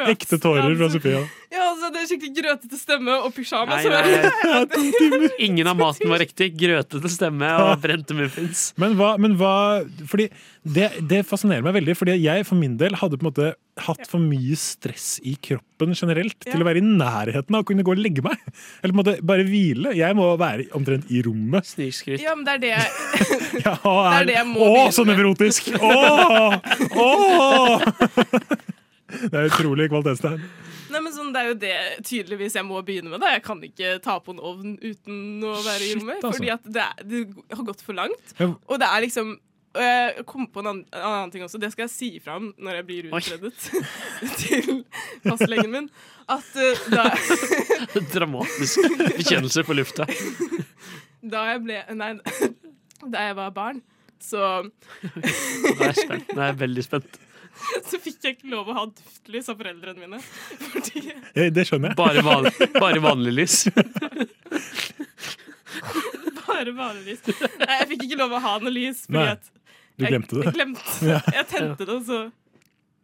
Ekte 0.10 0.40
tårer 0.42 0.76
fra 0.80 0.90
Sofia. 0.94 1.22
Ja, 1.50 1.64
altså, 1.72 1.88
det 1.90 2.04
er 2.04 2.10
skikkelig 2.12 2.36
grøtete 2.44 2.78
stemme 2.78 3.14
og 3.26 3.32
pyjamas. 3.34 3.82
Nei, 3.82 3.90
nei, 3.90 4.20
nei. 4.70 5.30
Ingen 5.48 5.70
av 5.72 5.80
maten 5.82 6.12
var 6.12 6.22
riktig. 6.22 6.52
Grøtete 6.60 7.10
stemme 7.10 7.50
og 7.64 7.80
brente 7.82 8.14
muffins. 8.14 8.68
Men 8.78 8.94
hva, 9.00 9.16
men 9.18 9.34
hva 9.40 9.54
Fordi 10.12 10.28
det, 10.62 10.92
det 11.10 11.24
fascinerer 11.26 11.66
meg 11.66 11.74
veldig, 11.80 11.96
fordi 11.98 12.20
jeg 12.22 12.46
for 12.46 12.60
min 12.60 12.76
del 12.78 12.94
hadde 13.00 13.18
på 13.18 13.26
en 13.26 13.30
måte 13.32 13.50
hatt 13.80 14.06
for 14.12 14.22
mye 14.22 14.58
stress 14.60 15.08
i 15.26 15.34
kroppen 15.42 15.96
generelt 15.98 16.36
til 16.44 16.62
å 16.62 16.68
være 16.68 16.84
i 16.84 16.86
nærheten 16.86 17.56
av 17.56 17.64
å 17.64 17.68
kunne 17.72 17.86
gå 17.88 17.96
og 17.96 18.02
legge 18.04 18.22
meg. 18.26 18.38
Eller 18.84 18.94
på 18.94 18.98
en 18.98 19.02
måte 19.02 19.18
bare 19.34 19.48
hvile. 19.50 19.96
Jeg 19.98 20.20
må 20.20 20.30
være 20.38 20.68
omtrent 20.78 21.10
i 21.10 21.24
rommet. 21.26 21.66
Snikskritt. 21.74 22.22
Ja, 22.22 22.36
men 22.38 22.46
det 22.46 22.60
er 22.60 22.66
det 22.68 22.74
jeg 22.76 22.88
Ja, 23.66 23.74
Det 23.82 24.16
er 24.22 24.30
det 24.30 24.38
jeg 24.38 24.50
må 24.54 24.70
Å, 24.70 24.88
så 24.94 25.08
med. 25.08 25.16
nevrotisk! 25.16 25.74
Å! 25.82 26.62
Å! 26.94 27.10
Det 29.10 29.34
er 29.34 29.48
utrolig 29.50 29.90
kvalitetstegn. 29.90 30.44
Nei, 30.90 31.02
men 31.06 31.14
sånn, 31.14 31.34
Det 31.34 31.42
er 31.42 31.52
jo 31.52 31.58
det 31.62 31.76
tydeligvis 32.08 32.56
jeg 32.58 32.66
må 32.68 32.80
begynne 32.86 33.12
med. 33.12 33.22
da 33.22 33.34
Jeg 33.36 33.44
kan 33.46 33.62
ikke 33.66 33.98
ta 34.04 34.18
på 34.24 34.34
en 34.36 34.42
ovn 34.42 34.78
uten 34.82 35.46
å 35.46 35.54
være 35.66 35.86
i 35.86 35.94
rommet. 36.00 36.24
altså. 36.24 36.38
Fordi 36.40 36.56
at 36.56 36.66
det, 36.66 36.88
er, 36.88 37.06
det 37.06 37.22
har 37.58 37.68
gått 37.68 37.86
for 37.86 37.98
langt. 37.98 38.34
Ja. 38.40 38.54
Og 38.68 38.82
det 38.82 38.90
er 38.90 39.06
liksom 39.06 39.38
og 39.70 39.84
jeg 39.86 40.24
kom 40.26 40.48
på 40.50 40.64
en 40.64 40.68
annen, 40.72 40.86
en 40.98 41.04
annen 41.06 41.32
ting 41.34 41.44
også. 41.46 41.60
Det 41.62 41.70
skal 41.72 41.86
jeg 41.86 41.94
si 41.94 42.08
fra 42.24 42.40
om 42.40 42.48
når 42.58 42.80
jeg 42.80 42.86
blir 42.88 43.10
utredet 43.12 43.52
til 44.42 44.80
fastlegen 45.28 45.70
min. 45.76 45.90
At 46.30 46.50
uh, 46.58 46.82
da, 46.90 47.06
Dramatisk 48.16 48.82
bekjennelse 48.98 49.64
på 49.68 49.78
lufta. 49.78 50.10
da 51.36 51.46
jeg 51.52 51.64
ble 51.68 51.80
Nei, 52.00 52.12
da 53.06 53.30
jeg 53.30 53.38
var 53.38 53.54
barn, 53.54 53.84
så 54.20 54.66
Nå 54.66 54.72
er 55.14 55.92
jeg 55.92 56.00
spent. 56.02 56.34
Nå 56.34 56.42
er 56.42 56.50
jeg 56.50 56.62
veldig 56.66 56.86
spent. 56.90 57.20
så 57.90 58.00
fikk 58.02 58.24
jeg 58.26 58.38
ikke 58.38 58.50
lov 58.54 58.70
å 58.72 58.76
ha 58.78 58.84
duftlys 58.90 59.50
av 59.52 59.58
foreldrene 59.60 60.00
mine. 60.06 60.20
Fordi 60.72 61.04
Ja, 61.10 61.50
Det 61.54 61.66
skjønner 61.70 61.92
jeg. 61.94 61.98
Bare, 62.00 62.24
van, 62.26 62.50
bare 62.80 63.00
vanlig 63.04 63.34
lys. 63.42 63.58
Bare 66.50 66.72
vanligvis. 66.76 67.22
Nei, 67.62 67.76
jeg 67.80 67.88
fikk 67.94 68.02
ikke 68.10 68.18
lov 68.20 68.34
å 68.36 68.40
ha 68.44 68.54
noe 68.64 68.74
lys. 68.74 69.06
Fordi 69.06 69.20
Nei, 69.22 69.32
at 69.38 69.44
du 70.00 70.06
glemte 70.10 70.36
det. 70.40 70.44
Jeg, 70.50 70.56
glemte. 70.58 70.84
Jeg 71.36 71.46
tente 71.52 71.86
det, 71.86 71.94
og 71.94 72.04
så, 72.08 72.18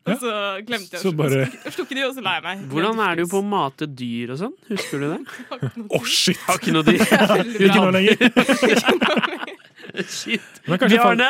og 0.06 0.20
så 0.22 0.32
glemte 0.68 0.98
jeg 0.98 1.02
Så 1.04 1.12
å 1.14 1.16
bare- 1.20 1.46
slukke 1.76 1.96
de, 1.98 2.04
og 2.08 2.14
så 2.18 2.24
la 2.26 2.34
jeg 2.40 2.44
meg. 2.48 2.66
Hvordan 2.74 3.00
er 3.06 3.16
det 3.20 3.26
jo 3.26 3.30
på 3.36 3.40
å 3.44 3.46
mate 3.54 3.88
dyr 4.02 4.34
og 4.36 4.42
sånn? 4.42 4.56
Husker 4.72 5.04
du 5.04 5.08
det? 5.14 5.20
Å, 5.88 6.02
shit! 6.10 6.42
Har 6.50 6.60
ikke 6.60 6.76
noe 6.76 6.86
dyr. 6.90 7.00
Ikke 7.70 7.80
nå 7.80 7.90
lenger. 7.96 8.18
Shit. 10.20 10.62
Men 10.68 10.80
kanskje 10.82 10.98
Bjarne! 11.00 11.30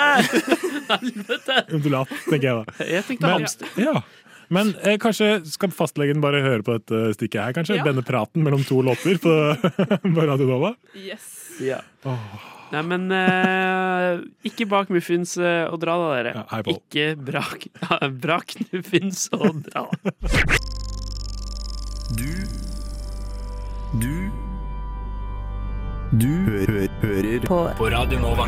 Helvete! 0.91 1.57
Undulat, 1.75 2.11
tenker 2.29 2.47
jeg 2.49 2.55
da. 2.61 2.77
Jeg 2.91 3.05
tenkte 3.09 3.27
Men- 3.29 3.35
hamster. 3.45 3.67
Ja. 3.81 3.95
Men 4.53 4.75
eh, 4.85 4.99
kanskje 5.01 5.39
skal 5.49 5.71
fastlegen 5.73 6.19
bare 6.21 6.43
høre 6.45 6.61
på 6.61 6.75
dette 6.77 7.15
stikket 7.17 7.41
her, 7.41 7.53
kanskje? 7.57 7.79
Ja. 7.79 7.85
Denne 7.87 8.03
praten 8.05 8.43
mellom 8.45 8.61
to 8.67 8.77
låter 8.85 9.17
på, 9.23 9.31
på 10.15 10.27
Radio 10.29 10.45
Nova? 10.51 10.75
Yes. 10.93 11.31
Ja. 11.65 11.79
Nei, 12.69 12.81
men 12.85 13.07
eh, 13.13 14.21
ikke 14.45 14.67
bak 14.69 14.89
muffins 14.93 15.33
eh, 15.41 15.65
og 15.69 15.79
dra, 15.81 15.95
da, 16.01 16.11
dere. 16.19 16.35
hei, 16.51 16.61
Pål. 16.67 16.77
ikke 16.77 17.07
brak, 17.25 17.65
brak 18.21 18.53
muffins 18.69 19.25
og 19.33 19.63
dra. 19.65 19.87
Du 22.13 22.29
Du 24.01 24.11
Du 26.15 26.29
hø 26.29 26.61
hø 26.69 26.83
hører 27.01 27.41
på. 27.43 27.55
På 27.75 27.87
Radio 27.91 28.19
Nova. 28.21 28.45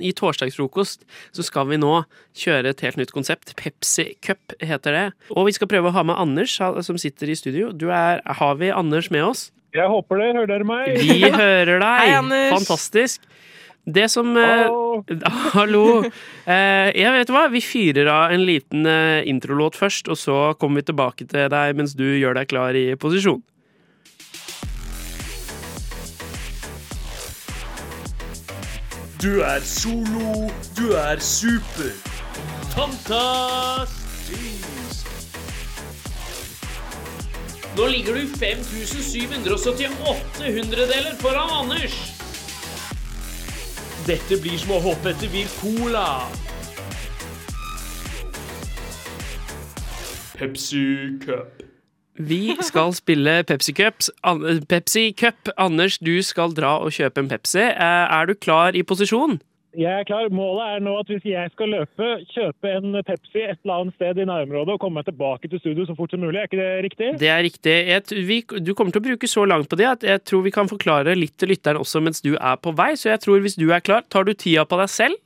I 0.00 0.14
torsdagsfrokost 0.16 1.02
så 1.36 1.44
skal 1.44 1.66
vi 1.68 1.76
nå 1.82 1.90
kjøre 2.38 2.70
et 2.72 2.84
helt 2.86 2.96
nytt 3.00 3.12
konsept. 3.12 3.52
Pepsi 3.58 4.06
Cup 4.24 4.54
heter 4.64 4.94
det. 4.94 5.02
Og 5.34 5.50
vi 5.50 5.56
skal 5.56 5.68
prøve 5.68 5.90
å 5.90 5.96
ha 5.98 6.04
med 6.08 6.16
Anders, 6.16 6.54
som 6.56 7.00
sitter 7.02 7.28
i 7.28 7.36
studio. 7.36 7.74
Du 7.76 7.90
er, 7.92 8.22
har 8.24 8.56
vi 8.56 8.70
Anders 8.72 9.10
med 9.12 9.26
oss? 9.26 9.42
Jeg 9.76 9.90
håper 9.92 10.22
det. 10.22 10.30
Hører 10.38 10.50
dere 10.54 10.68
meg? 10.70 10.88
Vi 11.02 11.18
hører 11.28 11.74
deg! 11.84 12.00
Hei, 12.06 12.16
Anders. 12.22 12.54
Fantastisk. 12.56 13.28
Det 13.84 14.06
som 14.12 14.32
eh, 14.40 14.64
Hallo. 15.58 15.84
Eh, 16.06 16.88
jeg 16.94 17.14
vet 17.18 17.34
hva, 17.36 17.44
vi 17.52 17.64
fyrer 17.64 18.08
av 18.14 18.32
en 18.32 18.48
liten 18.48 18.88
eh, 18.88 19.28
introlåt 19.28 19.76
først, 19.76 20.08
og 20.08 20.16
så 20.20 20.40
kommer 20.56 20.80
vi 20.80 20.88
tilbake 20.88 21.28
til 21.28 21.52
deg 21.52 21.76
mens 21.76 21.98
du 21.98 22.06
gjør 22.06 22.40
deg 22.40 22.48
klar 22.54 22.80
i 22.80 22.88
posisjon. 22.96 23.44
Du 29.22 29.40
er 29.40 29.60
solo, 29.60 30.50
du 30.76 30.92
er 30.92 31.18
super. 31.18 31.90
Fantastisk! 32.70 35.06
Nå 37.76 37.86
ligger 37.86 38.14
du 38.14 38.20
5778 38.38 40.54
hundredeler 40.54 41.14
foran 41.18 41.64
Anders. 41.64 41.92
Dette 44.06 44.38
blir 44.38 44.58
som 44.58 44.70
å 44.78 44.80
hoppe 44.86 45.10
etter 45.10 45.26
Wircola. 45.34 46.22
Pepsi 50.38 51.18
Cup. 51.26 51.57
Vi 52.18 52.56
skal 52.66 52.92
spille 52.96 53.42
Pepsi 53.46 53.72
Cups. 53.78 54.10
An- 54.26 54.64
Pepsi 54.68 55.12
Cup. 55.14 55.48
Anders, 55.56 55.98
du 56.02 56.16
skal 56.26 56.50
dra 56.56 56.78
og 56.82 56.90
kjøpe 56.94 57.22
en 57.22 57.28
Pepsi. 57.30 57.60
Eh, 57.62 58.06
Er 58.18 58.26
du 58.26 58.34
klar 58.34 58.74
i 58.74 58.82
posisjon? 58.82 59.38
Jeg 59.78 60.00
er 60.00 60.04
klar. 60.08 60.26
Målet 60.32 60.64
er 60.74 60.80
nå 60.82 60.94
at 60.98 61.06
hvis 61.12 61.26
jeg 61.28 61.50
skal 61.52 61.68
løpe, 61.70 62.06
kjøpe 62.34 62.70
en 62.72 62.96
Pepsi 63.06 63.42
et 63.44 63.58
eller 63.62 63.74
annet 63.84 63.94
sted 63.94 64.18
i 64.18 64.24
nærområdet 64.26 64.74
og 64.74 64.80
komme 64.80 64.98
meg 64.98 65.06
tilbake 65.06 65.46
til 65.52 65.60
studio 65.60 65.84
så 65.86 65.94
fort 65.94 66.10
som 66.10 66.20
mulig. 66.24 66.40
Er 66.40 66.48
ikke 66.48 66.58
det 66.58 66.84
riktig? 66.88 67.10
Det 67.20 67.28
er 67.30 67.42
riktig. 67.46 67.76
Jeg, 67.86 68.26
vi, 68.26 68.40
du 68.64 68.72
kommer 68.74 68.90
til 68.96 69.04
å 69.04 69.06
bruke 69.10 69.28
så 69.30 69.44
langt 69.46 69.68
på 69.70 69.78
det 69.78 69.86
at 69.92 70.02
jeg 70.08 70.24
tror 70.26 70.42
vi 70.48 70.50
kan 70.56 70.66
forklare 70.72 71.14
litt 71.14 71.36
til 71.38 71.52
lytteren 71.52 71.78
også 71.78 72.02
mens 72.02 72.24
du 72.24 72.32
er 72.34 72.56
på 72.58 72.72
vei. 72.74 72.94
Så 72.98 73.12
jeg 73.12 73.20
tror 73.22 73.44
hvis 73.44 73.58
du 73.60 73.68
er 73.70 73.84
klar, 73.84 74.02
tar 74.10 74.24
du 74.26 74.32
tida 74.34 74.64
på 74.66 74.80
deg 74.80 74.90
selv? 74.90 75.20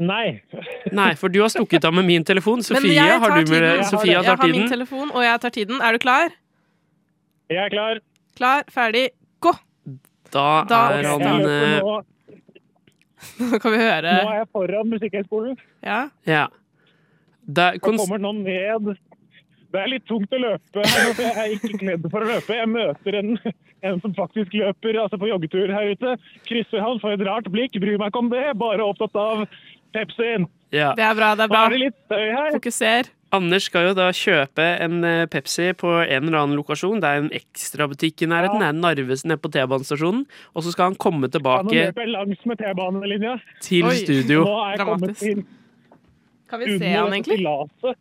Nei. 0.00 0.40
Nei, 0.92 1.10
for 1.20 1.28
du 1.28 1.40
har 1.42 1.50
stukket 1.52 1.84
av 1.84 1.92
med 1.94 2.06
min 2.08 2.24
telefon. 2.24 2.62
Sofie, 2.64 2.94
jeg 2.96 3.18
har 3.20 3.28
tar 3.28 3.42
du 3.44 3.50
med 3.52 3.60
tiden. 3.60 3.84
Sofia 3.90 4.14
Jeg 4.16 4.24
tar 4.24 4.40
har 4.40 4.48
min 4.54 4.70
telefon, 4.70 5.10
og 5.12 5.22
jeg 5.24 5.40
tar 5.42 5.50
tiden. 5.50 5.82
Er 5.84 5.92
du 5.92 5.98
klar? 5.98 6.32
Jeg 7.52 7.60
er 7.66 7.74
klar. 7.74 8.00
Klar, 8.38 8.64
ferdig, 8.72 9.10
gå! 9.44 9.52
Da, 10.32 10.64
Da 10.64 10.80
er 10.96 11.04
han 11.10 11.22
eh, 11.44 11.78
nå, 11.84 11.98
Nå 13.52 13.58
kan 13.60 13.74
vi 13.74 13.78
høre. 13.82 14.12
nå 14.16 14.30
er 14.32 14.38
jeg 14.40 14.48
foran 14.56 14.88
Musikkhøgskolen. 14.94 15.58
Ja. 15.84 16.06
Ja. 16.26 16.46
Da, 17.44 17.72
kommer 17.82 18.18
nå 18.22 18.32
ned. 18.40 18.94
Det 19.72 19.80
er 19.80 19.88
litt 19.88 20.04
tungt 20.08 20.32
å 20.32 20.38
løpe 20.40 20.82
jeg 20.84 21.32
er 21.32 21.52
ikke 21.54 21.78
kledd 21.80 22.08
for 22.12 22.24
å 22.24 22.28
løpe. 22.28 22.56
Jeg 22.58 22.68
møter 22.68 23.16
en, 23.20 23.30
en 23.88 24.00
som 24.04 24.12
faktisk 24.16 24.52
løper 24.56 24.98
altså 25.00 25.20
på 25.20 25.30
joggetur 25.30 25.72
her 25.72 25.92
ute. 25.94 26.16
Krysser 26.48 26.82
han, 26.84 27.00
får 27.00 27.16
et 27.16 27.24
rart 27.28 27.48
blikk, 27.52 27.78
bryr 27.80 27.96
meg 28.00 28.12
ikke 28.12 28.20
om 28.24 28.28
det. 28.32 28.44
Bare 28.60 28.84
opptatt 28.84 29.16
av 29.16 29.46
Pepsien. 29.94 30.46
ja. 30.72 30.92
Det 30.96 31.04
er 31.04 31.14
bra, 31.18 31.34
det 31.36 31.44
er 31.46 31.48
Nå 31.48 31.54
bra. 31.54 31.64
er 31.66 31.70
det 31.76 31.80
litt 31.86 31.98
støy 32.06 32.24
her. 32.36 32.50
Fokuser. 32.56 33.10
Anders 33.32 33.64
skal 33.64 33.86
jo 33.88 33.92
da 33.96 34.10
kjøpe 34.12 34.64
en 34.84 34.98
eh, 35.08 35.24
Pepsi 35.32 35.70
på 35.80 35.88
en 36.04 36.26
eller 36.28 36.38
annen 36.42 36.56
lokasjon. 36.58 36.98
Det 37.00 37.08
er 37.08 37.22
en 37.22 37.30
ekstrabutikk 37.32 38.22
i 38.22 38.28
nærheten. 38.28 38.60
Det 38.60 38.68
er 38.68 38.76
Narvesen 38.76 39.28
nede 39.32 39.40
på 39.40 39.48
T-banestasjonen. 39.54 40.26
Og 40.52 40.62
så 40.66 40.72
skal 40.74 40.90
han 40.90 40.98
komme 41.00 41.30
tilbake 41.32 41.86
langs 42.12 42.44
med 42.44 42.60
T-banelinja. 42.60 43.38
til 43.64 43.88
Oi. 43.88 43.94
studio. 44.04 44.44
Nå 44.44 44.52
er 44.66 44.76
jeg 44.76 44.82
kommet 44.84 45.00
Dramatisk. 45.00 45.20
til 45.20 45.44
Kan 46.52 46.60
vi 46.60 46.78
se 46.78 46.88
han 46.92 47.08
egentlig? 47.16 47.38
stillaset. 47.40 47.96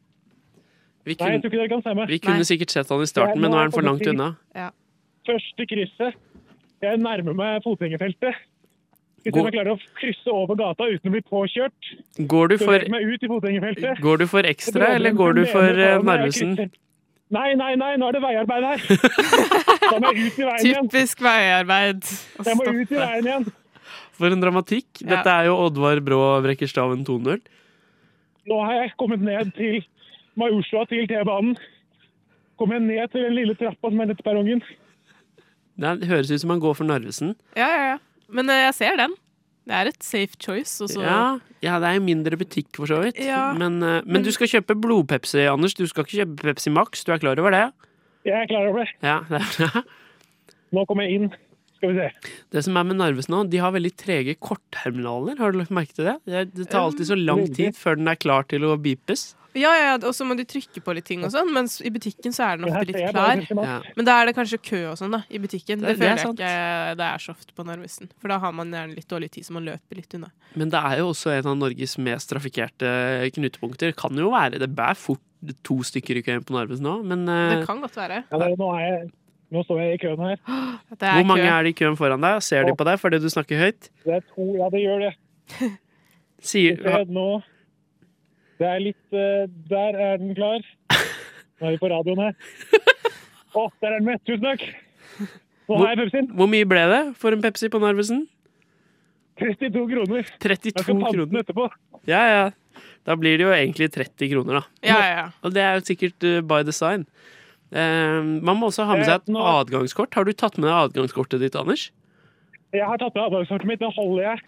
Vi 1.07 1.15
Nei, 1.15 1.15
jeg 1.15 1.17
tror 1.17 1.25
kunne, 1.31 1.47
ikke 1.47 1.57
dere 1.57 1.69
kan 1.71 1.81
se 1.87 1.93
meg. 1.95 2.07
vi 2.11 2.17
kunne 2.19 2.35
Nei. 2.43 2.49
sikkert 2.51 2.69
sett 2.75 2.89
han 2.91 3.01
i 3.01 3.07
starten, 3.09 3.39
men 3.41 3.49
nå 3.51 3.57
er 3.57 3.61
han 3.69 3.71
for 3.71 3.81
langt 3.87 4.05
unna. 4.11 4.27
Første 5.25 5.65
krysset. 5.69 6.13
Jeg 6.81 6.97
nærmer 6.97 7.33
meg 7.37 7.63
fotgjengerfeltet. 7.63 8.35
Hvis 9.21 9.35
går... 9.35 9.47
jeg 9.47 9.53
klarer 9.53 9.75
å 9.75 9.79
krysse 9.99 10.33
over 10.33 10.57
gata 10.57 10.87
uten 10.89 11.11
å 11.11 11.13
bli 11.13 11.21
påkjørt, 11.29 11.89
Går 12.31 12.53
du 12.53 12.55
for, 12.61 12.81
ut 12.81 13.25
i 13.25 13.29
fotgjengerfeltet. 13.29 14.01
går 14.01 14.23
du 14.23 14.25
for 14.31 14.47
ekstra, 14.49 14.95
eller 14.97 15.13
går 15.17 15.37
du 15.37 15.43
for 15.51 15.81
eh, 15.85 15.97
Narvesen? 16.01 16.55
Nei, 17.31 17.53
nei, 17.55 17.75
nei, 17.79 17.93
nå 18.01 18.09
er 18.09 18.17
det 18.17 18.21
veiarbeid 18.25 18.65
her. 18.67 18.81
Da 19.91 19.99
må 19.99 20.11
jeg 20.15 20.31
ut 20.31 20.39
i 20.39 20.45
veien 20.47 20.65
igjen. 20.65 20.87
Typisk 20.89 21.21
veiarbeid. 21.23 22.05
Jeg 22.47 22.57
må 22.59 22.65
ut 22.67 22.91
i 22.91 22.97
veien 22.97 23.29
igjen. 23.29 23.47
For 24.19 24.33
en 24.35 24.43
dramatikk. 24.43 24.89
Dette 24.99 25.31
er 25.31 25.47
jo 25.49 25.55
Oddvar 25.67 26.01
Brå 26.03 26.19
brekker 26.43 26.69
staven 26.69 27.05
2-0. 27.07 27.41
Nå 28.51 28.59
har 28.65 28.77
jeg 28.81 28.93
kommet 28.99 29.23
ned 29.23 29.51
til 29.55 29.79
Majorstua, 30.39 30.85
til 30.89 31.07
T-banen. 31.09 31.55
Kommer 32.59 32.79
jeg 32.79 32.87
ned 32.89 33.11
til 33.13 33.25
den 33.27 33.35
lille 33.37 33.55
trappa 33.59 33.91
som 33.91 34.03
er 34.03 34.11
nett 34.11 34.23
perrongen. 34.25 34.63
Det 35.81 36.07
høres 36.11 36.31
ut 36.31 36.43
som 36.43 36.53
han 36.53 36.61
går 36.63 36.77
for 36.77 36.87
Narvesen. 36.87 37.35
Ja, 37.57 37.67
ja, 37.67 37.83
ja. 37.93 37.99
Men 38.31 38.49
eh, 38.51 38.65
jeg 38.67 38.77
ser 38.79 38.97
den. 38.99 39.13
Det 39.69 39.75
er 39.77 39.89
et 39.91 40.03
safe 40.03 40.39
choice. 40.41 40.87
Ja, 40.97 41.37
ja, 41.61 41.75
det 41.79 41.89
er 41.91 41.99
jo 41.99 42.03
mindre 42.03 42.37
butikk 42.39 42.71
for 42.79 42.89
så 42.89 42.97
vidt. 43.03 43.19
Ja, 43.21 43.51
men, 43.57 43.77
eh, 43.85 44.01
men 44.09 44.25
du 44.25 44.31
skal 44.33 44.49
kjøpe 44.49 44.75
blodpepsi, 44.81 45.45
Anders. 45.51 45.75
Du 45.77 45.85
skal 45.89 46.07
ikke 46.07 46.23
kjøpe 46.23 46.47
Pepsi 46.49 46.73
Max. 46.73 47.03
Du 47.05 47.13
er 47.13 47.21
klar 47.21 47.39
over 47.39 47.53
det? 47.53 47.67
Jeg 48.25 48.37
er 48.41 48.49
klar 48.49 48.67
over 48.71 48.83
det. 48.83 48.89
Ja, 49.05 49.19
det 49.29 49.43
er. 49.67 49.85
Nå 50.71 50.85
kommer 50.89 51.05
jeg 51.05 51.19
inn. 51.19 51.29
Skal 51.81 51.91
vi 51.95 51.97
se. 51.97 52.31
Det 52.53 52.61
som 52.67 52.77
er 52.77 52.83
med 52.91 52.99
Narves 53.01 53.27
nå, 53.33 53.43
de 53.49 53.57
har 53.57 53.73
veldig 53.73 53.91
trege 53.97 54.37
kortterminaler. 54.37 55.37
Har 55.41 55.51
du 55.51 55.57
lagt 55.63 55.73
merke 55.73 55.95
til 55.97 56.05
det? 56.11 56.17
Det, 56.29 56.47
det 56.53 56.69
tar 56.69 56.85
alltid 56.87 57.07
så 57.09 57.17
lang 57.17 57.47
tid 57.57 57.73
før 57.77 57.97
den 57.97 58.07
er 58.11 58.19
klar 58.21 58.45
til 58.51 58.67
å 58.69 58.75
beepes. 58.77 59.31
Ja, 59.51 59.67
ja, 59.75 59.87
ja, 59.89 59.95
og 60.07 60.13
så 60.15 60.23
må 60.23 60.37
de 60.39 60.45
trykke 60.47 60.79
på 60.79 60.93
litt 60.95 61.03
ting 61.09 61.25
og 61.27 61.31
sånn, 61.33 61.49
mens 61.51 61.73
i 61.83 61.89
butikken 61.91 62.31
så 62.31 62.45
er 62.53 62.59
den 62.61 62.69
ofte 62.69 62.85
litt 62.87 63.01
klar. 63.11 63.41
Ja. 63.51 63.73
Men 63.97 64.07
da 64.07 64.13
er 64.21 64.29
det 64.29 64.35
kanskje 64.37 64.61
kø 64.63 64.79
og 64.93 64.95
sånn, 65.01 65.11
da, 65.11 65.25
i 65.27 65.41
butikken. 65.43 65.81
Det- 65.83 65.89
Det, 65.91 65.97
det 65.99 66.05
er 66.07 66.13
føler 66.13 66.15
jeg 66.15 66.23
sant. 66.29 66.39
ikke 66.39 66.95
det 67.01 67.07
er 67.09 67.17
så 67.25 67.33
ofte 67.35 67.51
på 67.57 67.65
Narvesen. 67.67 68.11
For 68.21 68.31
da 68.31 68.37
har 68.39 68.53
man 68.55 68.71
gjerne 68.71 68.95
litt 68.95 69.09
dårlig 69.11 69.31
tid, 69.35 69.43
så 69.49 69.51
man 69.57 69.65
løper 69.67 69.99
litt 69.99 70.15
unna. 70.15 70.29
Men 70.55 70.69
det 70.71 70.79
er 70.79 70.97
jo 71.01 71.09
også 71.11 71.33
en 71.35 71.49
av 71.51 71.57
Norges 71.65 71.97
mest 71.99 72.31
trafikkerte 72.31 72.93
knutepunkter. 73.35 73.91
Kan 73.99 74.15
jo 74.15 74.31
være 74.31 74.57
Det 74.63 74.71
bærer 74.73 74.95
fort 74.95 75.19
to 75.67 75.81
stykker 75.83 76.15
i 76.15 76.23
køen 76.23 76.45
på 76.47 76.53
Narvesen 76.55 76.85
nå, 76.87 76.95
men 77.03 77.27
eh, 77.27 77.57
Det 77.57 77.67
kan 77.67 77.81
godt 77.83 77.95
være. 77.97 78.23
Ja, 78.31 78.37
det, 78.37 78.53
nå, 78.61 78.71
er 78.77 78.87
jeg, 78.87 79.11
nå 79.51 79.63
står 79.67 79.81
jeg 79.83 79.97
i 79.97 80.01
køen 80.01 80.21
her. 80.23 80.41
Er 81.01 81.15
hvor 81.19 81.27
mange 81.27 81.45
kø. 81.45 81.51
er 81.51 81.63
det 81.63 81.71
i 81.71 81.77
køen 81.79 81.97
foran 81.99 82.23
deg? 82.23 82.43
Ser 82.43 82.67
de 82.67 82.75
på 82.77 82.87
deg 82.87 82.99
fordi 82.99 83.19
du 83.23 83.29
snakker 83.31 83.59
høyt? 83.59 83.89
Det 84.05 84.17
er 84.19 84.25
to, 84.33 84.47
ja, 84.59 84.67
det 84.73 84.83
gjør 84.83 85.05
det. 85.05 85.13
Sier, 86.51 86.77
nå 87.11 87.25
Det 88.57 88.65
er 88.65 88.79
litt 88.81 89.17
eh, 89.17 89.43
Der 89.69 89.97
er 89.99 90.21
den 90.21 90.33
klar. 90.37 90.63
Nå 91.61 91.67
er 91.69 91.75
vi 91.75 91.81
på 91.81 91.89
radioen 91.91 92.21
her. 92.23 92.35
Å, 93.59 93.65
der 93.83 93.91
er 93.91 93.99
den 93.99 94.07
med! 94.07 94.21
Tusen 94.27 94.45
takk! 94.47 94.63
Nå 95.67 95.79
har 95.81 95.91
jeg 95.91 95.99
Pepsien. 96.05 96.29
hvor 96.35 96.47
mye 96.51 96.67
ble 96.67 96.85
det 96.91 97.01
for 97.19 97.35
en 97.35 97.43
Pepsi 97.43 97.69
på 97.71 97.79
Narvesen? 97.83 98.23
32 99.41 99.83
kroner. 99.91 100.31
32 100.41 100.71
Jeg 100.71 100.85
skal 100.85 100.99
pante 101.01 101.27
den 101.27 101.41
etterpå. 101.41 101.67
Ja, 102.09 102.21
ja. 102.29 102.81
Da 103.07 103.15
blir 103.17 103.39
det 103.39 103.45
jo 103.45 103.53
egentlig 103.53 103.89
30 103.93 104.31
kroner, 104.33 104.61
da. 104.61 104.63
Ja, 104.85 104.97
ja, 104.97 105.13
ja. 105.17 105.27
Og 105.41 105.53
det 105.55 105.63
er 105.63 105.77
jo 105.77 105.85
sikkert 105.87 106.27
uh, 106.27 106.39
by 106.45 106.61
design. 106.67 107.05
Eh, 107.71 108.21
man 108.43 108.57
må 108.59 108.67
også 108.67 108.85
ha 108.85 108.95
med 108.97 109.05
seg 109.07 109.15
et 109.21 109.29
Eh, 109.29 109.33
nå- 109.33 109.45
adgangskort. 109.63 110.13
Har 110.13 110.25
du 110.25 110.33
tatt 110.33 110.57
med 110.57 110.67
deg 110.67 110.77
adgangskortet 110.91 111.39
ditt, 111.39 111.55
Anders? 111.55 111.89
Jeg 112.73 112.83
har 112.85 112.97
tatt 112.97 113.15
med 113.15 113.23
adgangskortet 113.31 113.65
mitt. 113.67 113.79
Nå 113.79 113.91
holder 113.95 114.23
jeg. 114.23 114.39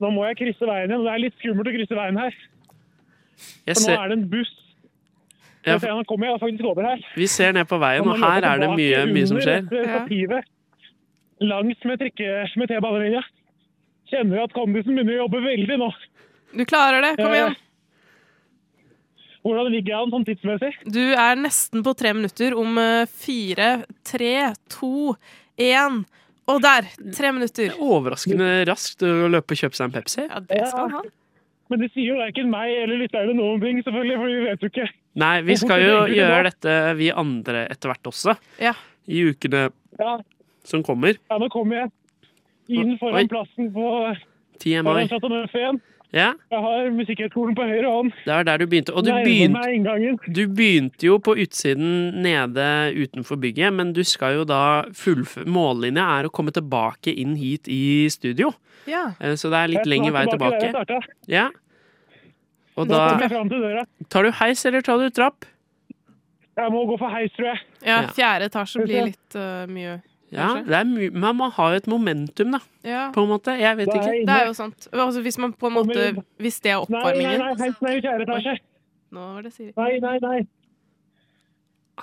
Nå 0.00 0.10
må 0.14 0.24
jeg 0.28 0.36
krysse 0.38 0.66
veien 0.66 0.88
igjen. 0.90 1.04
Det 1.04 1.12
er 1.12 1.18
litt 1.18 1.34
skummelt 1.42 1.66
å 1.68 1.74
krysse 1.74 1.96
veien 1.98 2.16
her. 2.18 2.34
Jeg 3.66 3.76
For 3.76 3.90
nå 3.90 3.98
er 4.04 4.08
det 4.08 4.18
en 4.18 4.28
buss. 4.30 4.54
Ja, 5.66 5.72
Jeg 5.74 5.80
ser, 5.82 5.88
nå 5.92 6.04
kommer 6.08 6.26
jeg 6.30 6.40
faktisk 6.40 6.64
over 6.64 6.82
her. 6.82 6.98
vi 7.14 7.26
ser 7.26 7.52
ned 7.52 7.66
på 7.68 7.78
veien, 7.78 8.06
og 8.08 8.16
her 8.18 8.40
er 8.42 8.58
det 8.58 8.70
mye, 8.70 9.04
mye 9.12 9.26
som 9.28 9.36
skjer. 9.36 9.68
dette 9.68 10.08
ja. 10.30 10.40
Langs 11.40 11.84
med 11.84 11.98
trikke 12.00 12.56
med 12.56 12.68
T-banelinja. 12.68 13.22
Kjenner 14.10 14.42
at 14.44 14.52
kondisen 14.52 14.94
begynner 14.96 15.18
å 15.20 15.28
jobbe 15.28 15.40
veldig 15.44 15.76
nå. 15.78 15.90
Du 16.56 16.64
klarer 16.64 17.00
det. 17.02 17.16
Kom 17.16 17.32
igjen. 17.32 17.56
Hvordan 19.40 19.70
ligger 19.72 19.94
jeg 19.94 20.04
an 20.04 20.10
sånn 20.12 20.24
tidsmessig? 20.28 20.72
Du 20.92 21.00
er 21.16 21.38
nesten 21.40 21.84
på 21.86 21.94
tre 21.96 22.10
minutter 22.16 22.56
om 22.60 22.76
eh, 22.82 23.06
fire, 23.08 23.68
tre, 24.04 24.34
to, 24.72 25.14
én. 25.56 26.02
Og 26.50 26.58
der! 26.64 26.88
Tre 27.16 27.30
minutter. 27.32 27.72
Overraskende 27.80 28.50
raskt 28.68 29.04
å 29.06 29.30
løpe 29.32 29.54
og 29.56 29.60
kjøpe 29.62 29.78
seg 29.78 29.86
en 29.88 29.94
Pepsi. 29.94 30.26
Ja, 30.26 30.40
det 30.44 30.60
skal 30.68 30.92
han. 30.98 31.08
Men 31.70 31.84
det 31.84 31.88
sier 31.94 32.08
jo 32.10 32.16
verken 32.18 32.48
meg 32.50 32.72
eller 32.82 32.98
lytterne 32.98 33.36
noen 33.38 33.60
ting, 33.62 33.78
selvfølgelig, 33.86 34.16
for 34.18 34.26
vi 34.32 34.40
vet 34.48 34.64
jo 34.66 34.70
ikke. 34.72 34.86
Nei, 35.22 35.34
vi 35.46 35.56
skal 35.60 35.84
jo 35.84 35.92
det 36.08 36.16
gjøre 36.18 36.40
dette, 36.48 36.74
vi 36.98 37.12
andre, 37.22 37.62
etter 37.70 37.92
hvert 37.92 38.10
også. 38.10 38.34
Ja. 38.60 38.74
I 39.06 39.22
ukene 39.30 39.68
Ja, 40.00 40.16
som 40.66 40.82
kommer. 40.86 41.14
ja 41.30 41.38
nå 41.38 41.48
kommer 41.52 41.84
jeg 41.84 41.92
inn 42.80 42.92
Oi. 42.96 42.98
foran 42.98 43.30
plassen 43.30 43.70
på 43.74 43.86
TMI. 44.62 45.06
foran. 45.22 45.80
Ja, 46.12 46.32
Jeg 46.50 46.58
har 46.64 46.88
Musikkhøgskolen 46.90 47.54
på 47.54 47.62
høyre 47.68 47.86
hånd. 47.86 48.12
det 48.26 48.32
er 48.34 48.42
der 48.48 48.58
du 48.58 48.66
begynte. 48.66 48.92
Og 48.98 49.04
du 49.06 49.12
begynte, 49.12 50.32
du 50.34 50.40
begynte 50.48 51.06
jo 51.06 51.18
på 51.22 51.36
utsiden 51.38 52.20
nede 52.24 52.64
utenfor 52.98 53.38
bygget, 53.38 53.72
men 53.72 53.92
du 53.94 54.02
skal 54.02 54.34
jo 54.40 54.44
da 54.44 54.82
fullføre 54.90 55.46
Mållinja 55.46 56.02
er 56.18 56.26
å 56.26 56.32
komme 56.34 56.50
tilbake 56.50 57.14
inn 57.14 57.36
hit 57.38 57.68
i 57.70 58.08
studio. 58.10 58.50
Ja. 58.90 59.12
Eh, 59.20 59.36
Så 59.38 59.50
det 59.50 59.60
er 59.62 59.68
litt 59.76 59.86
lengre 59.86 60.10
vei 60.12 60.26
tilbake. 60.26 60.60
tilbake. 60.72 60.98
Ja. 61.28 61.48
Og 62.76 62.88
da. 62.88 63.16
Tar 64.08 64.22
du 64.24 64.30
heis, 64.32 64.64
eller 64.66 64.80
tar 64.82 64.98
du 64.98 65.10
trapp? 65.10 65.44
Jeg 66.58 66.72
må 66.72 66.82
gå 66.90 66.98
for 66.98 67.08
heis, 67.08 67.30
tror 67.36 67.52
jeg. 67.54 67.60
Ja, 67.86 68.00
Ja. 68.02 68.08
fjerde 68.08 68.50
etasje 68.50 68.82
blir 68.84 69.04
litt 69.12 69.36
uh, 69.36 69.66
mye. 69.70 70.00
Ja, 70.32 70.48
det 70.66 70.76
er 70.78 70.84
my 70.86 71.08
men 71.10 71.36
man 71.36 71.50
har 71.56 71.72
jo 71.74 71.80
et 71.80 71.86
momentum, 71.90 72.52
da. 72.54 72.60
Ja. 72.86 73.10
På 73.14 73.24
en 73.24 73.32
måte. 73.32 73.54
Jeg 73.58 73.76
vet 73.80 73.90
ikke. 73.90 74.12
Det 74.28 74.36
er 74.36 74.46
jo 74.46 74.54
sant. 74.54 74.88
Altså, 74.92 75.22
hvis 75.26 75.38
man 75.42 75.52
på 75.52 75.66
en 75.66 75.74
måte 75.74 76.06
Hvis 76.38 76.60
det 76.62 76.70
er 76.70 76.84
oppvarmingen 76.84 77.32
Nei, 77.32 77.38
nei, 77.38 77.48
nei, 77.48 77.64
heisen 77.64 77.86
er 77.90 77.98
i 77.98 78.02
fjerde 78.04 78.26
etasje. 78.28 78.56
Nå 79.10 79.26
var 79.34 79.42
det 79.42 79.52
Siri. 79.52 79.72
Nei, 79.76 79.92
nei, 80.04 80.18
nei. 80.22 80.38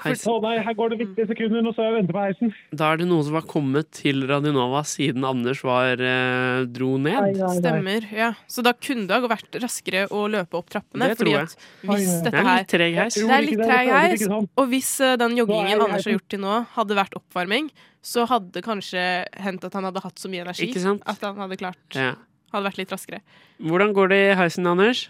Heis- 0.03 0.23
Å 0.29 0.35
nei, 0.43 0.53
her 0.63 0.73
går 0.77 0.89
det 0.93 0.97
viktige 1.01 1.27
sekunder. 1.29 1.61
Nå 1.65 1.71
står 1.73 1.85
jeg 1.87 1.93
og 1.93 1.97
venter 1.99 2.15
på 2.17 2.23
heisen. 2.25 2.53
Da 2.81 2.91
er 2.93 2.97
det 3.01 3.07
noen 3.09 3.23
som 3.27 3.33
har 3.39 3.45
kommet 3.49 3.89
til 3.97 4.23
Radionova 4.29 4.83
siden 4.85 5.25
Anders 5.27 5.63
var 5.65 5.97
eh, 6.03 6.65
dro 6.69 6.97
ned. 7.01 7.37
Stemmer. 7.57 8.07
ja 8.13 8.31
Så 8.47 8.63
da 8.65 8.73
kunne 8.73 9.07
det 9.09 9.17
ha 9.17 9.31
vært 9.31 9.59
raskere 9.63 10.05
å 10.13 10.25
løpe 10.29 10.59
opp 10.59 10.69
trappene. 10.73 11.09
Det 11.11 11.17
fordi 11.17 11.33
tror 11.33 11.39
jeg. 11.39 11.49
at 11.51 11.89
hvis 11.91 12.07
Det 12.07 12.27
er 12.27 12.31
dette 12.31 12.45
her 12.47 12.57
litt 12.61 12.71
treg 12.75 12.97
heis. 13.01 13.19
Det 13.19 13.35
er 13.37 13.45
litt 13.47 13.57
det, 13.57 13.67
treg 13.67 13.91
heis. 13.97 14.27
Og 14.57 14.65
hvis 14.71 14.91
eh, 15.01 15.15
den 15.23 15.37
joggingen 15.41 15.73
er 15.77 15.85
Anders 15.87 16.05
har 16.09 16.17
gjort 16.17 16.29
til 16.35 16.43
nå, 16.45 16.55
hadde 16.77 16.99
vært 17.01 17.19
oppvarming, 17.19 17.69
så 18.07 18.23
hadde 18.29 18.61
kanskje 18.63 19.03
hendt 19.43 19.65
at 19.67 19.73
han 19.75 19.83
hadde 19.89 19.99
hatt 20.03 20.17
så 20.21 20.29
mye 20.31 20.45
energi 20.45 20.69
Ikke 20.69 20.79
sant? 20.85 21.01
at 21.05 21.21
han 21.25 21.37
hadde 21.43 21.57
klart 21.59 21.95
Ja. 21.97 22.13
Hadde 22.53 22.63
vært 22.69 22.77
litt 22.79 22.91
raskere. 22.95 23.19
Hvordan 23.59 23.91
går 23.93 24.07
det 24.13 24.19
i 24.31 24.35
heisen, 24.39 24.67
Anders? 24.69 25.09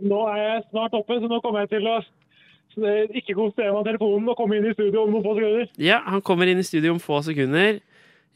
Nå 0.00 0.18
er 0.32 0.38
jeg 0.40 0.64
snart 0.70 0.94
oppe, 0.96 1.16
så 1.20 1.28
nå 1.28 1.38
kommer 1.44 1.60
jeg 1.64 1.70
til 1.76 1.86
å 1.88 1.98
ikke 2.76 3.34
konsentrere 3.34 3.72
meg 3.72 3.80
om 3.80 3.86
telefonen 3.88 4.28
og 4.28 4.36
komme 4.38 4.56
inn 4.58 4.66
i 4.70 4.74
studio 4.74 5.04
om 5.04 5.10
noen 5.14 5.24
få 5.24 5.34
sekunder. 5.38 5.70
Ja, 5.78 6.00
han 6.06 6.22
kommer 6.22 6.46
inn 6.50 6.58
i 6.58 6.66
studio 6.66 6.92
om 6.92 7.00
få 7.02 7.22
sekunder. 7.26 7.80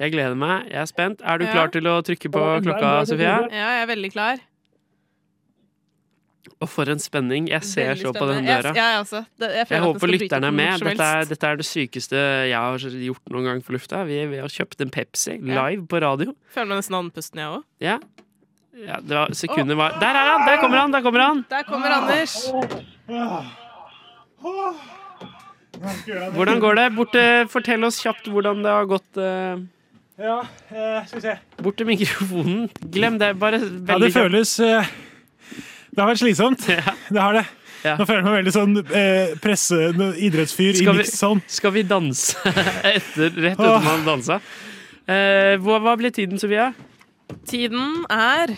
Jeg 0.00 0.10
gleder 0.10 0.34
meg. 0.34 0.66
Jeg 0.72 0.80
er 0.80 0.90
spent. 0.90 1.20
Er 1.22 1.38
du 1.38 1.44
Ja. 1.44 1.52
klar 1.52 1.70
til 1.70 1.82
å 1.86 2.02
trykke 2.02 2.30
på 2.32 2.42
klokka, 2.64 3.06
Sofia? 3.06 3.46
Ja, 3.50 3.68
jeg 3.78 3.82
er 3.82 3.86
veldig 3.94 4.12
klar. 4.12 4.38
Og 6.60 6.68
for 6.68 6.88
en 6.88 6.98
spenning. 6.98 7.48
Jeg 7.48 7.62
ser 7.62 7.94
Veldig 7.94 8.02
så 8.02 8.12
på 8.12 8.26
den 8.28 8.44
døra. 8.44 8.72
Jeg, 8.74 8.76
jeg 8.76 9.00
også. 9.00 9.24
Det, 9.38 9.48
jeg, 9.54 9.66
føler 9.66 9.76
Jeg 9.80 9.84
håper 9.84 10.12
lytterne 10.12 10.46
er 10.46 10.50
med. 10.50 10.80
Dette 10.80 11.02
er, 11.02 11.24
dette 11.24 11.46
er 11.46 11.56
det 11.56 11.66
sykeste 11.66 12.16
jeg 12.50 12.58
har 12.58 12.78
gjort 12.78 13.30
noen 13.30 13.44
gang 13.44 13.64
for 13.64 13.72
lufta. 13.72 14.04
Vi, 14.04 14.26
vi 14.26 14.36
har 14.42 14.48
kjøpt 14.48 14.80
en 14.80 14.90
Pepsi 14.90 15.38
Ja. 15.40 15.68
live 15.68 15.86
på 15.86 16.00
radio. 16.00 16.34
Føler 16.54 16.68
meg 16.72 16.82
nesten 16.82 16.98
andpusten, 17.00 17.42
jeg 17.42 17.48
òg. 17.48 17.64
Ja. 17.80 17.98
ja 18.86 19.00
det 19.00 19.16
var, 19.16 19.34
sekundet 19.34 19.76
var 19.76 19.98
Der 20.00 20.14
er 20.14 20.32
han! 20.32 20.46
Der 20.46 20.56
kommer 20.62 20.78
han! 20.78 20.92
Der 20.92 21.02
kommer 21.02 21.20
han! 21.20 21.44
Der 21.50 21.62
kommer 21.62 21.90
Anders. 21.90 23.60
Hvordan 26.34 26.60
går 26.62 26.78
det? 26.78 26.86
Borte, 26.96 27.22
fortell 27.50 27.84
oss 27.88 28.00
kjapt 28.02 28.28
hvordan 28.30 28.62
det 28.64 28.70
har 28.72 28.86
gått. 28.90 29.10
Uh... 29.16 29.64
Ja, 30.20 30.36
uh, 30.70 31.00
skal 31.08 31.18
vi 31.18 31.24
se. 31.24 31.34
Bort 31.64 31.76
til 31.80 31.88
mikrofonen. 31.88 32.68
Glem 32.94 33.18
det. 33.18 33.32
Bare 33.40 33.58
veldig 33.58 33.90
Ja, 33.90 33.98
det 33.98 34.12
føles 34.14 34.52
uh, 34.62 34.86
Det 35.90 35.98
har 35.98 36.12
vært 36.12 36.22
slitsomt. 36.22 36.68
Det 37.14 37.20
har 37.20 37.40
det. 37.40 37.44
Nå 37.84 38.06
føler 38.08 38.22
jeg 38.22 38.24
meg 38.24 38.36
veldig 38.38 38.52
sånn 38.54 38.78
eh, 38.96 39.32
presse 39.44 39.76
idrettsfyr 40.16 40.70
i 40.70 40.78
Skal 40.78 40.94
vi- 40.96 41.02
mixed. 41.02 41.42
Skal 41.52 41.72
vi 41.74 41.82
danse 41.84 42.38
etter, 42.94 43.28
rett 43.28 43.58
etter 43.58 43.66
Åh. 43.68 43.74
man 43.76 43.84
har 43.90 44.06
dansa? 44.06 44.38
Eh, 45.04 45.60
hva, 45.60 45.82
hva 45.84 45.92
ble 46.00 46.08
tiden, 46.08 46.40
Sofia? 46.40 46.70
Tiden 47.44 48.06
er 48.08 48.54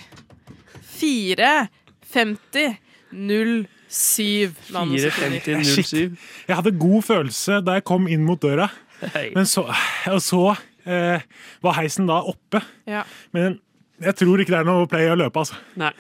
4.50.07 3.91 4.72
nanosekunder. 4.74 5.41
4.50.07. 5.62 6.16
Jeg 6.49 6.59
hadde 6.59 6.72
god 6.80 7.07
følelse 7.07 7.61
da 7.66 7.78
jeg 7.78 7.87
kom 7.87 8.09
inn 8.11 8.24
mot 8.26 8.41
døra, 8.43 8.68
Hei. 9.14 9.28
men 9.37 9.47
så, 9.49 9.66
og 10.11 10.20
så 10.24 10.43
eh, 10.89 11.24
var 11.64 11.78
heisen 11.80 12.09
da 12.11 12.20
oppe. 12.26 12.62
Ja. 12.89 13.05
Men 13.37 13.61
jeg 14.03 14.18
tror 14.18 14.43
ikke 14.43 14.53
det 14.55 14.61
er 14.62 14.68
noe 14.68 14.89
play 14.91 15.09
å 15.12 15.16
løpe, 15.18 15.43
altså. 15.45 15.59
Nei. 15.80 15.93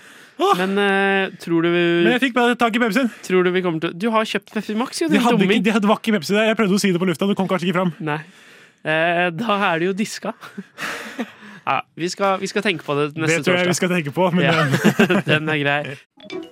Men 0.58 0.74
eh, 0.76 1.30
tror 1.40 1.64
du 1.64 1.70
Men 1.72 2.10
jeg 2.12 2.26
fikk 2.26 2.34
bare 2.36 2.56
tak 2.60 2.74
i 2.76 2.80
Pepsien. 2.82 3.06
Tror 3.24 3.46
du 3.46 3.48
vi 3.54 3.62
kommer 3.64 3.80
til 3.80 3.94
Du 3.96 4.10
har 4.12 4.26
kjøpt 4.28 4.52
Pepsi 4.52 4.74
Max, 4.76 5.00
jo, 5.00 5.08
De 5.08 5.16
din 5.16 5.24
hadde, 5.24 5.38
dumming. 5.40 5.62
ikke, 5.62 5.64
de 5.64 5.72
hadde 5.78 5.88
var 5.88 6.02
ikke 6.02 6.12
Pepsi 6.18 6.34
der. 6.36 6.50
Jeg 6.50 6.58
prøvde 6.58 6.76
å 6.76 6.82
si 6.82 6.90
det 6.92 7.00
på 7.00 7.08
lufta, 7.08 7.28
det 7.30 7.38
kom 7.38 7.48
kanskje 7.48 7.70
ikke 7.70 7.78
fram. 7.78 7.94
Nei. 8.04 8.18
Eh, 8.84 9.30
da 9.32 9.56
er 9.72 9.80
det 9.80 9.88
jo 9.88 9.94
diska. 9.96 10.34
ja, 11.66 11.80
vi 11.96 12.08
skal, 12.08 12.38
vi 12.40 12.46
skal 12.50 12.62
tenke 12.62 12.84
på 12.86 12.94
det 12.98 13.06
neste 13.16 13.42
torsdag. 13.42 13.42
Det 13.42 13.44
tror 13.44 13.56
jeg 13.56 13.66
torsdag. 13.66 13.68
vi 13.68 13.74
skal 13.74 13.88
tenke 13.96 14.12
på, 14.14 14.30
men 14.30 14.44
ja. 14.44 14.52
den- 14.52 15.22
den 15.32 15.48
er 15.48 15.58
grei. 15.62 15.96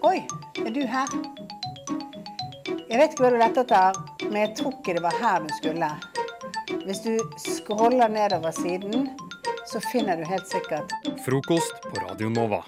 Oi, 0.03 0.19
er 0.67 0.71
du 0.75 0.81
her? 0.87 1.09
Jeg 2.91 3.01
vet 3.01 3.15
ikke 3.15 3.25
hva 3.25 3.31
du 3.35 3.39
lette 3.41 3.63
etter, 3.65 4.03
men 4.31 4.37
jeg 4.45 4.51
tror 4.59 4.75
ikke 4.79 4.95
det 4.99 5.03
var 5.03 5.15
her 5.21 5.41
du 5.43 5.51
skulle. 5.61 5.89
Hvis 6.85 7.01
du 7.07 7.15
scroller 7.41 8.09
nedover 8.13 8.51
siden, 8.55 9.09
så 9.71 9.81
finner 9.93 10.17
du 10.21 10.25
helt 10.29 10.47
sikkert 10.51 10.93
Frokost 11.25 11.79
på 11.89 12.03
Radio 12.05 12.29
Nova. 12.29 12.61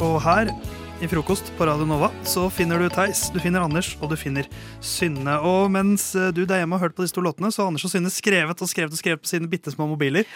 Og 0.00 0.16
her 0.24 0.48
i 1.00 1.08
frokost 1.08 1.52
på 1.56 1.64
Radio 1.64 1.86
Nova 1.88 2.10
så 2.28 2.42
finner 2.52 2.80
du 2.80 2.90
Theis, 2.92 3.30
du 3.32 3.38
finner 3.40 3.62
Anders 3.64 3.94
og 4.02 4.10
du 4.12 4.16
finner 4.20 4.44
Synne. 4.84 5.38
Og 5.48 5.70
mens 5.72 6.10
eh, 6.18 6.28
du 6.36 6.42
der 6.44 6.60
hjemme 6.60 6.76
har 6.76 6.88
hørt 6.88 6.96
på 6.98 7.06
disse 7.06 7.16
to 7.16 7.22
låtene, 7.24 7.48
så 7.48 7.62
har 7.62 7.70
Anders 7.70 7.86
og 7.88 7.92
Synne 7.94 8.12
skrevet 8.12 8.60
og 8.60 8.68
skrevet 8.68 8.92
og 8.92 9.00
skrevet 9.00 9.22
på 9.24 9.30
sine 9.30 9.48
bitte 9.48 9.72
små 9.72 9.86
mobiler. 9.88 10.28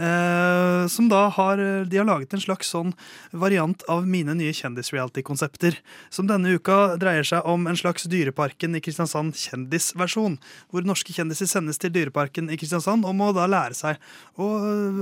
Eh, 0.00 0.86
som 0.92 1.10
da 1.12 1.26
har 1.36 1.60
De 1.84 2.00
har 2.00 2.08
laget 2.08 2.32
en 2.32 2.40
slags 2.40 2.72
sånn 2.72 2.94
variant 3.36 3.84
av 3.92 4.08
mine 4.08 4.32
nye 4.38 4.56
kjendis-reality-konsepter. 4.56 5.76
Som 6.08 6.30
denne 6.30 6.56
uka 6.56 6.96
dreier 7.00 7.26
seg 7.28 7.44
om 7.44 7.68
en 7.68 7.76
slags 7.76 8.08
Dyreparken 8.08 8.78
i 8.78 8.84
Kristiansand 8.84 9.36
kjendisversjon. 9.36 10.38
Hvor 10.72 10.88
norske 10.88 11.12
kjendiser 11.12 11.50
sendes 11.50 11.82
til 11.82 11.92
Dyreparken 11.92 12.48
i 12.48 12.56
Kristiansand 12.56 13.04
og 13.04 13.18
må 13.20 13.34
da 13.36 13.44
lære 13.50 13.76
seg 13.76 14.00
å, 14.40 14.48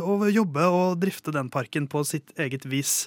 å 0.02 0.18
jobbe 0.26 0.66
og 0.74 0.98
drifte 1.02 1.34
den 1.34 1.54
parken 1.54 1.86
på 1.86 2.02
sitt 2.08 2.34
eget 2.34 2.66
vis. 2.66 3.04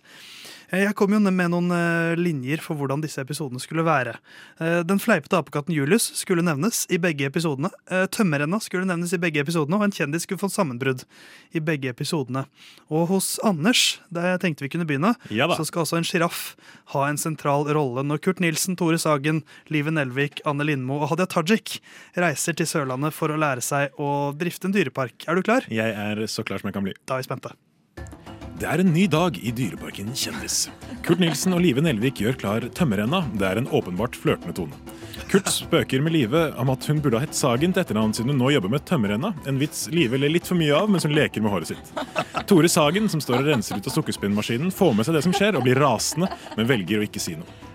Eh, 0.70 0.84
Jeg 0.84 0.95
kom 0.99 1.13
jo 1.15 1.20
med 1.24 1.51
noen 1.51 1.72
eh, 1.72 2.15
linjer 2.20 2.59
for 2.63 2.76
hvordan 2.80 3.01
disse 3.03 3.22
episodene 3.24 3.61
skulle 3.63 3.86
være. 3.88 4.18
Eh, 4.59 4.82
Den 4.88 4.99
fleipete 4.99 5.39
apekatten 5.39 5.76
Julius 5.76 6.09
skulle 6.20 6.43
nevnes 6.43 6.86
i 6.91 6.99
begge 7.01 7.28
episodene. 7.30 7.72
Tømmerrenna 7.88 8.59
skulle 8.63 8.88
nevnes 8.88 9.13
i 9.15 9.20
begge 9.22 9.41
episodene, 9.43 9.78
og 9.80 9.88
en 9.88 9.95
kjendis 9.95 10.26
skulle 10.28 10.41
få 10.41 10.49
sammenbrudd 10.51 11.05
i 11.55 11.61
begge 11.63 11.91
episodene. 11.93 12.45
Og 12.91 13.07
hos 13.11 13.38
Anders, 13.47 13.99
der 14.13 14.34
jeg 14.34 14.41
tenkte 14.43 14.65
vi 14.65 14.72
kunne 14.74 14.88
begynne, 14.88 15.13
Ja 15.32 15.47
så 15.57 15.65
skal 15.65 15.86
altså 15.86 15.97
en 15.97 16.05
sjiraff 16.07 16.55
ha 16.93 17.05
en 17.07 17.18
sentral 17.18 17.65
rolle 17.74 18.03
når 18.05 18.20
Kurt 18.22 18.41
Nilsen, 18.43 18.76
Tore 18.78 18.99
Sagen, 19.01 19.43
Live 19.74 19.91
Nelvik, 19.93 20.41
Anne 20.45 20.68
Lindmo 20.68 20.99
og 21.01 21.13
Hadia 21.13 21.26
Tajik 21.32 21.80
reiser 22.20 22.57
til 22.57 22.68
Sørlandet 22.70 23.15
for 23.15 23.32
å 23.34 23.39
lære 23.39 23.63
seg 23.65 23.95
å 23.97 24.34
drifte 24.38 24.70
en 24.70 24.76
dyrepark. 24.76 25.26
Er 25.28 25.39
du 25.39 25.47
klar? 25.47 25.65
Jeg 25.72 25.95
er 25.95 26.28
så 26.28 26.45
klar 26.45 26.61
som 26.61 26.70
jeg 26.70 26.78
kan 26.78 26.86
bli. 26.86 26.93
Da 27.07 27.18
er 27.18 27.24
vi 27.24 27.30
spente. 27.32 27.55
Det 28.58 28.66
er 28.66 28.82
en 28.82 28.89
ny 28.89 29.03
dag 29.05 29.36
i 29.38 29.51
Dyreparken 29.53 30.08
Kjendis. 30.18 30.64
Kurt 31.05 31.20
Nilsen 31.22 31.53
og 31.53 31.60
Live 31.62 31.82
Nelvik 31.86 32.24
gjør 32.24 32.39
klar 32.41 32.66
tømmerrenna. 32.74 33.20
Det 33.38 33.45
er 33.45 33.60
en 33.62 33.68
åpenbart 33.70 34.18
flørtende 34.18 34.55
tone. 34.58 34.80
Kurt 35.30 35.51
spøker 35.53 36.01
med 36.01 36.16
Live 36.16 36.41
om 36.58 36.72
at 36.74 36.88
hun 36.89 37.03
burde 37.03 37.20
ha 37.20 37.28
hett 37.28 37.38
Sagen 37.38 37.76
til 37.76 37.84
etternavn 37.84 38.16
siden 38.18 38.34
hun 38.34 38.41
nå 38.41 38.49
jobber 38.55 38.74
med 38.74 38.86
tømmerrenna. 38.89 39.36
En 39.45 39.62
vits 39.62 39.86
Live 39.93 40.18
ler 40.18 40.34
litt 40.34 40.49
for 40.49 40.58
mye 40.58 40.74
av 40.74 40.89
mens 40.89 41.05
hun 41.05 41.14
leker 41.14 41.45
med 41.45 41.53
håret 41.53 41.76
sitt. 41.76 41.93
Tore 42.49 42.74
Sagen, 42.74 43.05
som 43.14 43.22
står 43.22 43.43
og 43.43 43.51
renser 43.51 43.78
ut 43.78 43.91
av 43.91 43.99
sukkerspinnmaskinen, 43.99 44.74
får 44.74 44.97
med 44.97 45.05
seg 45.05 45.20
det 45.20 45.26
som 45.28 45.38
skjer 45.38 45.60
og 45.60 45.68
blir 45.68 45.78
rasende, 45.78 46.34
men 46.58 46.74
velger 46.74 46.97
å 46.97 47.05
ikke 47.05 47.22
si 47.22 47.38
noe. 47.38 47.66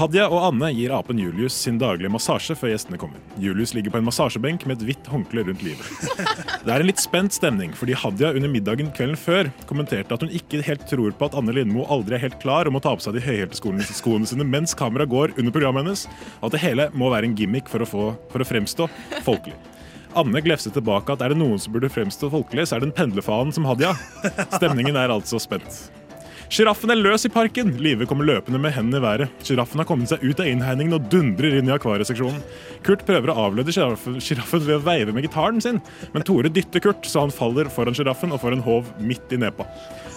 Hadia 0.00 0.30
og 0.32 0.40
Anne 0.46 0.70
gir 0.72 0.94
apen 0.96 1.18
Julius 1.20 1.52
sin 1.66 1.76
daglige 1.76 2.08
massasje 2.08 2.54
før 2.56 2.70
gjestene 2.72 2.96
kommer. 2.96 3.20
Julius 3.36 3.74
ligger 3.76 3.92
på 3.92 3.98
en 4.00 4.06
massasjebenk 4.06 4.62
med 4.64 4.78
et 4.78 4.86
hvitt 4.88 5.10
håndkle 5.12 5.42
rundt 5.44 5.64
livet. 5.66 5.90
Det 6.64 6.72
er 6.72 6.80
en 6.80 6.88
litt 6.88 7.02
spent 7.02 7.36
stemning, 7.36 7.74
fordi 7.76 7.98
Hadia 8.00 8.30
under 8.32 8.48
middagen 8.48 8.88
kvelden 8.96 9.20
før 9.20 9.50
kommenterte 9.68 10.16
at 10.16 10.24
hun 10.24 10.32
ikke 10.32 10.62
helt 10.64 10.86
tror 10.88 11.12
på 11.12 11.28
at 11.28 11.36
Anne 11.36 11.52
Lindmo 11.52 11.84
aldri 11.92 12.16
er 12.16 12.24
helt 12.24 12.40
klar 12.40 12.70
om 12.70 12.80
å 12.80 12.82
ta 12.84 12.94
på 12.96 13.04
seg 13.04 13.18
de 13.18 13.26
høyhælte 13.26 13.60
skoene, 13.60 13.84
skoene 13.84 14.32
sine 14.32 14.48
mens 14.48 14.72
kameraet 14.78 15.12
går 15.12 15.36
under 15.36 15.52
programmet 15.52 15.84
hennes, 15.84 16.06
og 16.40 16.48
at 16.48 16.56
det 16.56 16.64
hele 16.64 16.88
må 16.96 17.12
være 17.12 17.28
en 17.28 17.36
gimmick 17.36 17.68
for 17.68 17.84
å, 17.84 17.92
få, 17.92 18.08
for 18.32 18.40
å 18.40 18.50
fremstå 18.54 18.88
folkelig. 19.28 19.58
Anne 20.16 20.40
glefser 20.42 20.72
tilbake 20.72 21.12
at 21.12 21.20
er 21.26 21.34
det 21.34 21.42
noen 21.44 21.60
som 21.60 21.76
burde 21.76 21.92
fremstå 21.92 22.32
folkelig, 22.32 22.70
så 22.70 22.78
er 22.78 22.86
det 22.86 22.94
en 22.94 22.98
pendlerfaen 23.04 23.52
som 23.52 23.68
Hadia. 23.68 23.92
Stemningen 24.56 24.96
er 24.96 25.12
altså 25.12 25.38
spent. 25.44 25.90
Sjiraffen 26.50 26.90
er 26.90 26.98
løs 26.98 27.22
i 27.22 27.28
parken! 27.30 27.76
Live 27.78 28.08
kommer 28.10 28.26
løpende 28.26 28.58
med 28.58 28.72
hendene 28.74 28.98
i 28.98 29.04
været. 29.04 29.42
Sjiraffen 29.46 29.78
har 29.78 29.86
kommet 29.86 30.10
seg 30.10 30.18
ut 30.24 30.40
av 30.42 30.48
innhegningen 30.50 30.96
og 30.96 31.04
dundrer 31.12 31.60
inn 31.60 31.68
i 31.70 31.74
akvarieseksjonen. 31.76 32.40
Kurt 32.82 33.04
prøver 33.06 33.30
å 33.30 33.36
avlede 33.44 33.70
sjiraffen 33.70 34.64
ved 34.66 34.74
å 34.74 34.82
veive 34.82 35.14
med 35.14 35.28
gitaren 35.28 35.62
sin, 35.62 35.78
men 36.10 36.26
Tore 36.26 36.50
dytter 36.50 36.82
Kurt, 36.82 37.06
så 37.06 37.22
han 37.22 37.34
faller 37.34 37.70
foran 37.70 37.94
sjiraffen 37.94 38.34
og 38.34 38.42
får 38.42 38.56
en 38.56 38.64
håv 38.66 38.90
midt 38.98 39.30
i 39.30 39.38
nepa. 39.38 39.68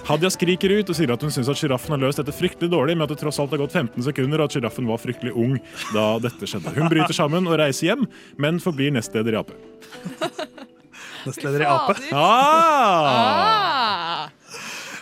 Hadia 0.10 0.34
skriker 0.34 0.74
ut 0.74 0.90
og 0.90 0.98
sier 0.98 1.14
at 1.14 1.22
hun 1.22 1.30
syns 1.32 1.54
sjiraffen 1.54 1.94
har 1.94 2.02
løst 2.02 2.18
dette 2.24 2.34
fryktelig 2.34 2.74
dårlig, 2.74 2.98
med 2.98 3.06
at 3.06 3.14
det 3.14 3.22
tross 3.22 3.38
alt 3.44 3.54
har 3.54 3.62
gått 3.62 3.78
15 3.78 4.02
sekunder 4.10 4.42
og 4.42 4.50
at 4.50 4.58
sjiraffen 4.58 4.90
var 4.90 5.06
fryktelig 5.06 5.38
ung 5.38 5.62
da 5.94 6.18
dette 6.24 6.50
skjedde. 6.50 6.74
Hun 6.80 6.90
bryter 6.90 7.14
sammen 7.14 7.46
og 7.46 7.62
reiser 7.62 7.92
hjem, 7.92 8.10
men 8.42 8.58
forblir 8.64 8.90
nestleder 8.98 9.38
i 9.38 9.42
Ap. 9.44 9.54
Nestleder 11.30 11.62
i 11.62 11.74
Ape. 11.78 11.94
Ah! 12.18 13.54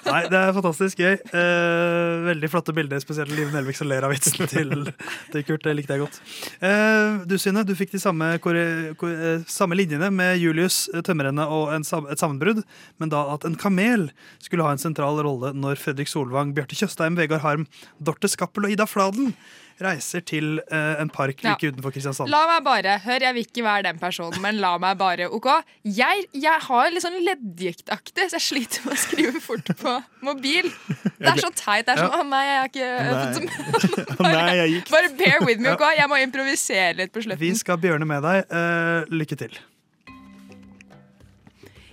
Nei, 0.06 0.22
det 0.32 0.38
er 0.38 0.54
fantastisk 0.56 1.02
gøy. 1.02 1.14
Eh, 1.38 2.14
veldig 2.26 2.50
flotte 2.52 2.74
bilder, 2.76 3.02
spesielt 3.04 3.32
Liv 3.36 3.52
Nelvik 3.54 3.78
som 3.78 3.90
ler 3.90 4.06
av 4.06 4.14
vitsen 4.14 4.50
til, 4.50 4.90
til 5.34 5.46
Kurt. 5.46 5.64
Det 5.66 5.76
likte 5.78 5.96
jeg 5.96 6.04
godt. 6.04 6.20
Eh, 6.58 7.22
du, 7.30 7.38
Synne, 7.42 7.64
du 7.68 7.76
fikk 7.78 7.94
de 7.94 8.02
samme, 8.02 8.34
eh, 8.36 9.46
samme 9.52 9.78
linjene 9.78 10.12
med 10.14 10.42
Julius 10.42 10.84
eh, 10.94 11.04
Tømmerrenne 11.06 11.46
og 11.46 11.74
en, 11.76 11.86
et 11.86 12.22
sammenbrudd, 12.22 12.64
men 13.02 13.14
da 13.14 13.28
at 13.36 13.46
en 13.48 13.58
kamel 13.60 14.10
skulle 14.42 14.66
ha 14.66 14.74
en 14.74 14.82
sentral 14.82 15.22
rolle 15.22 15.54
når 15.58 15.82
Fredrik 15.82 16.10
Solvang, 16.12 16.56
Bjarte 16.58 16.78
Tjøstheim, 16.78 17.20
Vegard 17.20 17.46
Harm, 17.46 17.68
Dorte 18.02 18.32
Skappel 18.32 18.68
og 18.68 18.74
Ida 18.74 18.90
Fladen 18.90 19.36
reiser 19.82 20.22
til 20.26 20.60
eh, 20.72 21.02
en 21.02 21.10
park 21.14 21.42
Ja. 21.44 21.54
like 21.56 21.72
utenfor 21.72 21.92
Kristiansand. 21.96 22.30
La 22.32 22.42
meg 22.50 22.64
bare, 22.66 22.98
hør, 23.04 23.26
jeg 23.26 23.34
vil 23.38 23.46
ikke 23.48 23.64
være 23.66 23.84
den 23.90 24.00
personen, 24.02 24.40
men 24.44 24.60
la 24.62 24.76
meg 24.82 24.98
bare, 25.00 25.28
ok? 25.34 25.48
Jeg, 25.86 26.26
jeg 26.34 26.60
har 26.68 26.92
litt 26.94 27.04
sånn 27.06 27.18
leddgiktaktig, 27.26 28.28
så 28.32 28.38
jeg 28.40 28.46
sliter 28.48 28.86
med 28.86 28.94
å 28.96 29.02
skrive 29.02 29.42
fort 29.44 29.72
på 29.82 29.96
mobil. 30.28 30.70
Det 31.18 31.34
er 31.34 31.42
så 31.42 31.52
teit. 31.56 31.86
Det 31.90 31.96
er 31.98 32.04
sånn, 32.06 32.14
Ja. 32.14 32.22
å 32.22 32.28
nei, 32.30 32.44
jeg 32.46 32.60
har 32.62 32.70
ikke 32.72 32.92
fått 33.10 33.36
som 34.18 34.18
bare, 34.26 34.84
Bare 34.92 35.12
bear 35.18 35.46
with 35.46 35.60
me, 35.62 35.74
ok? 35.74 35.86
Jeg 35.98 36.10
må 36.12 36.22
improvisere 36.22 36.96
litt 37.02 37.12
på 37.14 37.26
slutten. 37.26 37.42
Vi 37.42 37.54
skal 37.58 37.78
bjørne 37.82 38.06
med 38.10 38.24
deg. 38.26 38.46
Uh, 38.54 39.06
lykke 39.12 39.38
til. 39.44 39.58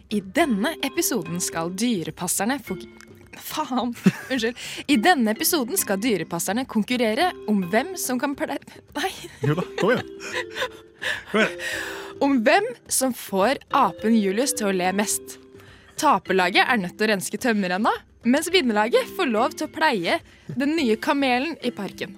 I 0.08 0.22
denne 0.24 0.70
episoden 0.86 1.36
skal 1.44 1.68
dyrepasserne 1.76 2.56
fok 2.64 2.80
Faen. 3.42 3.94
Unnskyld. 4.30 4.58
I 4.86 4.96
denne 5.02 5.32
episoden 5.34 5.78
skal 5.80 6.00
dyrepasserne 6.02 6.66
konkurrere 6.68 7.30
om 7.50 7.62
hvem 7.72 7.94
som 8.00 8.20
kan 8.20 8.36
ple... 8.38 8.58
Nei. 8.98 9.10
Jo 9.46 9.56
da, 9.58 9.64
kom 9.80 9.94
igjen. 9.94 10.06
Om 12.24 12.40
hvem 12.46 12.66
som 12.90 13.12
får 13.14 13.60
apen 13.74 14.16
Julius 14.18 14.56
til 14.58 14.70
å 14.70 14.74
le 14.74 14.90
mest. 14.96 15.38
Taperlaget 15.98 16.66
er 16.66 16.80
nødt 16.80 16.96
til 16.98 17.06
å 17.06 17.12
renske 17.12 17.40
tømmerrenna, 17.42 17.92
mens 18.26 18.50
vinnerlaget 18.52 19.12
får 19.18 19.30
lov 19.30 19.54
til 19.58 19.68
å 19.68 19.74
pleie 19.74 20.18
den 20.58 20.74
nye 20.78 20.98
kamelen 21.00 21.56
i 21.62 21.70
parken. 21.74 22.16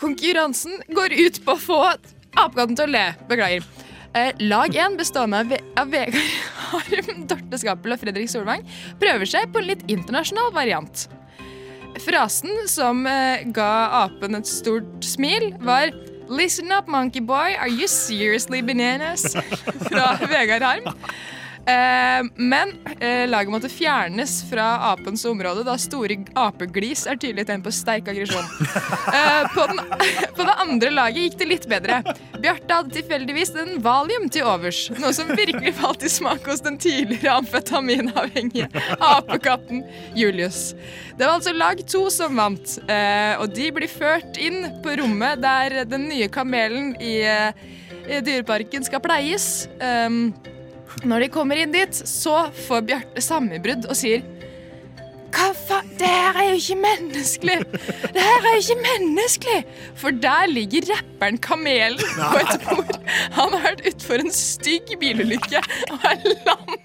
Konkurransen 0.00 0.80
går 0.88 1.12
ut 1.12 1.42
på 1.44 1.56
å 1.56 1.60
få 1.60 1.78
apekatten 1.90 2.76
til 2.78 2.88
å 2.88 2.92
le. 2.94 3.06
Beklager. 3.28 3.66
Eh, 4.14 4.32
lag 4.38 4.74
1, 4.74 4.96
bestående 4.98 5.38
av, 5.38 5.52
av 5.78 5.90
Vegard 5.90 6.14
Harm, 6.70 7.26
Dorte 7.30 7.58
Skappel 7.62 7.94
og 7.94 8.00
Fredrik 8.02 8.30
Solvang, 8.32 8.64
prøver 8.98 9.28
seg 9.28 9.52
på 9.54 9.62
en 9.62 9.68
litt 9.68 9.84
internasjonal 9.86 10.50
variant. 10.54 11.04
Frasen 12.02 12.66
som 12.70 13.04
eh, 13.06 13.44
ga 13.54 13.70
apen 14.04 14.38
et 14.38 14.50
stort 14.50 15.06
smil, 15.06 15.52
var 15.62 15.94
Listen 16.30 16.70
up, 16.70 16.86
monkey 16.86 17.18
boy. 17.18 17.56
Are 17.58 17.68
you 17.68 17.88
seriously 17.88 18.62
bananas? 18.62 19.34
Fra 19.88 20.12
Vegard 20.30 20.62
Harm. 20.62 20.86
Eh, 21.66 22.24
men 22.36 22.72
eh, 23.00 23.28
laget 23.28 23.52
måtte 23.52 23.68
fjernes 23.68 24.40
fra 24.48 24.66
apens 24.90 25.24
område, 25.28 25.64
da 25.66 25.76
store 25.78 26.16
apeglis 26.38 27.04
er 27.10 27.18
tydelig 27.20 27.46
tegn 27.48 27.64
på 27.64 27.74
sterk 27.74 28.10
aggresjon. 28.12 28.46
Eh, 29.10 29.46
på, 29.54 29.64
på 30.36 30.44
det 30.46 30.54
andre 30.62 30.90
laget 30.92 31.24
gikk 31.24 31.36
det 31.40 31.46
litt 31.48 31.64
bedre. 31.70 31.96
Bjarte 32.40 32.76
hadde 32.76 32.94
tilfeldigvis 32.94 33.50
en 33.58 33.80
valium 33.82 34.28
til 34.32 34.46
overs, 34.46 34.84
noe 35.00 35.10
som 35.16 35.32
virkelig 35.34 35.72
falt 35.80 36.04
i 36.06 36.10
smak 36.12 36.46
hos 36.46 36.62
den 36.64 36.78
tidligere 36.80 37.34
amfetaminavhengige 37.40 38.68
apekatten 38.96 39.82
Julius. 40.16 40.76
Det 41.18 41.26
var 41.26 41.40
altså 41.40 41.54
lag 41.56 41.82
to 41.90 42.04
som 42.12 42.38
vant, 42.38 42.76
eh, 42.86 43.34
og 43.40 43.50
de 43.56 43.70
blir 43.76 43.90
ført 43.90 44.38
inn 44.40 44.62
på 44.84 44.94
rommet 45.00 45.42
der 45.42 45.82
den 45.90 46.06
nye 46.12 46.30
kamelen 46.32 46.94
i, 47.02 47.16
i 47.24 48.22
Dyreparken 48.24 48.86
skal 48.86 49.02
pleies. 49.04 49.50
Når 51.04 51.24
de 51.24 51.30
kommer 51.32 51.60
inn 51.60 51.72
dit, 51.74 52.02
så 52.06 52.50
får 52.66 52.84
Bjarte 52.90 53.22
sammenbrudd 53.24 53.86
og 53.88 53.96
sier 53.98 54.24
Hva 55.30 55.52
faen? 55.54 55.86
Det 56.00 56.08
her 56.10 56.38
er 56.40 56.48
jo 56.48 56.56
ikke 56.58 56.76
menneskelig! 56.80 57.56
Det 58.16 58.24
her 58.24 58.46
er 58.48 58.56
jo 58.56 58.62
ikke 58.64 58.76
menneskelig! 58.82 59.58
For 60.00 60.16
der 60.24 60.50
ligger 60.50 60.88
rapperen 60.90 61.38
Kamelen 61.38 62.02
på 62.16 62.40
et 62.40 62.66
bord. 62.66 62.96
Han 63.36 63.54
har 63.54 63.64
vært 63.68 63.84
utfor 63.92 64.24
en 64.24 64.32
stygg 64.34 64.90
bilulykke 65.00 65.62
og 65.92 66.06
er 66.10 66.26
lam 66.48 66.76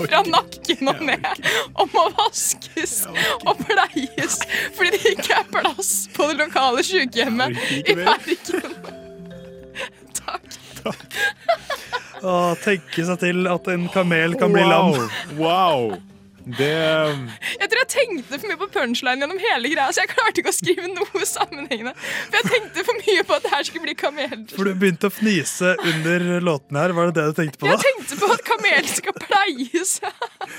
fra 0.00 0.22
nakken 0.28 0.90
og 0.92 1.04
ned 1.08 1.44
og 1.74 1.92
må 1.94 2.08
vaskes 2.18 2.96
og 3.44 3.60
pleies 3.64 4.40
fordi 4.76 4.90
det 4.96 5.14
ikke 5.14 5.38
er 5.40 5.48
plass 5.52 5.94
på 6.16 6.28
det 6.30 6.40
lokale 6.40 6.84
sykehjemmet 6.86 7.58
i 7.84 7.96
Bergen. 8.00 8.76
Å 12.24 12.34
tenke 12.62 13.04
seg 13.04 13.20
til 13.20 13.48
at 13.50 13.68
en 13.72 13.88
kamel 13.92 14.36
kan 14.40 14.52
bli 14.54 14.64
lam. 14.64 14.94
Wow. 15.36 15.96
Det 16.44 16.68
Jeg 16.68 17.68
tror 17.72 17.80
jeg 17.80 17.88
tenkte 17.88 18.38
for 18.38 18.50
mye 18.50 18.58
på 18.60 18.68
punchline 18.74 19.24
gjennom 19.24 19.40
hele 19.40 19.70
greia, 19.72 19.88
så 19.94 20.04
jeg 20.04 20.10
klarte 20.12 20.42
ikke 20.42 20.52
å 20.52 20.56
skrive 20.56 20.90
noe 20.92 21.28
sammenhengende. 21.28 21.94
For 21.96 22.36
jeg 22.40 22.50
tenkte 22.52 22.84
for 22.84 23.00
mye 23.00 23.24
på 23.24 23.36
at 23.38 23.46
det 23.46 23.52
her 23.54 23.66
skulle 23.68 23.86
bli 23.86 23.94
kamel. 23.96 24.34
For 24.52 24.68
du 24.68 24.74
begynte 24.82 25.08
å 25.08 25.14
fnise 25.14 25.74
under 25.80 26.26
låten 26.44 26.78
her. 26.80 26.94
Var 26.96 27.10
det 27.10 27.16
det 27.16 27.26
du 27.30 27.38
tenkte 27.40 27.62
på 27.62 27.70
da? 27.70 27.78
Jeg 27.78 27.86
tenkte 27.86 28.20
på 28.20 28.30
at 28.34 28.44
kamel 28.50 28.90
skal 28.92 29.16
pleies. 29.22 29.94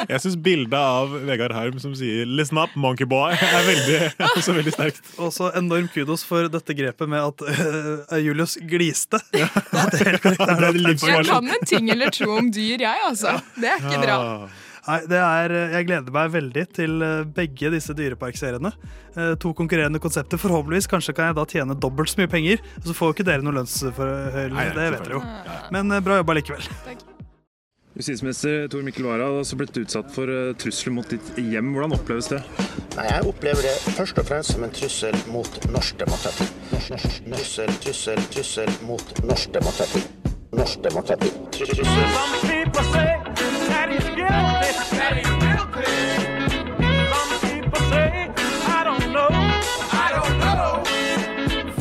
Jeg 0.10 0.24
syns 0.26 0.38
bildet 0.48 0.78
av 0.80 1.14
Vegard 1.30 1.56
Harm 1.56 1.80
som 1.82 1.94
sier 1.98 2.26
'listen 2.26 2.60
up, 2.62 2.74
monkey 2.76 3.06
boy', 3.06 3.38
er 3.38 3.68
veldig, 3.70 4.00
også 4.32 4.58
veldig 4.58 4.74
sterkt. 4.74 5.14
Også 5.22 5.52
enorm 5.58 5.90
kudos 5.94 6.26
for 6.26 6.50
dette 6.52 6.78
grepet 6.78 7.10
med 7.10 7.22
at 7.22 7.46
uh, 7.46 8.18
Julius 8.22 8.58
gliste. 8.66 9.22
Ja. 9.38 9.50
det 9.94 10.02
er 10.02 10.16
helt 10.16 10.26
korrekt. 10.26 10.46
Det 10.46 11.10
er 11.10 11.20
Jeg 11.22 11.30
kan 11.30 11.52
en 11.58 11.68
ting 11.70 11.92
eller 11.94 12.10
to 12.10 12.30
om 12.36 12.52
dyr, 12.52 12.82
jeg, 12.82 13.02
altså. 13.06 13.38
Det 13.60 13.70
er 13.70 13.84
ikke 13.84 14.02
bra. 14.02 14.20
Nei, 14.86 15.00
det 15.10 15.18
er, 15.18 15.56
jeg 15.74 15.88
gleder 15.88 16.14
meg 16.14 16.30
veldig 16.36 16.66
til 16.78 17.00
øh, 17.02 17.24
begge 17.38 17.72
disse 17.74 17.96
dyreparkseriene. 17.98 18.72
Eh, 19.16 19.34
To 19.42 19.54
konkurrerende 19.58 20.02
konsepter. 20.04 20.38
Forhåpentligvis 20.42 20.90
kanskje 20.92 21.16
kan 21.18 21.32
jeg 21.32 21.40
da 21.40 21.48
tjene 21.56 21.80
dobbelt 21.80 22.14
så 22.14 22.22
mye 22.22 22.32
penger. 22.32 22.62
Og 22.84 22.92
så 22.92 22.98
får 23.00 23.12
jo 23.12 23.18
ikke 23.18 23.28
dere 23.32 23.46
noen 23.46 23.62
lønnsforhøyelse, 23.64 24.70
det 24.78 24.88
vet 24.94 25.04
dere 25.08 25.20
jo. 25.20 25.26
Men 25.74 26.00
bra 26.06 26.22
jobba 26.22 26.38
likevel. 26.38 26.70
Justisminister 27.96 28.68
Tor 28.68 28.82
Mikkel 28.84 29.06
Wara 29.08 29.24
har 29.30 29.38
også 29.40 29.56
blitt 29.56 29.78
utsatt 29.80 30.10
for 30.12 30.28
eh, 30.28 30.50
trusler 30.60 30.92
mot 30.98 31.08
ditt 31.08 31.30
hjem. 31.40 31.70
Hvordan 31.72 31.96
oppleves 31.96 32.28
det? 32.34 32.42
Nei, 32.98 33.06
Jeg 33.08 33.30
opplever 33.32 33.64
det 33.70 33.96
først 33.96 34.20
og 34.20 34.28
fremst 34.28 34.52
som 34.52 34.68
en 34.68 34.76
trussel 34.76 35.16
mot 35.32 35.60
norsk 35.72 36.04
demokrati. 36.04 36.50
Trussel, 36.76 37.72
trussel, 37.88 38.24
trussel 38.36 38.78
mot 38.84 39.16
norsk 39.24 39.56
demokrati. 39.56 40.04
Norsk 40.52 40.84
demokrati. 40.84 41.30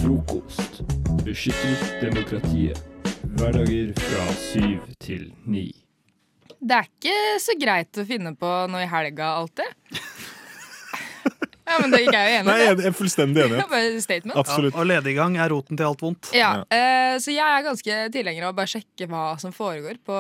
Frokost. 0.02 0.82
Beskytter 1.24 2.00
demokratiet. 2.00 2.78
Hverdager 3.36 3.92
fra 3.98 4.26
syv 4.32 4.80
til 5.00 5.32
ni. 5.46 5.70
Det 6.60 6.76
er 6.76 6.88
ikke 6.88 7.16
så 7.44 7.56
greit 7.60 7.98
å 8.00 8.06
finne 8.08 8.32
på 8.38 8.50
noe 8.72 8.84
i 8.86 8.88
helga 8.88 9.34
alltid. 9.40 9.68
Ja, 11.75 11.81
men 11.83 11.95
det 11.95 12.01
er 12.05 12.14
jeg 12.14 12.41
enig 12.41 12.55
i. 12.55 12.64
jeg 12.64 12.89
er 12.91 12.97
fullstendig 12.97 13.45
enig. 13.45 13.59
Det 13.61 13.64
er 13.64 13.70
bare 13.72 14.03
statement. 14.03 14.37
Ja, 14.39 14.70
og 14.70 14.87
lediggang 14.89 15.39
er 15.41 15.51
roten 15.53 15.79
til 15.79 15.89
alt 15.89 16.03
vondt. 16.05 16.31
Ja, 16.37 16.51
eh, 16.72 17.16
så 17.22 17.35
jeg 17.35 17.45
er 17.45 17.64
ganske 17.66 17.99
tilhenger 18.14 18.47
av 18.47 18.55
å 18.55 18.59
bare 18.59 18.70
sjekke 18.70 19.09
hva 19.11 19.25
som 19.43 19.55
foregår 19.55 19.99
på, 20.07 20.18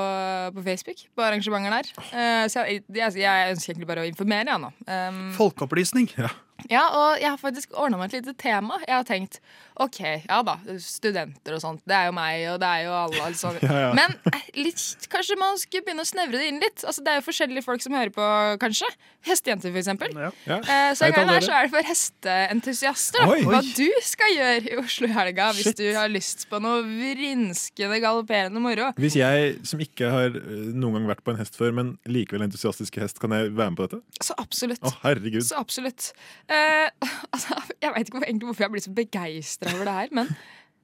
på 0.56 0.64
Facebook. 0.66 1.04
På 1.14 1.26
arrangementer 1.26 1.78
der. 1.78 1.92
Eh, 2.10 2.46
så 2.52 2.66
jeg, 2.66 2.82
jeg, 2.94 3.18
jeg 3.22 3.54
ønsker 3.54 3.74
egentlig 3.74 3.90
bare 3.90 4.04
å 4.04 4.08
informere, 4.10 4.50
jeg 4.50 4.64
nå. 4.64 4.72
Um, 4.88 5.22
Folkeopplysning. 5.38 6.10
ja, 6.18 6.32
og 6.64 7.20
jeg 7.20 7.28
har 7.28 7.38
faktisk 7.40 7.74
ordna 7.76 7.98
meg 8.00 8.12
et 8.12 8.22
lite 8.22 8.34
tema. 8.40 8.78
Jeg 8.86 8.94
har 8.94 9.06
tenkt 9.08 9.40
OK, 9.82 9.98
ja 10.28 10.36
da, 10.46 10.52
studenter 10.78 11.56
og 11.56 11.62
sånt. 11.64 11.80
Det 11.82 11.94
er 11.96 12.06
jo 12.06 12.12
meg, 12.14 12.44
og 12.52 12.60
det 12.62 12.68
er 12.68 12.84
jo 12.86 12.92
alle. 12.94 13.22
Altså. 13.26 13.50
Ja, 13.64 13.78
ja. 13.80 13.90
Men 13.96 14.12
eh, 14.30 14.42
litt, 14.60 14.80
kanskje 15.10 15.34
man 15.40 15.56
skulle 15.58 15.82
begynne 15.86 16.04
å 16.04 16.08
snevre 16.08 16.38
det 16.38 16.46
inn 16.50 16.60
litt. 16.62 16.82
Altså, 16.86 17.02
det 17.02 17.10
er 17.10 17.18
jo 17.18 17.24
forskjellige 17.26 17.64
folk 17.64 17.82
som 17.82 17.94
hører 17.96 18.12
på, 18.14 18.26
kanskje. 18.62 18.86
Hestejenter, 19.26 19.72
for 19.72 19.80
eksempel. 19.80 20.12
Ja. 20.14 20.58
Eh, 20.60 20.90
så 20.94 21.08
en 21.08 21.14
gang 21.16 21.30
her 21.32 21.42
så 21.42 21.56
er 21.56 21.66
det 21.66 21.72
for 21.72 21.88
hesteentusiaster. 21.88 23.24
da. 23.24 23.38
Hva 23.48 23.62
du 23.64 23.88
skal 24.04 24.34
gjøre 24.34 24.74
i 24.74 24.78
Oslo 24.78 25.08
i 25.08 25.14
helga 25.16 25.48
hvis 25.56 25.70
Shit. 25.70 25.80
du 25.80 25.88
har 25.96 26.12
lyst 26.12 26.46
på 26.50 26.60
noe 26.62 26.84
vrinskende, 26.86 27.98
galopperende 28.04 28.62
moro. 28.62 28.92
Hvis 29.00 29.16
jeg, 29.18 29.56
som 29.66 29.82
ikke 29.82 30.12
har 30.12 30.38
eh, 30.38 30.68
noen 30.70 31.00
gang 31.00 31.10
vært 31.14 31.24
på 31.26 31.34
en 31.34 31.40
hest 31.40 31.58
før, 31.58 31.74
men 31.80 31.94
likevel 32.06 32.46
entusiastisk 32.46 33.00
hest, 33.02 33.18
kan 33.22 33.34
jeg 33.34 33.50
være 33.56 33.74
med 33.74 33.80
på 33.80 33.88
dette? 33.88 34.22
Så 34.22 34.36
absolutt. 34.38 34.84
Å, 34.86 34.94
herregud. 35.02 35.42
Så 35.48 35.58
absolutt. 35.58 36.12
Eh, 36.50 36.88
altså, 37.34 37.60
jeg 37.82 37.92
vet 37.94 38.08
ikke 38.08 38.44
hvorfor 38.44 38.64
jeg 38.64 38.74
blir 38.74 38.84
så 38.84 38.92
begeistra 38.94 39.72
over 39.76 39.88
det 39.88 39.94
her, 40.00 40.12
men, 40.12 40.34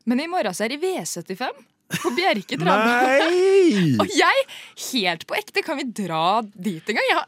men 0.06 0.20
i 0.20 0.30
morgen 0.30 0.54
så 0.54 0.64
er 0.64 0.74
det 0.74 0.80
V75. 0.84 1.66
På 1.90 2.10
Bjerke 2.14 2.56
travbane. 2.60 3.26
Nei! 3.26 3.96
Og 4.02 4.12
jeg, 4.14 4.44
helt 4.92 5.24
på 5.26 5.36
ekte, 5.38 5.62
kan 5.66 5.78
vi 5.80 5.84
dra 5.94 6.40
dit 6.54 6.90
en 6.92 6.98
gang? 7.00 7.08
Ja, 7.10 7.20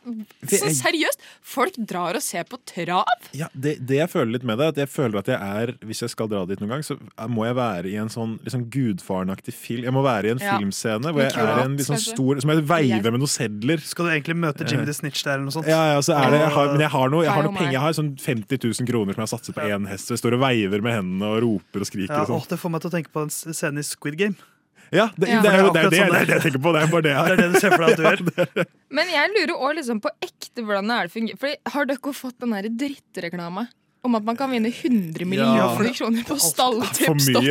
så 0.52 0.70
seriøst, 0.78 1.22
folk 1.54 1.76
drar 1.88 2.18
og 2.18 2.22
ser 2.24 2.44
på 2.48 2.58
trav. 2.68 3.08
Ja, 3.36 3.48
det, 3.54 3.76
det 3.88 3.98
jeg 3.98 4.10
føler 4.12 4.36
litt 4.36 4.46
med 4.46 4.58
det, 4.60 4.68
er 4.68 4.74
at 4.76 4.80
jeg 4.84 4.90
føler 4.92 5.18
at 5.22 5.30
jeg 5.32 5.38
er 5.42 5.72
Hvis 5.86 6.02
jeg 6.04 6.12
skal 6.12 6.28
dra 6.30 6.44
dit 6.48 6.60
noen 6.62 6.76
gang, 6.76 6.84
så 6.86 6.96
må 7.32 7.46
jeg 7.48 7.56
være 7.58 7.90
i 7.90 7.96
en 8.00 8.10
sånn 8.12 8.36
liksom 8.46 8.66
gudfaren-aktig 8.72 9.54
film. 9.56 9.86
Jeg 9.88 9.94
må 9.96 10.02
være 10.06 10.30
i 10.30 10.34
en 10.36 10.42
Ja. 10.42 10.56
filmscene 10.58 11.12
hvor 11.12 11.22
jeg 11.24 11.32
Akkurat, 11.32 11.58
er 11.58 11.64
en 11.66 11.76
liksom 11.78 11.98
stor 12.02 12.40
Som 12.42 12.50
jeg 12.54 12.64
veiver 12.70 13.10
med 13.14 13.22
noen 13.22 13.30
sedler. 13.34 13.82
Skal 13.86 14.06
du 14.08 14.12
egentlig 14.14 14.36
møte 14.38 14.66
Jimmy 14.68 14.86
the 14.88 14.94
Snitch 14.96 15.24
der, 15.26 15.36
eller 15.38 15.48
noe 15.50 15.56
sånt? 15.56 15.68
Ja, 15.70 15.82
ja, 15.94 16.00
så 16.04 16.14
er 16.18 16.30
det, 16.34 16.40
jeg 16.42 16.54
har, 16.56 16.72
men 16.76 16.84
jeg 16.86 16.92
har 16.94 17.12
noe, 17.12 17.24
jeg 17.26 17.32
har 17.36 17.46
noe 17.48 17.56
penger. 17.56 17.72
Jeg 17.76 17.84
har 17.86 17.98
sånn 17.98 18.12
50 18.18 18.62
000 18.82 18.88
kroner 18.92 19.14
som 19.16 19.22
jeg 19.22 19.28
har 19.28 19.32
satset 19.34 19.56
på 19.58 19.66
én 19.68 19.88
hest. 19.90 20.08
Så 20.08 20.16
jeg 20.16 20.22
står 20.22 20.38
og 20.38 20.42
veiver 20.46 20.82
med 20.84 20.96
hendene 21.00 21.30
og 21.34 21.42
roper 21.46 21.84
og 21.84 21.88
skriker. 21.90 22.14
Ja, 22.14 22.22
og 22.24 22.30
sånn. 22.32 22.40
åh, 22.42 22.48
det 22.52 22.58
får 22.62 22.74
meg 22.76 22.82
til 22.84 22.92
å 22.92 22.96
tenke 22.96 23.12
på 23.14 23.22
en 23.26 23.30
scene 23.32 23.82
i 23.82 23.86
Squid 23.86 24.18
Game. 24.20 24.36
Ja, 24.92 25.06
det, 25.16 25.28
Ja. 25.30 25.40
det, 25.40 25.48
er 25.48 25.62
det, 25.62 25.80
er 25.80 25.88
det, 25.88 25.90
det, 25.90 26.00
er 26.04 26.26
det 26.28 26.34
jeg 26.36 26.42
tenker 26.46 26.60
på. 26.60 26.72
Det 26.76 26.82
er 26.82 26.90
bare 26.92 27.04
det 27.06 27.12
jeg 27.14 27.24
Det 27.24 27.32
er 27.32 27.40
det 27.40 27.52
du 27.52 27.60
ser 27.62 27.72
for 27.72 27.84
deg 27.84 27.92
at 27.92 28.00
du 28.00 28.32
gjør. 28.32 28.66
Men 28.98 29.12
jeg 29.12 29.30
lurer 29.32 29.54
også 29.56 29.76
liksom 29.80 30.02
på 30.04 30.12
ekte 30.28 30.64
hvordan 30.66 30.90
det 30.92 30.96
er 30.98 31.08
det 31.08 31.14
fungerer. 31.14 31.40
Fordi 31.40 31.54
Har 31.76 31.88
dere 31.88 32.12
fått 32.18 32.36
den 32.44 32.52
der 32.56 32.68
drittreklama 32.82 33.66
om 34.02 34.16
at 34.18 34.24
man 34.26 34.36
kan 34.38 34.50
vinne 34.50 34.66
100 34.68 35.24
millioner 35.30 35.92
kroner 35.94 36.24
på 36.26 36.34
stalltips.no? 36.42 37.42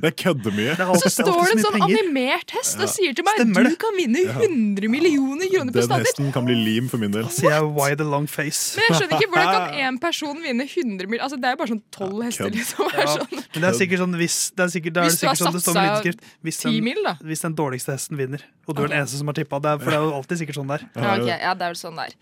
Det 0.00 0.08
er 0.08 0.14
køddemye. 0.16 0.76
Så 1.02 1.10
står 1.12 1.28
det 1.28 1.56
en 1.58 1.62
sånn 1.66 1.82
animert 1.84 2.54
hest 2.56 2.80
og 2.80 2.88
sier 2.88 3.16
til 3.16 3.26
meg 3.26 3.36
Stemmer 3.42 3.66
du 3.66 3.70
det? 3.74 3.80
kan 3.82 3.98
vinne 3.98 4.22
100 4.32 4.88
millioner 4.88 5.50
kroner 5.52 5.76
på 5.76 5.84
Den 5.84 6.06
hesten 6.06 6.30
kan 6.32 6.48
bli 6.48 6.56
lim 6.56 6.88
for 6.88 7.02
min 7.02 7.12
del. 7.12 7.28
Sier 7.34 7.52
jeg 7.52 7.68
why 7.76 7.92
the 7.92 8.06
long 8.08 8.24
face. 8.30 8.78
Men 8.78 8.88
jeg 8.88 9.02
skjønner 9.02 9.20
ikke 9.20 9.30
hvordan 9.34 9.52
kan 9.52 9.76
én 9.84 10.00
person 10.00 10.40
vinne 10.40 10.64
100 10.64 11.04
millioner 11.04 11.26
Altså 11.28 11.40
Det 11.42 11.50
er 11.50 11.56
jo 11.56 11.60
bare 11.60 11.72
sånn 11.74 11.84
tolv 11.98 12.24
hester, 12.24 12.52
liksom. 12.54 12.92
Ja, 12.96 13.08
sånn. 13.18 13.28
men 13.36 13.60
det 13.60 13.68
er 13.68 13.78
sikkert 13.82 14.04
sånn 14.06 14.18
hvis 14.22 14.38
Det 14.56 14.64
er 14.64 14.74
sikkert, 14.78 14.96
det 14.96 15.04
er 15.04 15.10
Hvis 15.10 15.20
du 15.20 15.28
har 15.28 15.36
sikkert 15.36 15.44
sånn 15.44 15.58
det 15.58 15.64
står 15.66 15.78
med 15.78 15.90
lydskrift. 15.90 16.28
Hvis 16.48 16.62
10 16.64 16.80
den, 16.88 17.24
hvis 17.28 17.44
den 17.44 17.58
dårligste 17.58 17.98
hesten 17.98 18.16
vinner, 18.16 18.44
og 18.68 18.76
du 18.76 18.82
er 18.84 18.90
den 18.90 19.00
eneste 19.02 19.20
som 19.20 19.28
har 19.28 19.36
tippa. 19.36 19.60
Det 19.64 19.70
er, 19.74 19.82
for 19.82 19.92
det 19.92 19.98
er 19.98 20.06
jo 20.06 20.14
alltid 20.16 20.40
sikkert 20.42 20.58
sånn 20.60 20.72
der. 20.72 20.84
Ja, 20.92 21.12
okay. 21.14 21.36
ja, 21.40 21.52
det 21.56 21.68
er 21.68 21.72
vel 21.72 21.80
sånn 21.80 22.00
der. 22.00 22.16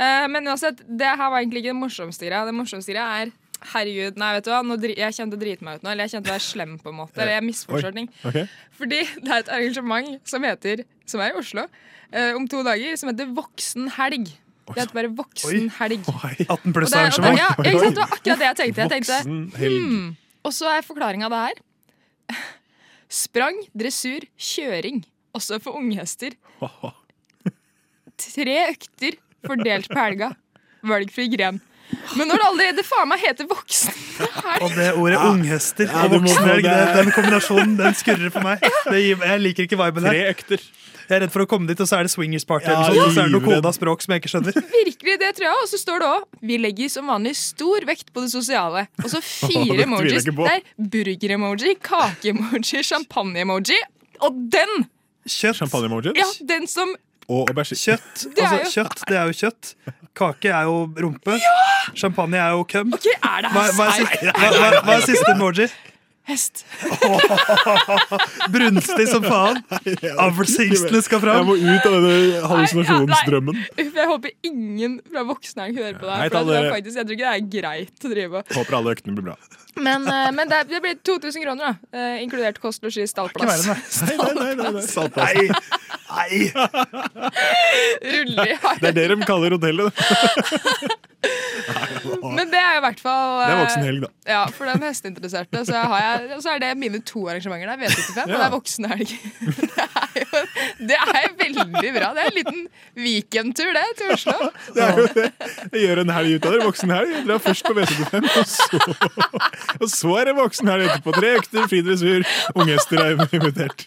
Uh, 0.00 0.26
men 0.32 0.48
uansett, 0.48 0.80
det 0.86 1.10
her 1.12 1.28
var 1.28 1.42
egentlig 1.42 1.60
ikke 1.60 1.74
det 1.74 1.80
morsomste 1.80 2.24
greia. 2.24 2.46
Det 2.48 2.54
morsomste 2.56 2.89
greia 2.90 3.22
er 3.22 3.32
Herregud, 3.60 4.16
nei, 4.16 4.30
vet 4.38 4.46
du 4.46 4.50
hva, 4.54 4.76
jeg 4.88 5.12
kjente 5.12 5.36
å 5.36 5.40
drite 5.40 5.64
meg 5.66 5.76
ut 5.76 5.82
nå. 5.84 5.90
Eller 5.92 6.06
jeg 6.06 6.14
kjente 6.14 6.30
å 6.30 6.32
være 6.32 6.44
slem, 6.46 6.70
på 6.80 6.88
en 6.88 6.96
måte. 6.96 7.20
Eller 7.20 7.34
jeg 7.36 7.44
misforstår 7.44 7.92
ting. 7.92 8.06
ok. 8.24 8.38
Fordi 8.78 9.00
det 9.20 9.28
er 9.34 9.42
et 9.42 9.50
arrangement 9.52 10.30
som 10.32 10.46
heter, 10.48 10.80
som 11.04 11.20
er 11.20 11.34
i 11.34 11.36
Oslo, 11.36 11.66
eh, 12.08 12.30
om 12.38 12.46
to 12.48 12.62
dager, 12.64 12.96
som 12.96 13.10
heter 13.12 13.28
Voksen 13.36 13.90
helg. 13.98 14.30
Det 14.70 14.78
heter 14.78 14.96
bare 14.96 15.12
Voksen 15.18 15.68
helg. 15.76 16.08
18 16.08 16.48
Og 16.48 16.64
det- 16.64 16.74
pluss 16.78 16.96
arrangement. 16.96 17.36
Ja? 17.36 17.50
Det 17.60 17.74
var 17.74 18.02
akkurat 18.06 18.38
det 18.38 18.48
jeg 18.48 18.56
tenkte. 18.62 18.80
Jeg 18.80 18.90
tenkte 18.96 19.20
hmm. 19.26 20.16
Og 20.44 20.52
så 20.56 20.72
er 20.72 20.86
forklaringa 20.86 21.28
det 21.28 21.44
her. 21.44 21.62
Sprang, 23.10 23.60
dressur, 23.76 24.24
kjøring. 24.38 25.04
Også 25.36 25.60
for 25.60 25.76
unghester. 25.76 26.32
Tre 28.20 28.56
økter 28.70 29.20
fordelt 29.44 29.90
på 29.90 30.00
helga. 30.00 30.32
Valgfri 30.80 31.28
gren. 31.36 31.60
Men 32.18 32.28
når 32.30 32.40
det 32.42 32.46
allerede 32.48 32.82
faen 32.86 33.08
meg 33.10 33.22
heter 33.22 33.46
voksen 33.50 33.94
Og 34.64 34.72
det 34.76 34.88
ordet 34.98 35.18
unghester 35.22 35.86
Ja, 35.90 36.04
og 36.04 36.12
du 36.12 36.18
må 36.20 36.28
voksenhelg, 36.30 36.68
den 36.96 37.10
kombinasjonen, 37.14 37.74
den 37.78 37.96
skurrer 37.98 38.32
for 38.34 38.44
meg. 38.46 38.62
Det 38.90 39.00
gir, 39.02 39.24
jeg 39.30 39.42
liker 39.44 39.66
ikke 39.68 39.78
viben 39.80 40.06
her. 40.08 40.14
Tre 40.16 40.30
økter. 40.34 40.64
Jeg 41.10 41.16
er 41.18 41.22
redd 41.24 41.32
for 41.34 41.42
å 41.42 41.46
komme 41.50 41.66
dit, 41.66 41.80
og 41.82 41.88
så 41.90 41.96
er 41.98 42.06
det 42.06 42.12
swingers 42.12 42.44
party, 42.46 42.68
Ja, 42.70 42.84
eller 42.86 43.08
sånt, 43.08 43.16
så 43.16 43.22
er 43.24 43.26
det 43.26 43.34
noe 43.34 43.42
livredd. 43.42 43.56
kodaspråk 43.64 44.04
som 44.04 44.12
jeg 44.14 44.20
ikke 44.22 44.30
skjønner. 44.30 44.58
Virkelig, 44.76 45.14
det 45.18 45.30
tror 45.38 45.46
jeg. 45.48 45.56
Og 45.64 45.70
så 45.72 45.80
står 45.82 46.02
det 46.04 46.10
òg 46.10 46.38
Vi 46.52 46.58
legger 46.62 46.92
som 46.94 47.10
vanlig 47.10 47.32
stor 47.40 47.86
vekt 47.88 48.12
på 48.14 48.22
det 48.22 48.30
sosiale. 48.30 48.84
Og 49.02 49.08
så 49.10 49.18
fire 49.26 49.80
emojis. 49.88 50.28
Det 50.28 50.46
er 50.52 50.62
burger-emoji, 50.94 51.74
kake-emoji, 51.82 52.84
champagne-emoji. 52.92 53.80
Og 54.22 54.38
den! 54.54 54.86
Kjøtt. 55.30 56.14
Ja, 56.16 56.26
den 56.48 56.66
som 56.70 56.94
Og 57.30 57.50
aubergine. 57.50 57.78
Kjøtt, 57.78 58.22
er 58.38 58.46
altså, 58.46 58.70
kjøtt, 58.78 59.02
det 59.10 59.18
er 59.18 59.28
jo 59.32 59.36
kjøtt. 59.42 59.74
Kake 60.16 60.50
er 60.50 60.66
jo 60.68 60.88
rumpe. 61.02 61.38
Champagne 61.96 62.40
er 62.40 62.56
jo 62.56 62.64
køm. 62.68 62.92
er 62.92 63.46
det 63.46 63.52
hva, 63.54 63.68
hva, 63.76 63.86
er 63.86 64.00
siste, 64.00 64.34
hva, 64.34 64.50
hva, 64.56 64.82
hva 64.84 64.96
er 64.98 65.06
siste 65.06 65.32
emoji? 65.34 65.70
Hest. 66.30 66.62
Brunstig 68.54 69.06
som 69.10 69.24
faen. 69.24 69.62
Avlshingstene 70.26 71.00
skal 71.02 71.22
fram. 71.22 71.40
Jeg 71.40 71.48
må 71.48 71.56
ut 71.58 71.88
av 71.88 71.96
denne 71.96 72.42
hallusinasjonsdrømmen. 72.52 73.62
Jeg 73.80 74.06
håper 74.12 74.34
ingen 74.46 74.98
fra 75.10 75.24
voksne 75.26 75.70
hører 75.72 75.96
på 75.98 76.06
For 76.06 76.26
jeg, 76.26 76.34
tror 76.36 76.68
faktisk, 76.76 77.00
jeg 77.00 77.08
tror 77.08 77.16
ikke 77.16 77.24
det 77.24 77.32
er 77.32 77.48
greit 77.56 78.06
å 78.06 78.12
drive 78.12 78.42
og 78.44 78.54
Håper 78.60 78.78
alle 78.78 78.94
øktene 78.94 79.16
blir 79.16 79.30
bra. 79.32 79.36
Men, 79.76 80.06
eh, 80.08 80.30
men 80.34 80.48
det, 80.50 80.62
det 80.70 80.80
blir 80.82 80.94
2000 81.06 81.42
kroner, 81.44 81.64
da. 81.92 81.98
Eh, 81.98 82.22
inkludert 82.24 82.58
kost, 82.62 82.82
losji, 82.82 83.06
stallplass. 83.08 83.66
Nei, 83.66 83.76
nei, 84.16 84.34
nei, 84.34 84.54
nei, 84.54 84.70
nei. 84.72 84.82
Nei, 85.16 85.50
nei. 86.10 86.50
Ruller 88.02 88.46
i 88.50 88.58
Det 88.80 88.88
er 88.90 88.96
det 88.96 89.06
de 89.12 89.16
kaller 89.28 89.54
hotellet. 89.56 89.92
Men 92.20 92.48
det 92.50 92.56
er 92.58 92.72
jo 92.76 92.80
i 92.80 92.84
hvert 92.84 93.00
fall 93.02 93.32
Det 93.40 93.44
er 93.44 93.58
voksen 93.60 93.60
voksenhelg, 93.60 94.00
da. 94.04 94.08
Ja, 94.32 94.40
for 94.56 94.64
den 94.70 94.84
hesteinteresserte. 94.86 95.62
Så, 95.68 95.74
har 95.92 96.00
jeg, 96.04 96.38
så 96.44 96.48
er 96.54 96.62
det 96.62 96.70
mine 96.80 97.00
to 97.06 97.26
arrangementer 97.28 97.66
der. 97.70 97.76
V75, 97.82 98.08
og 98.10 98.28
det 98.30 98.36
Ja. 98.38 98.46
er 98.46 98.54
voksenhelg. 98.54 99.08
Det 99.10 99.70
er 99.84 100.08
det 100.90 100.96
er 100.96 101.30
veldig 101.38 101.92
bra. 101.94 102.10
Det 102.16 102.24
er 102.24 102.30
en 102.30 102.36
liten 102.38 102.60
weekendtur, 102.98 103.70
det, 103.76 103.84
til 103.98 104.14
Oslo. 104.14 104.50
Det 104.74 104.84
er 104.84 104.98
jo 104.98 105.06
det. 105.14 105.26
Jeg 105.72 105.82
gjør 105.84 106.02
en 106.04 106.12
helg 106.14 106.36
ut 106.36 106.46
av 106.48 106.54
det. 106.54 106.60
Voksenhelg. 106.64 107.14
helg 107.14 107.28
Dra 107.28 107.38
først 107.42 107.66
på 107.66 107.74
WC-25 107.76 108.28
og 108.30 108.46
så, 108.50 108.80
og 109.80 109.88
så 109.92 110.14
er 110.20 110.30
det 110.30 110.36
voksenhelg 110.38 110.86
etterpå. 110.88 111.14
Tre 111.16 111.32
økter, 111.40 111.66
fri 111.70 111.82
dressur. 111.86 112.26
Unghester 112.54 113.02
er 113.04 113.24
invitert. 113.26 113.86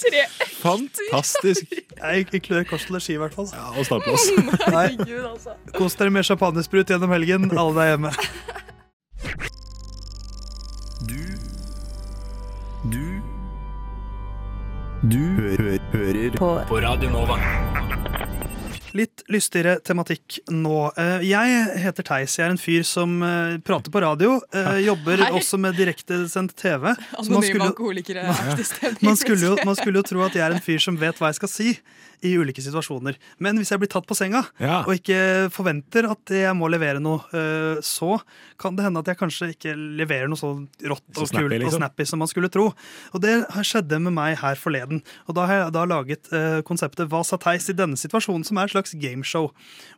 Tre 0.00 0.24
Fantastisk. 0.62 1.76
Jeg 1.96 2.26
inkluderer 2.26 2.66
kost 2.68 2.90
og 2.90 2.96
losji, 2.96 3.14
i 3.16 3.20
hvert 3.20 3.36
fall. 3.36 3.48
Ja, 3.52 3.68
og 3.76 3.86
startplass. 3.86 4.28
Altså. 4.66 5.54
Kos 5.76 5.96
dere 5.98 6.10
med 6.14 6.26
champagnesprut 6.26 6.90
gjennom 6.90 7.14
helgen. 7.14 7.50
Alle 7.56 7.78
der 7.78 7.94
hjemme. 7.94 8.14
Du 11.06 11.22
Du 12.92 13.35
hø 15.12 15.56
hø 15.60 15.76
hører 15.92 16.36
på. 16.38 16.48
på 16.68 16.78
Radio 16.82 17.10
Nova. 17.12 17.36
Litt 18.96 19.22
lystigere 19.28 19.76
tematikk 19.84 20.38
nå. 20.50 20.88
Eh, 20.96 21.20
Jeg 21.28 21.66
heter 21.82 22.06
Theis. 22.06 22.38
Jeg 22.38 22.46
er 22.46 22.54
en 22.54 22.60
fyr 22.60 22.82
som 22.86 23.18
eh, 23.22 23.58
prater 23.66 23.92
på 23.92 24.00
radio. 24.00 24.38
eh, 24.56 24.78
Jobber 24.86 25.20
Hei. 25.20 25.30
også 25.36 25.58
med 25.60 25.76
direktesendt 25.76 26.54
TV. 26.56 26.94
Anonyme 27.18 27.42
skulle 27.44 27.68
alkoholikere. 27.68 28.24
Man 28.24 28.64
skulle, 28.64 28.96
man 29.02 29.16
skulle, 29.20 29.42
jo, 29.50 29.56
man 29.68 29.76
skulle 29.76 30.00
jo 30.00 30.06
tro 30.08 30.24
at 30.24 30.34
jeg 30.38 30.46
er 30.48 30.56
en 30.56 30.64
fyr 30.64 30.80
som 30.80 30.96
vet 30.96 31.18
hva 31.20 31.28
jeg 31.30 31.40
skal 31.42 31.52
si 31.52 31.76
i 32.24 32.34
ulike 32.38 32.62
situasjoner. 32.64 33.16
Men 33.42 33.56
hvis 33.60 33.70
jeg 33.74 33.78
blir 33.82 33.88
tatt 33.92 34.06
på 34.06 34.16
senga 34.16 34.44
Ja. 34.60 34.82
og 34.86 34.94
ikke 34.96 35.50
forventer 35.52 36.08
at 36.10 36.24
jeg 36.32 36.54
må 36.56 36.68
levere 36.70 37.00
noe, 37.00 37.20
eh, 37.32 37.80
så 37.82 38.20
kan 38.58 38.76
det 38.76 38.84
hende 38.86 38.98
at 39.02 39.06
jeg 39.06 39.18
kanskje 39.18 39.50
ikke 39.54 39.74
leverer 39.76 40.28
noe 40.28 40.36
så 40.40 40.54
rått 40.86 41.02
Så 41.14 41.22
og 41.22 41.28
snappy, 41.28 41.42
kult 41.48 41.52
og 41.52 41.60
liksom. 41.66 41.80
snappy 41.82 42.06
som 42.06 42.18
man 42.22 42.28
skulle 42.28 42.48
tro. 42.52 42.72
Og 43.14 43.20
det 43.20 43.34
har 43.50 43.62
skjedde 43.66 44.00
med 44.00 44.12
meg 44.16 44.38
her 44.38 44.54
forleden. 44.56 45.02
Og 45.28 45.34
da 45.36 45.46
har 45.46 45.54
jeg 45.64 45.72
da 45.76 45.84
laget 45.84 46.32
eh, 46.32 46.60
konseptet 46.62 47.08
Hva 47.08 47.22
sa 47.24 47.36
Theis 47.36 47.68
i 47.68 47.76
denne 47.76 47.96
situasjonen, 48.00 48.44
som 48.46 48.56
er 48.58 48.64
et 48.70 48.74
slags 48.76 48.94
gameshow. 48.94 49.50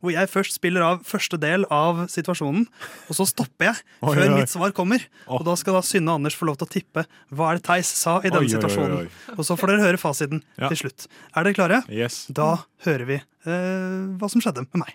Hvor 0.02 0.12
jeg 0.12 0.28
først 0.32 0.58
spiller 0.58 0.82
av 0.82 1.04
første 1.06 1.38
del 1.38 1.64
av 1.70 2.06
situasjonen, 2.10 2.66
og 3.08 3.14
så 3.16 3.26
stopper 3.28 3.70
jeg 3.70 3.76
Oi, 4.02 4.14
før 4.16 4.24
oi. 4.26 4.34
mitt 4.40 4.50
svar 4.52 4.72
kommer. 4.76 5.04
Og 5.28 5.44
da 5.46 5.54
skal 5.60 5.78
da 5.78 5.82
Synne 5.86 6.10
og 6.12 6.20
Anders 6.22 6.36
få 6.38 6.48
lov 6.48 6.58
til 6.58 6.66
å 6.68 6.72
tippe 6.72 7.06
hva 7.34 7.52
er 7.52 7.58
det 7.60 7.64
Theis 7.68 7.86
sa 7.86 8.18
i 8.24 8.28
denne 8.30 8.42
Oi, 8.46 8.52
situasjonen. 8.52 9.08
Og 9.36 9.44
så 9.46 9.56
får 9.58 9.72
dere 9.74 9.84
høre 9.86 10.00
fasiten 10.00 10.42
Ja. 10.58 10.68
til 10.72 10.76
slutt. 10.82 11.06
Er 11.36 11.44
dere 11.46 11.54
klare? 11.58 11.78
Yes. 11.92 12.07
Da 12.28 12.64
hører 12.86 13.06
vi 13.09 13.18
eh, 13.18 14.04
hva 14.18 14.30
som 14.30 14.42
skjedde 14.44 14.66
med 14.68 14.84
meg. 14.84 14.94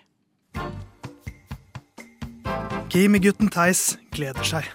Gaminggutten 2.94 3.50
Theis 3.50 3.96
gleder 4.14 4.46
seg. 4.46 4.68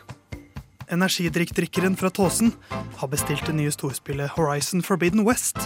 Energidrikkdrikkeren 0.89 1.93
fra 1.99 2.09
Tåsen 2.11 2.51
har 2.99 3.11
bestilt 3.11 3.45
det 3.47 3.53
nye 3.55 3.71
storspillet 3.71 4.33
Horizon 4.33 4.81
Forbidden 4.83 5.21
West, 5.27 5.59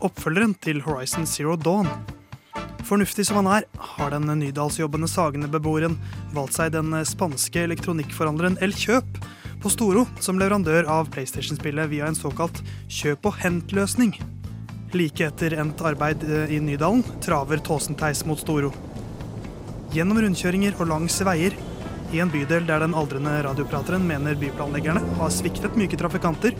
oppfølgeren 0.00 0.56
til 0.64 0.80
Horizon 0.86 1.28
Zero 1.28 1.54
Dawn. 1.60 1.86
Fornuftig 2.88 3.26
som 3.28 3.38
han 3.42 3.50
er, 3.60 3.68
har 3.76 4.10
den 4.14 4.26
nydalsjobbende 4.40 5.06
Sagene-beboeren 5.10 5.98
valgt 6.34 6.56
seg 6.56 6.72
den 6.74 6.96
spanske 7.06 7.62
elektronikkforhandleren 7.68 8.58
El 8.64 8.74
Kjøp 8.74 9.20
på 9.60 9.70
Storo 9.70 10.06
som 10.24 10.40
leverandør 10.40 10.88
av 10.90 11.12
PlayStation-spillet 11.12 11.92
via 11.92 12.08
en 12.08 12.18
såkalt 12.18 12.62
kjøp 12.88 13.28
og 13.30 13.38
hent-løsning. 13.44 14.16
Like 14.92 15.22
etter 15.22 15.54
endt 15.54 15.82
arbeid 15.86 16.24
eh, 16.26 16.56
i 16.56 16.60
Nydalen 16.60 17.04
traver 17.22 17.60
Tåsenteis 17.62 18.24
mot 18.26 18.38
Storo. 18.38 18.72
Gjennom 19.94 20.18
rundkjøringer 20.18 20.74
og 20.80 20.90
langs 20.90 21.20
veier, 21.26 21.54
i 22.10 22.18
en 22.18 22.30
bydel 22.32 22.66
der 22.66 22.82
den 22.82 22.96
aldrende 22.98 23.36
radioprateren 23.46 24.02
mener 24.02 24.34
byplanleggerne 24.38 25.02
har 25.20 25.30
sviktet 25.30 25.78
myke 25.78 25.98
trafikanter, 25.98 26.56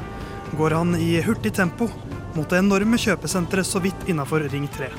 går 0.54 0.76
han 0.78 0.94
i 0.94 1.16
hurtig 1.26 1.56
tempo 1.58 1.88
mot 2.36 2.46
det 2.46 2.62
enorme 2.62 2.98
kjøpesenteret 3.02 3.66
så 3.66 3.82
vidt 3.82 4.06
innafor 4.06 4.46
Ring 4.52 4.70
3. 4.78 4.92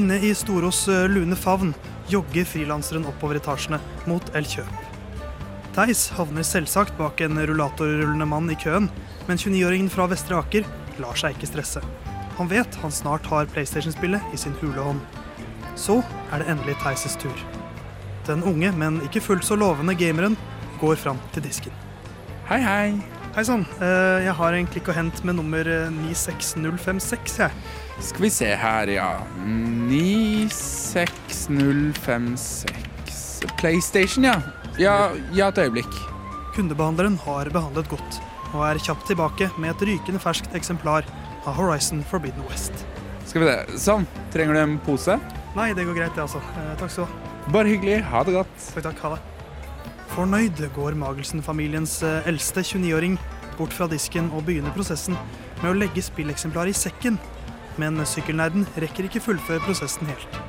Inne 0.00 0.16
i 0.24 0.32
Storos 0.36 0.86
eh, 0.88 1.04
lune 1.12 1.36
favn 1.36 1.76
jogger 2.08 2.48
frilanseren 2.48 3.04
oppover 3.12 3.42
etasjene 3.42 3.82
mot 4.08 4.32
El 4.32 4.48
Kjøp. 4.48 4.72
Theis 5.76 6.08
havner 6.16 6.42
selvsagt 6.42 6.96
bak 6.96 7.20
en 7.20 7.36
rullatorrullende 7.36 8.32
mann 8.32 8.48
i 8.48 8.56
køen, 8.56 8.88
men 9.28 9.36
29-åringen 9.36 9.92
fra 9.92 10.08
Vestre 10.08 10.40
Aker 10.40 10.64
lar 11.02 11.14
seg 11.18 11.34
ikke 11.36 11.46
stresse. 11.50 11.80
Han 12.38 12.48
vet 12.50 12.74
han 12.82 12.92
snart 12.94 13.26
har 13.32 13.46
PlayStation-spillet 13.52 14.22
i 14.34 14.36
sin 14.40 14.54
hule 14.60 14.80
hånd. 14.82 15.00
Så 15.78 16.00
er 16.32 16.38
det 16.42 16.48
endelig 16.52 16.76
Theises 16.82 17.16
tur. 17.18 17.34
Den 18.28 18.42
unge, 18.46 18.72
men 18.76 19.00
ikke 19.06 19.20
fullt 19.24 19.44
så 19.46 19.56
lovende 19.58 19.94
gameren 19.98 20.36
går 20.80 20.96
fram 21.00 21.18
til 21.34 21.42
disken. 21.46 21.72
Hei, 22.48 22.60
hei. 22.62 22.92
Hei 23.34 23.44
sann. 23.44 23.66
eh, 23.80 24.24
Jeg 24.24 24.34
har 24.34 24.52
en 24.56 24.66
klikk 24.66 24.88
og 24.88 24.94
hent 24.96 25.24
med 25.24 25.34
nummer 25.38 25.60
eh, 25.68 25.90
96056, 25.94 27.38
jeg. 27.38 27.50
Skal 28.00 28.22
vi 28.22 28.30
se 28.30 28.46
her, 28.56 28.88
ja. 28.90 29.10
96056 31.88 33.46
PlayStation, 33.58 34.24
ja. 34.24 34.40
Ja, 34.78 35.10
ja 35.34 35.48
et 35.52 35.58
øyeblikk. 35.58 35.94
Kundebehandleren 36.54 37.18
har 37.24 37.50
behandlet 37.54 37.88
godt, 37.90 38.20
og 38.54 38.62
er 38.68 38.80
kjapt 38.80 39.06
tilbake 39.10 39.50
med 39.60 39.74
et 39.74 39.84
rykende 39.90 40.20
ferskt 40.22 40.54
eksemplar 40.56 41.06
av 41.44 41.56
Horizon 41.58 42.00
Forbidden 42.08 42.44
West. 42.48 42.84
Skal 43.28 43.44
vi 43.44 43.48
det. 43.50 43.80
Sånn. 43.80 44.06
Trenger 44.32 44.56
du 44.56 44.60
en 44.62 44.78
pose? 44.84 45.18
Nei, 45.56 45.72
det 45.76 45.84
går 45.88 45.96
greit, 45.98 46.14
det, 46.16 46.24
altså. 46.24 46.40
Eh, 46.56 46.70
Takk 46.80 46.92
skal 46.92 47.04
du 47.04 47.10
ha. 47.12 47.50
Bare 47.52 47.72
hyggelig. 47.72 47.98
Ha 48.08 48.22
det 48.24 48.36
godt. 48.38 48.68
Takk, 48.74 48.86
takk. 48.88 49.02
Ha 49.04 49.10
det. 49.16 49.20
Fornøyd 50.14 50.62
går 50.76 50.96
Magelsen-familiens 50.98 51.98
eh, 52.06 52.28
eldste 52.30 52.64
29-åring 52.64 53.18
bort 53.58 53.74
fra 53.74 53.88
disken 53.90 54.30
og 54.32 54.46
begynner 54.46 54.72
prosessen 54.76 55.16
med 55.60 55.70
å 55.72 55.76
legge 55.76 56.04
spilleksemplaret 56.04 56.72
i 56.72 56.78
sekken. 56.78 57.18
Men 57.78 58.00
sykkelnerden 58.08 58.64
rekker 58.80 59.08
ikke 59.08 59.22
fullføre 59.22 59.62
prosessen 59.66 60.08
helt. 60.08 60.40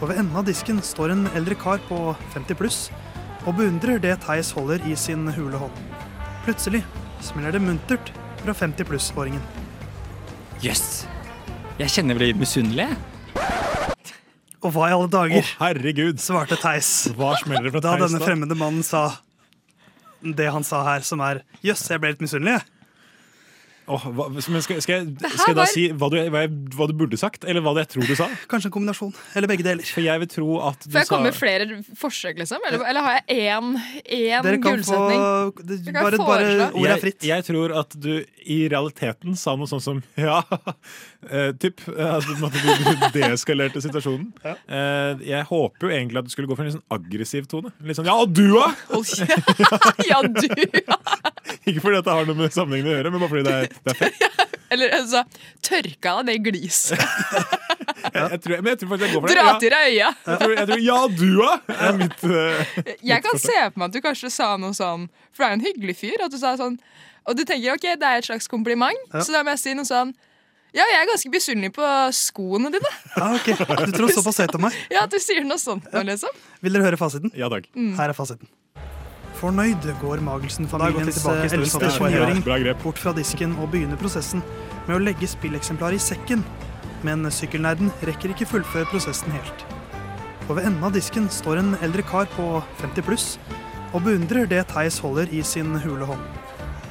Og 0.00 0.10
ved 0.10 0.20
enden 0.20 0.36
av 0.38 0.46
disken 0.46 0.78
står 0.84 1.14
en 1.14 1.26
eldre 1.34 1.56
kar 1.58 1.82
på 1.88 1.98
50 2.34 2.58
pluss 2.60 2.80
og 3.46 3.56
beundrer 3.58 4.00
det 4.02 4.16
Theis 4.24 4.50
holder 4.56 4.82
i 4.90 4.96
sin 4.98 5.26
hule 5.36 5.60
hånd. 5.60 5.82
Plutselig 6.46 6.82
smeller 7.24 7.56
det 7.56 7.62
muntert 7.64 8.12
fra 8.42 8.54
50 8.54 8.88
pluss-åringen. 8.88 9.42
Jøss. 10.64 11.04
Jeg 11.80 11.92
kjenner 11.92 12.16
jeg 12.16 12.32
litt 12.32 12.40
misunnelig. 12.40 12.88
Og 14.64 14.72
hva 14.74 14.88
i 14.88 14.94
alle 14.96 15.10
dager? 15.12 15.44
Å, 15.44 15.56
herregud. 15.60 16.20
Svarte 16.22 16.56
Theis. 16.60 16.90
Hva 17.16 17.34
smeller 17.42 17.68
det 17.68 17.74
fra 17.76 17.84
Da 17.84 17.96
Theis, 17.96 18.06
denne 18.08 18.24
fremmede 18.24 18.56
mannen 18.58 18.86
sa 18.86 19.08
det 20.26 20.48
han 20.50 20.64
sa 20.66 20.80
her, 20.86 21.04
som 21.06 21.20
er 21.22 21.42
Jøss, 21.64 21.84
jeg 21.92 22.00
ble 22.02 22.14
litt 22.14 22.24
misunnelig, 22.24 22.56
jeg. 22.56 22.72
Åh, 23.86 24.04
hva, 24.18 24.24
men 24.34 24.42
skal, 24.64 24.80
skal, 24.82 25.04
jeg, 25.04 25.12
skal 25.30 25.52
jeg 25.52 25.54
da 25.54 25.62
var- 25.62 25.70
si 25.70 25.84
hva 25.94 26.08
du, 26.10 26.16
hva, 26.34 26.40
jeg, 26.42 26.50
hva 26.74 26.86
du 26.90 26.94
burde 26.98 27.18
sagt, 27.20 27.44
eller 27.46 27.62
hva 27.62 27.74
jeg 27.78 27.86
tror 27.92 28.08
du 28.08 28.16
sa? 28.18 28.26
Kanskje 28.50 28.66
en 28.66 28.74
kombinasjon. 28.74 29.12
Eller 29.38 29.46
begge 29.52 29.62
deler. 29.62 29.86
For 29.86 30.02
jeg 30.02 30.22
vil 30.24 30.30
tro 30.32 30.48
at 30.66 30.80
du 30.82 30.90
Får 30.90 30.98
jeg 31.04 31.06
sa 31.06 31.14
komme 31.14 31.30
med 31.30 31.36
flere 31.38 31.68
forsøk, 32.00 32.40
liksom? 32.42 32.66
Eller, 32.66 32.82
eller 32.90 33.06
har 33.06 33.20
jeg 33.20 33.46
én, 33.46 33.68
én 34.10 34.42
Dere 34.42 34.58
kan 34.58 34.64
få 34.64 34.72
gullsetning? 34.72 35.22
det- 35.70 35.78
Jeg 35.86 35.94
kan 35.94 36.02
bare- 36.02 36.18
bare 36.18 36.50
ordet 36.72 36.82
er 36.82 36.90
jeg, 36.96 37.00
fritt. 37.06 37.28
jeg 37.30 37.44
tror 37.46 37.76
at 37.84 37.94
du 38.00 38.12
i 38.46 38.58
realiteten 38.74 39.36
sa 39.38 39.54
noe 39.56 39.70
sånn 39.70 39.82
som 39.82 40.02
ja, 40.18 40.42
eh, 41.30 41.50
typ. 41.60 41.80
eh, 41.88 42.14
At 42.16 42.24
du, 42.26 43.08
deeskalerte 43.18 43.82
situasjonen. 43.84 44.28
Eh, 44.44 45.24
jeg 45.28 45.44
håper 45.50 45.88
jo 45.88 45.92
egentlig 45.94 46.18
at 46.22 46.28
du 46.28 46.32
skulle 46.34 46.48
gå 46.50 46.56
for 46.58 46.64
en 46.66 46.70
litt 46.70 46.78
sånn 46.78 46.96
aggressiv 46.98 47.46
tone. 47.50 47.72
Litt 47.84 47.98
sånn 47.98 48.08
ja, 48.08 48.14
og 48.16 48.32
du 48.34 48.44
da?! 48.54 48.70
ja, 50.06 50.20
du! 50.22 50.48
Ikke 51.66 51.80
fordi 51.82 51.98
at 51.98 52.06
det 52.06 52.12
har 52.14 52.26
noe 52.28 52.38
med 52.38 52.54
sammenhengen 52.54 52.90
å 52.90 52.94
gjøre, 52.96 53.10
men 53.14 53.22
bare 53.22 53.32
fordi 53.32 53.46
det 53.46 53.54
er, 53.56 53.72
det 53.86 53.94
er 53.94 53.98
fett. 54.00 54.42
Eller 54.74 54.90
altså, 54.96 55.20
tørka 55.62 56.16
ned 56.26 56.32
det 56.32 56.38
gliset. 56.48 56.98
Jeg, 58.06 58.22
jeg 58.30 58.38
tror, 58.42 58.60
men 58.62 58.68
jeg 58.70 58.78
tror 58.78 58.90
faktisk 58.92 59.06
jeg 59.06 59.14
går 59.16 59.22
for 59.22 59.28
det. 59.28 59.34
Dra 59.36 59.52
til 59.60 59.72
deg 59.72 59.86
øya. 59.90 60.08
Jeg 60.26 60.38
tror, 60.40 60.52
jeg 60.56 60.66
tror 60.68 60.82
ja, 60.84 60.98
du 61.18 61.40
òg! 61.42 61.70
Er 61.74 61.96
mitt, 61.98 62.22
eh, 62.28 62.92
Jeg 63.10 63.24
kan 63.24 63.40
se 63.42 63.56
på 63.74 63.80
meg 63.82 63.88
at 63.88 63.96
du 63.96 63.98
kanskje 64.04 64.30
sa 64.32 64.46
noe 64.60 64.76
sånn 64.76 65.08
For 65.34 65.42
det 65.42 65.46
er 65.48 65.50
jo 65.52 65.56
en 65.58 65.64
hyggelig 65.64 65.96
fyr. 65.98 66.22
At 66.26 66.32
du 66.32 66.38
sa 66.38 66.52
sånn 66.60 66.76
Og 67.26 67.36
du 67.36 67.42
tenker 67.48 67.74
ok, 67.74 67.86
det 67.98 68.06
er 68.12 68.22
et 68.22 68.28
slags 68.28 68.46
kompliment, 68.52 69.00
Ja. 69.10 69.24
så 69.26 69.34
da 69.34 69.42
må 69.42 69.52
jeg 69.56 69.62
si 69.64 69.74
noe 69.76 69.88
sånn 69.88 70.14
Ja, 70.76 70.84
jeg 70.92 70.98
er 71.00 71.08
ganske 71.08 71.30
misunnelig 71.32 71.72
på 71.72 71.88
skoene 72.12 72.68
dine. 72.74 72.90
Ja, 73.16 73.30
ok. 73.38 73.48
Du 73.88 73.94
tror 73.96 74.12
såpass 74.12 74.42
høyt 74.44 74.54
om 74.58 74.66
meg. 74.66 74.76
Ja, 74.92 75.06
at 75.06 75.14
du 75.14 75.16
sier 75.22 75.46
noe 75.46 75.60
sånt 75.60 75.88
nå, 75.88 76.02
liksom. 76.04 76.36
Vil 76.64 76.76
dere 76.76 76.84
høre 76.90 77.00
fasiten? 77.00 77.32
Ja 77.38 77.48
takk. 77.52 77.68
Mm. 77.72 77.94
Her 77.96 78.12
er 78.12 78.16
fasiten. 78.16 78.50
Fornøyd 79.36 79.84
går 80.00 80.22
Magelsen-familiens 80.24 81.18
i 81.20 81.28
eldste 81.28 81.32
historien, 81.44 81.68
så 81.68 81.80
det 81.80 81.90
er 81.90 82.38
29-åring 82.40 82.78
bort 82.80 83.00
fra 83.00 83.12
disken 83.16 83.52
og 83.60 83.68
begynner 83.72 83.98
prosessen 84.00 84.40
med 84.86 84.94
å 84.96 85.00
legge 85.02 85.28
spilleksemplaret 85.28 86.00
i 86.00 86.04
sekken. 86.06 86.44
Men 87.04 87.24
sykkelnerden 87.32 87.92
rekker 88.08 88.32
ikke 88.32 88.48
fullføre 88.48 88.88
prosessen 88.88 89.32
helt. 89.36 89.66
Og 90.46 90.56
ved 90.56 90.68
enden 90.70 90.84
av 90.88 90.94
disken 90.96 91.28
står 91.32 91.60
en 91.60 91.76
eldre 91.84 92.04
kar 92.06 92.28
på 92.36 92.48
50 92.80 93.04
pluss 93.04 93.28
og 93.92 94.04
beundrer 94.06 94.48
det 94.48 94.64
Theis 94.72 94.98
holder 95.04 95.30
i 95.32 95.42
sin 95.44 95.76
hule 95.84 96.08
hånd. 96.08 96.22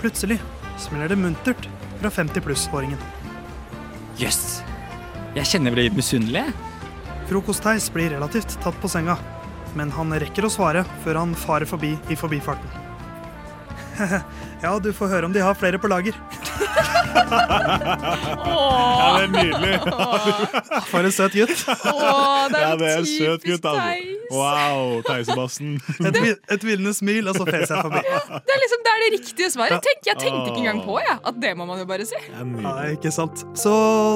Plutselig 0.01 0.37
smeller 0.81 1.11
det 1.13 1.21
muntert 1.21 1.69
fra 2.01 2.13
50 2.13 2.45
pluss-åringen. 2.45 3.24
Jøss. 4.15 4.61
Jeg 5.35 5.49
kjenner 5.49 5.73
jeg 5.73 5.91
blir 5.91 5.97
misunnelig. 5.97 6.45
Frokost-Theis 7.27 7.89
blir 7.91 8.13
relativt 8.13 8.53
tatt 8.63 8.77
på 8.79 8.87
senga, 8.91 9.17
men 9.75 9.91
han 9.91 10.13
rekker 10.21 10.47
å 10.47 10.51
svare 10.53 10.85
før 11.03 11.19
han 11.19 11.33
farer 11.35 11.67
forbi 11.67 11.95
i 12.07 12.15
forbifarten. 12.19 12.69
ja, 14.65 14.73
du 14.81 14.89
får 14.95 15.11
høre 15.13 15.29
om 15.29 15.33
de 15.35 15.41
har 15.45 15.53
flere 15.57 15.77
på 15.81 15.87
lager. 15.91 16.17
Ja, 17.15 19.07
det 19.15 19.23
er 19.23 19.31
nydelig. 19.31 19.79
For 20.91 21.05
en 21.05 21.11
søt 21.13 21.37
gutt. 21.37 21.55
det 21.55 22.59
er 22.59 22.65
ja, 22.65 22.75
det 22.79 22.91
er 22.91 22.97
en 22.97 23.05
søt 23.09 23.41
typisk 23.45 23.63
gutt, 23.63 23.71
altså. 23.71 24.15
Wow, 24.31 25.01
Theisebassen. 25.05 25.75
Et, 26.01 26.15
et 26.51 26.63
hvilende 26.65 26.93
smil, 26.97 27.27
og 27.29 27.37
så 27.37 27.45
fes 27.45 27.69
jeg 27.69 27.77
forbi. 27.77 28.01
Det 28.01 28.55
er 28.55 28.61
liksom 28.63 28.81
det 28.85 28.93
er 28.93 29.03
det 29.03 29.09
riktige 29.19 29.49
svaret. 29.53 29.85
Tenk, 29.85 30.01
jeg 30.09 30.17
tenkte 30.21 30.49
ikke 30.49 30.61
engang 30.63 30.81
på 30.85 30.97
ja, 31.03 31.17
at 31.29 31.37
det 31.41 31.51
må 31.57 31.67
man 31.69 31.79
jo 31.81 31.85
bare 31.89 32.07
si. 32.09 32.17
Ja, 32.33 32.73
ikke 32.89 33.11
sant. 33.13 33.45
Så 33.57 33.73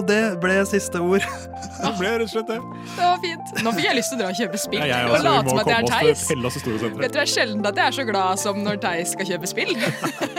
det 0.09 0.21
ble 0.41 0.57
siste 0.69 1.01
ord. 1.01 1.25
Det 1.79 1.93
ble 1.95 2.09
rett 2.11 2.25
og 2.25 2.31
slett 2.31 2.49
det. 2.49 2.57
Det 2.97 3.05
var 3.05 3.19
fint. 3.23 3.51
Nå 3.63 3.71
fikk 3.77 3.85
jeg 3.87 3.95
lyst 3.95 4.11
til 4.11 4.17
å 4.17 4.19
dra 4.19 4.27
og 4.33 4.39
kjøpe 4.39 4.59
spill. 4.59 4.81
Ja, 4.89 4.97
og. 5.07 5.13
Late 5.23 5.53
som 5.53 5.61
at 5.61 5.69
jeg 5.69 5.77
er 5.77 5.87
Theis. 5.93 6.23
Vet 6.27 6.81
du, 6.83 7.05
Det 7.15 7.21
er 7.23 7.29
sjelden 7.31 7.69
at 7.69 7.79
jeg 7.79 7.85
er 7.85 7.95
så 7.95 8.05
glad 8.09 8.41
som 8.41 8.59
når 8.65 8.81
Theis 8.83 9.13
skal 9.15 9.29
kjøpe 9.29 9.49
spill. 9.49 9.71